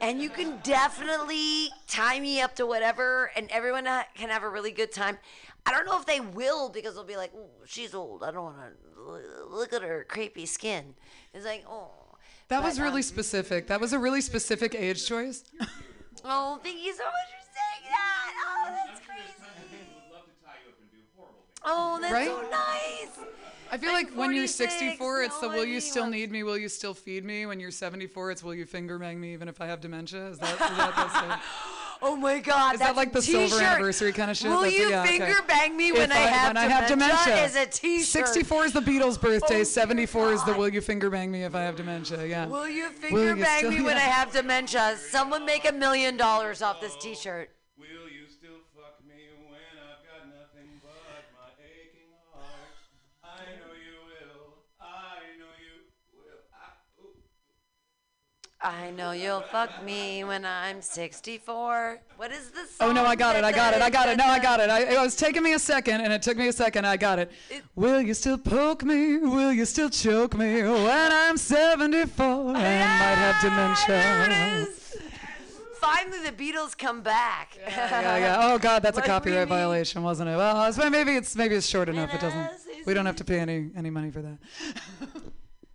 And 0.00 0.20
you 0.20 0.28
can 0.28 0.58
definitely 0.62 1.70
tie 1.88 2.20
me 2.20 2.40
up 2.42 2.56
to 2.56 2.66
whatever, 2.66 3.30
and 3.36 3.48
everyone 3.50 3.86
ha- 3.86 4.06
can 4.14 4.28
have 4.28 4.42
a 4.42 4.48
really 4.48 4.72
good 4.72 4.92
time. 4.92 5.18
I 5.64 5.70
don't 5.70 5.86
know 5.86 5.98
if 5.98 6.04
they 6.04 6.20
will 6.20 6.68
because 6.68 6.94
they'll 6.94 7.04
be 7.04 7.16
like, 7.16 7.32
"Ooh, 7.34 7.48
she's 7.64 7.94
old. 7.94 8.22
I 8.22 8.30
don't 8.30 8.44
want 8.44 8.56
to 8.58 9.46
look 9.48 9.72
at 9.72 9.82
her 9.82 10.04
creepy 10.06 10.44
skin." 10.46 10.94
It's 11.32 11.46
like, 11.46 11.64
oh. 11.68 11.90
That 12.48 12.58
But, 12.60 12.64
was 12.66 12.80
really 12.80 12.96
um, 12.96 13.02
specific. 13.02 13.68
That 13.68 13.80
was 13.80 13.94
a 13.94 13.98
really 13.98 14.20
specific 14.20 14.74
age 14.74 15.06
choice. 15.06 15.44
Oh, 16.26 16.58
thank 16.62 16.84
you 16.84 16.92
so 16.92 17.04
much 17.04 17.30
for 17.38 17.46
saying 17.54 17.90
that. 17.90 18.32
Oh, 18.46 18.86
that's 18.86 19.00
crazy. 19.06 19.13
That's 22.10 22.12
Right? 22.12 22.26
so 22.28 22.42
nice. 22.50 23.28
I 23.72 23.78
feel 23.78 23.88
I'm 23.90 23.94
like 23.96 24.12
when 24.14 24.32
you're 24.32 24.46
64, 24.46 25.22
it's 25.22 25.38
the 25.40 25.48
will 25.48 25.64
you 25.64 25.80
still 25.80 26.06
need 26.06 26.30
me? 26.30 26.42
Will 26.44 26.58
you 26.58 26.68
still 26.68 26.94
feed 26.94 27.24
me? 27.24 27.44
When 27.46 27.58
you're 27.58 27.72
74, 27.72 28.30
it's 28.30 28.42
will 28.44 28.54
you 28.54 28.66
finger 28.66 28.98
bang 28.98 29.20
me 29.20 29.32
even 29.32 29.48
if 29.48 29.60
I 29.60 29.66
have 29.66 29.80
dementia? 29.80 30.28
Is 30.28 30.38
that, 30.38 30.52
is 30.52 30.58
that, 30.58 31.42
Oh 32.02 32.14
my 32.16 32.38
God, 32.38 32.74
is 32.74 32.80
that 32.80 32.96
like 32.96 33.12
the 33.12 33.22
silver 33.22 33.46
t-shirt. 33.46 33.62
anniversary 33.62 34.12
kind 34.12 34.30
of 34.30 34.36
shit? 34.36 34.50
Will 34.50 34.60
That's- 34.60 34.78
you 34.78 34.90
yeah, 34.90 35.02
okay. 35.02 35.18
finger 35.18 35.36
bang 35.48 35.76
me 35.76 35.90
when 35.90 36.10
If 36.10 36.16
I, 36.16 36.20
have, 36.20 36.48
when 36.50 36.56
I 36.58 36.64
have 36.68 36.86
dementia? 36.86 37.44
Is 37.44 37.56
a 37.56 37.64
t-shirt. 37.66 38.28
64 38.28 38.64
is 38.66 38.72
the 38.74 38.80
Beatles' 38.80 39.18
birthday. 39.20 39.60
Oh, 39.60 39.64
74 39.64 40.32
is 40.34 40.44
the 40.44 40.52
will 40.52 40.68
you 40.68 40.82
finger 40.82 41.08
bang 41.08 41.30
me 41.32 41.44
if 41.44 41.54
I 41.54 41.62
have 41.62 41.76
dementia? 41.76 42.26
Yeah. 42.26 42.46
Will 42.46 42.68
you 42.68 42.84
Will 42.84 42.90
finger 42.90 43.36
you 43.36 43.42
bang 43.42 43.58
still- 43.60 43.70
me 43.70 43.80
when 43.82 43.96
I 43.96 44.00
have 44.00 44.30
dementia? 44.32 44.96
Someone 44.98 45.46
make 45.46 45.68
a 45.68 45.72
million 45.72 46.16
dollars 46.16 46.60
off 46.62 46.80
this 46.80 46.94
t-shirt. 47.00 47.50
I 58.64 58.90
know 58.92 59.10
you'll 59.10 59.42
fuck 59.42 59.84
me 59.84 60.24
when 60.24 60.46
I'm 60.46 60.80
64. 60.80 62.00
What 62.16 62.32
is 62.32 62.50
this? 62.50 62.76
Oh 62.80 62.92
no, 62.92 63.04
I 63.04 63.14
got 63.14 63.36
it. 63.36 63.44
I 63.44 63.52
got 63.52 63.74
it. 63.74 63.82
I 63.82 63.90
got 63.90 64.08
it. 64.08 64.16
No, 64.16 64.24
I 64.24 64.38
got 64.38 64.58
it. 64.58 64.70
I, 64.70 64.80
it 64.94 64.98
was 64.98 65.14
taking 65.14 65.42
me 65.42 65.52
a 65.52 65.58
second, 65.58 66.00
and 66.00 66.10
it 66.10 66.22
took 66.22 66.38
me 66.38 66.48
a 66.48 66.52
second. 66.52 66.86
I 66.86 66.96
got 66.96 67.18
it. 67.18 67.30
Will 67.74 68.00
you 68.00 68.14
still 68.14 68.38
poke 68.38 68.82
me? 68.82 69.18
Will 69.18 69.52
you 69.52 69.66
still 69.66 69.90
choke 69.90 70.34
me 70.34 70.62
when 70.62 71.12
I'm 71.12 71.36
74 71.36 72.24
and 72.26 72.54
might 72.54 72.62
have 72.62 73.42
dementia? 73.42 74.66
Finally, 75.78 76.20
the 76.24 76.32
Beatles 76.32 76.76
come 76.76 77.02
back. 77.02 77.58
Yeah, 77.68 78.16
yeah. 78.16 78.38
Oh 78.40 78.58
God, 78.58 78.82
that's 78.82 78.96
a 78.96 79.02
copyright 79.02 79.46
violation, 79.46 80.02
wasn't 80.02 80.30
it? 80.30 80.36
Well, 80.36 80.90
maybe 80.90 81.16
it's 81.16 81.36
maybe 81.36 81.54
it's 81.54 81.66
short 81.66 81.90
enough. 81.90 82.14
It 82.14 82.22
doesn't. 82.22 82.50
We 82.86 82.94
don't 82.94 83.04
have 83.04 83.16
to 83.16 83.24
pay 83.24 83.40
any 83.40 83.68
any 83.76 83.90
money 83.90 84.10
for 84.10 84.22
that. 84.22 84.38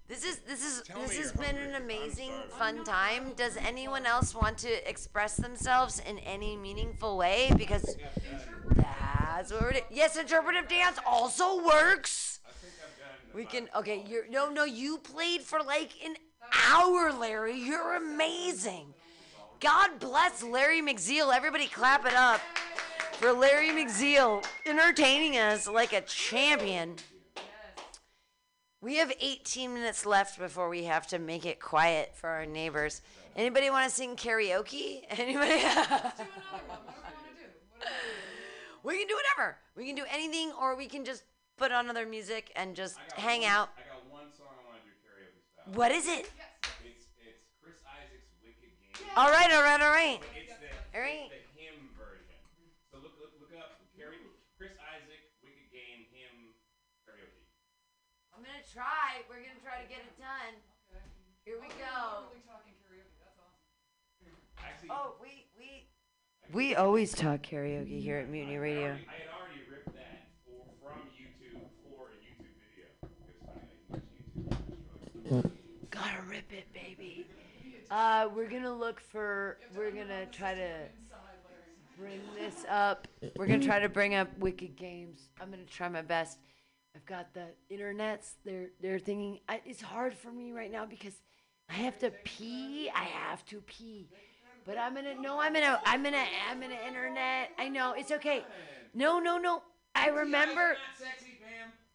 This 0.09 0.25
is 0.25 0.39
this 0.39 0.65
is 0.65 0.81
this 1.05 1.17
has 1.17 1.31
been 1.33 1.55
an 1.55 1.75
amazing 1.75 2.31
fun 2.57 2.83
time. 2.83 3.33
Does 3.35 3.57
anyone 3.57 4.07
else 4.07 4.33
want 4.33 4.57
to 4.57 4.89
express 4.89 5.37
themselves 5.37 6.01
in 6.09 6.17
any 6.19 6.57
meaningful 6.57 7.15
way? 7.15 7.51
Because 7.55 7.95
that's 8.75 9.53
what 9.53 9.61
we're 9.61 9.71
doing. 9.73 9.83
Yes, 9.91 10.17
interpretive 10.17 10.67
dance 10.67 10.97
also 11.05 11.63
works. 11.63 12.39
We 13.35 13.45
can 13.45 13.69
okay. 13.75 14.03
You're 14.07 14.27
no 14.31 14.49
no. 14.49 14.63
You 14.63 14.97
played 14.97 15.43
for 15.43 15.59
like 15.61 15.91
an 16.03 16.15
hour, 16.71 17.13
Larry. 17.13 17.59
You're 17.59 17.95
amazing. 17.95 18.95
God 19.59 19.99
bless 19.99 20.41
Larry 20.41 20.81
McZeal. 20.81 21.31
Everybody 21.31 21.67
clap 21.67 22.07
it 22.07 22.15
up 22.15 22.41
for 23.13 23.31
Larry 23.31 23.69
McZeal 23.69 24.43
entertaining 24.65 25.37
us 25.37 25.67
like 25.67 25.93
a 25.93 26.01
champion. 26.01 26.95
We 28.81 28.95
have 28.95 29.11
18 29.19 29.73
minutes 29.73 30.05
left 30.05 30.39
before 30.39 30.69
we 30.69 30.85
have 30.85 31.05
to 31.07 31.19
make 31.19 31.45
it 31.45 31.59
quiet 31.59 32.15
for 32.15 32.29
our 32.29 32.45
neighbors. 32.45 33.01
Anybody 33.35 33.69
want 33.69 33.89
to 33.89 33.93
sing 33.93 34.15
karaoke? 34.15 35.01
Anybody? 35.09 35.55
we 38.83 38.97
can 38.99 39.07
do 39.07 39.17
whatever. 39.17 39.57
We 39.75 39.85
can 39.85 39.95
do 39.95 40.05
anything, 40.09 40.53
or 40.57 40.77
we 40.77 40.87
can 40.87 41.03
just 41.03 41.23
put 41.57 41.73
on 41.73 41.89
other 41.89 42.05
music 42.05 42.53
and 42.55 42.73
just 42.73 42.97
hang 43.17 43.43
out. 43.43 43.69
I 43.77 43.81
got 43.93 44.09
one 44.09 44.31
song 44.37 44.47
I 44.47 44.63
want 44.71 44.81
to 44.81 44.87
do 44.87 44.95
karaoke 45.03 45.43
style. 45.51 45.73
What 45.75 45.91
is 45.91 46.07
it? 46.07 46.31
It's 46.85 47.05
it's 47.19 47.43
Chris 47.61 47.79
Isaak's 47.83 48.31
Wicked 48.41 48.71
Game. 48.97 49.07
All 49.17 49.29
right, 49.29 49.51
all 49.51 49.61
right, 49.61 49.81
all 49.81 49.91
right. 49.91 50.21
It's 50.37 50.53
the, 50.53 50.97
All 50.97 51.03
right. 51.03 51.29
Try. 58.73 59.25
We're 59.29 59.41
gonna 59.41 59.59
try 59.63 59.81
to 59.81 59.89
get 59.89 59.99
it 59.99 60.17
done. 60.19 60.53
Here 61.45 61.55
we 61.59 61.67
go. 61.79 62.29
Actually, 64.57 64.89
Oh, 64.91 65.15
we 65.21 65.45
we 65.57 65.87
we 66.53 66.75
always 66.75 67.13
talk 67.13 67.41
karaoke 67.41 68.01
here 68.01 68.17
at 68.17 68.29
Mutiny 68.29 68.57
Radio. 68.57 68.87
I 68.87 68.89
had 68.89 68.97
already 69.39 69.61
ripped 69.71 69.93
that 69.95 70.27
for, 70.45 70.65
from 70.83 70.99
YouTube 71.15 71.61
for 71.83 72.09
a 72.09 72.17
YouTube 72.19 72.53
video. 72.59 72.87
It's 73.03 73.33
funny, 73.45 74.67
I 75.23 75.31
use 75.31 75.43
YouTube. 75.43 75.51
Gotta 75.89 76.21
rip 76.29 76.51
it, 76.51 76.71
baby. 76.73 77.27
Uh, 77.89 78.27
we're 78.35 78.49
gonna 78.49 78.73
look 78.73 78.99
for. 78.99 79.57
We're 79.75 79.91
gonna 79.91 80.25
try 80.27 80.53
to 80.53 80.87
bring 81.97 82.21
this 82.37 82.65
up. 82.69 83.07
We're 83.37 83.47
gonna 83.47 83.63
try 83.63 83.79
to 83.79 83.89
bring 83.89 84.13
up 84.15 84.27
Wicked 84.37 84.75
Games. 84.75 85.29
I'm 85.41 85.49
gonna 85.49 85.63
try 85.63 85.87
my 85.89 86.01
best. 86.01 86.37
I've 86.99 87.05
got 87.05 87.33
the 87.33 87.45
internets. 87.71 88.31
They're 88.43 88.69
they're 88.81 88.99
thinking 88.99 89.39
I, 89.47 89.61
it's 89.65 89.81
hard 89.81 90.13
for 90.13 90.31
me 90.31 90.51
right 90.51 90.71
now 90.71 90.85
because 90.85 91.13
I 91.69 91.73
have 91.73 91.97
to 91.99 92.11
pee. 92.25 92.89
I 92.93 93.03
have 93.03 93.45
to 93.45 93.61
pee. 93.61 94.09
But 94.65 94.77
I'm 94.77 94.95
gonna 94.95 95.15
no. 95.15 95.39
I'm 95.39 95.53
gonna 95.53 95.79
I'm 95.85 96.03
gonna 96.03 96.25
I'm 96.49 96.59
gonna 96.59 96.75
internet. 96.85 97.51
I 97.57 97.69
know 97.69 97.93
it's 97.97 98.11
okay. 98.11 98.43
No 98.93 99.19
no 99.19 99.37
no. 99.37 99.63
I 99.95 100.09
remember. 100.09 100.75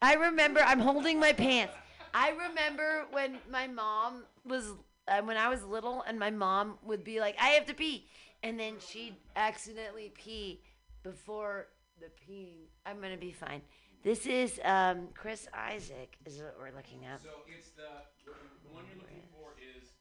I 0.00 0.14
remember 0.14 0.60
I'm 0.60 0.80
holding 0.80 1.20
my 1.20 1.32
pants. 1.32 1.74
I 2.14 2.30
remember 2.30 3.04
when 3.10 3.38
my 3.50 3.66
mom 3.66 4.24
was 4.46 4.72
uh, 5.08 5.20
when 5.20 5.36
I 5.36 5.48
was 5.48 5.62
little 5.64 6.02
and 6.06 6.18
my 6.18 6.30
mom 6.30 6.78
would 6.82 7.04
be 7.04 7.20
like, 7.20 7.36
"I 7.38 7.48
have 7.48 7.66
to 7.66 7.74
pee." 7.74 8.06
And 8.42 8.58
then 8.58 8.76
she'd 8.78 9.16
accidentally 9.36 10.12
pee 10.14 10.62
before 11.02 11.68
the 12.00 12.06
peeing. 12.06 12.68
I'm 12.86 13.00
to 13.02 13.16
be 13.18 13.32
fine. 13.32 13.62
This 14.04 14.26
is 14.26 14.60
um, 14.64 15.08
Chris 15.14 15.48
Isaak 15.54 16.18
is 16.26 16.36
what 16.36 16.56
we're 16.60 16.76
looking 16.76 17.06
at. 17.06 17.22
So 17.22 17.30
it's 17.48 17.70
the 17.70 18.04
the 18.26 18.32
one 18.70 18.84
you're 18.86 18.98
looking 19.00 19.22
for 19.32 19.56
is 19.56 19.94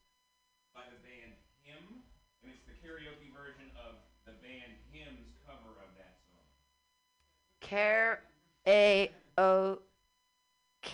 by 0.76 0.82
the 0.92 1.00
band 1.08 1.32
HIM, 1.64 2.04
and 2.44 2.52
it's 2.52 2.66
the 2.68 2.74
karaoke 2.86 3.32
version 3.32 3.72
of 3.80 3.96
the 4.26 4.34
band 4.44 4.74
HIM's 4.92 5.32
cover 5.48 5.80
of 5.80 5.88
that 5.96 6.20
song. 6.28 6.44
Care 7.62 8.24
A 8.68 9.10
O 9.38 9.80
K. 10.82 10.92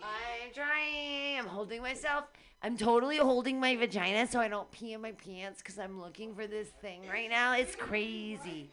I'm 0.00 0.52
trying. 0.54 1.40
I'm 1.40 1.46
holding 1.46 1.82
myself. 1.82 2.26
I'm 2.64 2.76
totally 2.76 3.16
holding 3.16 3.58
my 3.58 3.74
vagina 3.74 4.26
so 4.26 4.38
I 4.38 4.46
don't 4.46 4.70
pee 4.70 4.92
in 4.92 5.00
my 5.00 5.12
pants 5.12 5.60
because 5.60 5.80
I'm 5.80 6.00
looking 6.00 6.34
for 6.34 6.46
this 6.46 6.68
thing 6.80 7.02
right 7.08 7.28
now. 7.28 7.54
It's 7.54 7.74
crazy. 7.74 8.70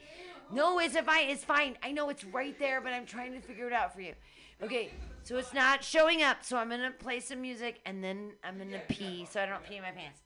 No, 0.52 0.80
it's 0.80 0.95
fine. 0.98 1.30
It's 1.30 1.44
fine. 1.44 1.76
I 1.82 1.91
know 1.91 2.10
it's 2.10 2.24
right 2.24 2.57
there, 2.60 2.82
but 2.82 2.94
I'm 2.94 3.06
trying 3.06 3.34
to 3.34 3.41
figure 3.41 3.68
it 3.68 3.74
out 3.74 3.95
for 3.95 4.02
you. 4.02 4.14
Okay, 4.61 4.91
so 5.24 5.38
it's 5.38 5.53
not 5.53 5.84
showing 5.84 6.22
up. 6.22 6.44
So 6.44 6.57
I'm 6.57 6.70
gonna 6.70 6.91
play 6.91 7.20
some 7.20 7.41
music 7.41 7.80
and 7.86 8.03
then 8.03 8.34
I'm 8.44 8.60
gonna 8.60 8.82
pee 8.90 9.28
so 9.30 9.41
I 9.41 9.48
don't 9.48 9.64
pee 9.64 9.78
in 9.78 9.82
my 9.82 9.91
pants. 9.91 10.22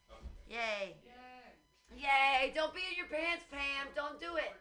Yay! 0.49 0.95
Yay! 1.95 2.51
Don't 2.53 2.73
pee 2.73 2.81
in 2.91 2.97
your 2.97 3.07
pants, 3.07 3.45
Pam. 3.49 3.87
Don't 3.95 4.19
do 4.19 4.35
it. 4.35 4.51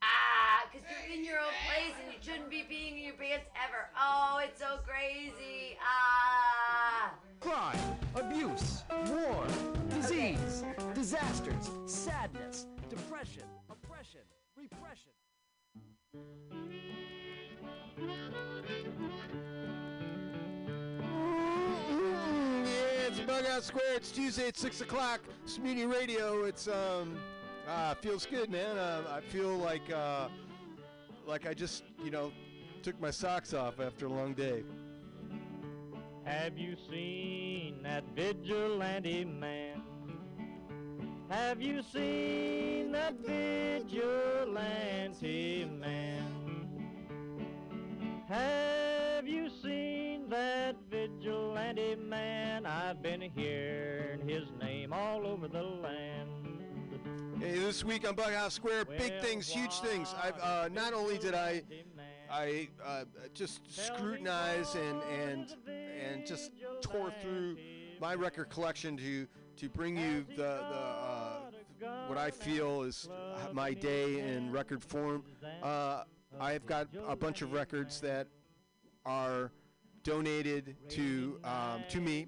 Ah, 0.00 0.62
because 0.70 0.86
you're 0.86 1.18
in 1.18 1.24
your 1.24 1.40
own 1.40 1.56
place 1.66 1.94
and 2.04 2.12
you 2.12 2.18
shouldn't 2.22 2.50
be 2.50 2.62
peeing 2.70 2.98
in 2.98 3.04
your 3.04 3.14
pants 3.14 3.46
ever. 3.66 3.90
Oh, 3.98 4.40
it's 4.44 4.60
so 4.60 4.78
crazy. 4.86 5.57
Oppression, 14.72 15.12
repression. 18.02 18.92
Yeah, 22.64 23.06
it's 23.06 23.20
Bughouse 23.20 23.62
Square. 23.62 23.94
It's 23.96 24.10
Tuesday 24.10 24.48
at 24.48 24.56
six 24.56 24.80
o'clock. 24.80 25.20
It's 25.44 25.58
Mutiny 25.58 25.86
Radio. 25.86 26.44
It's 26.44 26.68
um, 26.68 27.18
ah, 27.68 27.94
feels 28.00 28.26
good, 28.26 28.50
man. 28.50 28.76
Uh, 28.76 29.02
I 29.10 29.20
feel 29.20 29.56
like 29.56 29.90
uh, 29.90 30.28
like 31.26 31.46
I 31.46 31.54
just 31.54 31.84
you 32.04 32.10
know 32.10 32.32
took 32.82 33.00
my 33.00 33.10
socks 33.10 33.54
off 33.54 33.80
after 33.80 34.06
a 34.06 34.10
long 34.10 34.34
day. 34.34 34.64
Have 36.24 36.58
you 36.58 36.76
seen 36.90 37.82
that 37.84 38.04
vigilante 38.14 39.24
man? 39.24 39.77
Have 41.28 41.60
you 41.60 41.82
seen 41.82 42.90
that 42.92 43.14
vigilante 43.20 44.56
man? 45.78 46.68
Have 48.28 49.28
you 49.28 49.50
seen 49.62 50.30
that 50.30 50.76
vigilante 50.90 51.96
man? 51.96 52.64
I've 52.64 53.02
been 53.02 53.20
hearing 53.20 54.26
his 54.26 54.44
name 54.58 54.94
all 54.94 55.26
over 55.26 55.48
the 55.48 55.62
land. 55.62 56.30
Hey, 57.38 57.58
this 57.58 57.84
week 57.84 58.08
on 58.08 58.14
Bughouse 58.16 58.52
Square, 58.52 58.86
big 58.86 59.20
things, 59.20 59.48
huge 59.48 59.80
things. 59.80 60.14
I've 60.22 60.38
uh, 60.40 60.68
not 60.72 60.94
only 60.94 61.18
did 61.18 61.34
I 61.34 61.62
I 62.30 62.68
uh, 62.84 63.04
just 63.34 63.60
scrutinize 63.70 64.74
and 64.74 65.02
and 65.02 65.54
and 65.68 66.26
just 66.26 66.52
tore 66.80 67.12
through 67.20 67.58
my 68.00 68.14
record 68.14 68.48
collection 68.48 68.96
to 68.96 69.26
to 69.56 69.68
bring 69.68 69.96
you 69.96 70.24
the 70.36 70.42
the 70.42 70.48
uh, 70.48 71.17
what 72.06 72.18
I 72.18 72.30
feel 72.30 72.82
is 72.82 73.08
my 73.52 73.72
day 73.72 74.20
in 74.20 74.50
record 74.50 74.82
form. 74.82 75.24
Uh, 75.62 76.02
I've 76.40 76.66
got 76.66 76.88
a 77.06 77.16
bunch 77.16 77.42
of 77.42 77.52
records 77.52 78.00
that 78.00 78.28
are 79.04 79.50
donated 80.02 80.76
to 80.90 81.38
um, 81.44 81.82
to 81.88 82.00
me, 82.00 82.26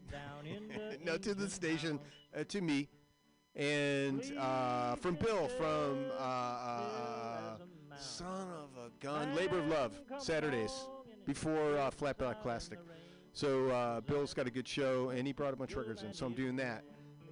no, 1.04 1.16
to 1.16 1.34
the 1.34 1.48
station, 1.48 1.98
uh, 2.36 2.44
to 2.44 2.60
me, 2.60 2.88
and 3.56 4.34
uh, 4.38 4.96
from 4.96 5.14
Bill 5.14 5.48
from 5.48 6.06
uh, 6.18 6.22
uh, 6.22 7.56
Son 7.98 8.48
of 8.50 8.70
a 8.76 8.90
Gun, 9.04 9.34
Labor 9.34 9.58
of 9.58 9.68
Love, 9.68 10.00
Saturdays 10.18 10.72
before 11.26 11.76
uh, 11.78 11.90
Flat 11.90 12.18
Black 12.18 12.42
Plastic. 12.42 12.78
So 13.32 13.68
uh, 13.68 14.00
Bill's 14.00 14.34
got 14.34 14.46
a 14.46 14.50
good 14.50 14.66
show, 14.66 15.10
and 15.10 15.26
he 15.26 15.32
brought 15.32 15.52
a 15.52 15.56
bunch 15.56 15.72
of 15.72 15.78
records 15.78 16.02
in, 16.02 16.12
so 16.12 16.26
I'm 16.26 16.34
doing 16.34 16.56
that. 16.56 16.84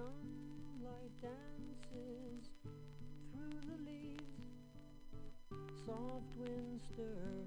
sunlight 0.00 1.12
dances 1.20 2.48
through 3.32 3.60
the 3.68 3.76
leaves. 3.84 4.22
Soft 5.84 6.36
wind 6.38 6.80
stirs. 6.92 7.39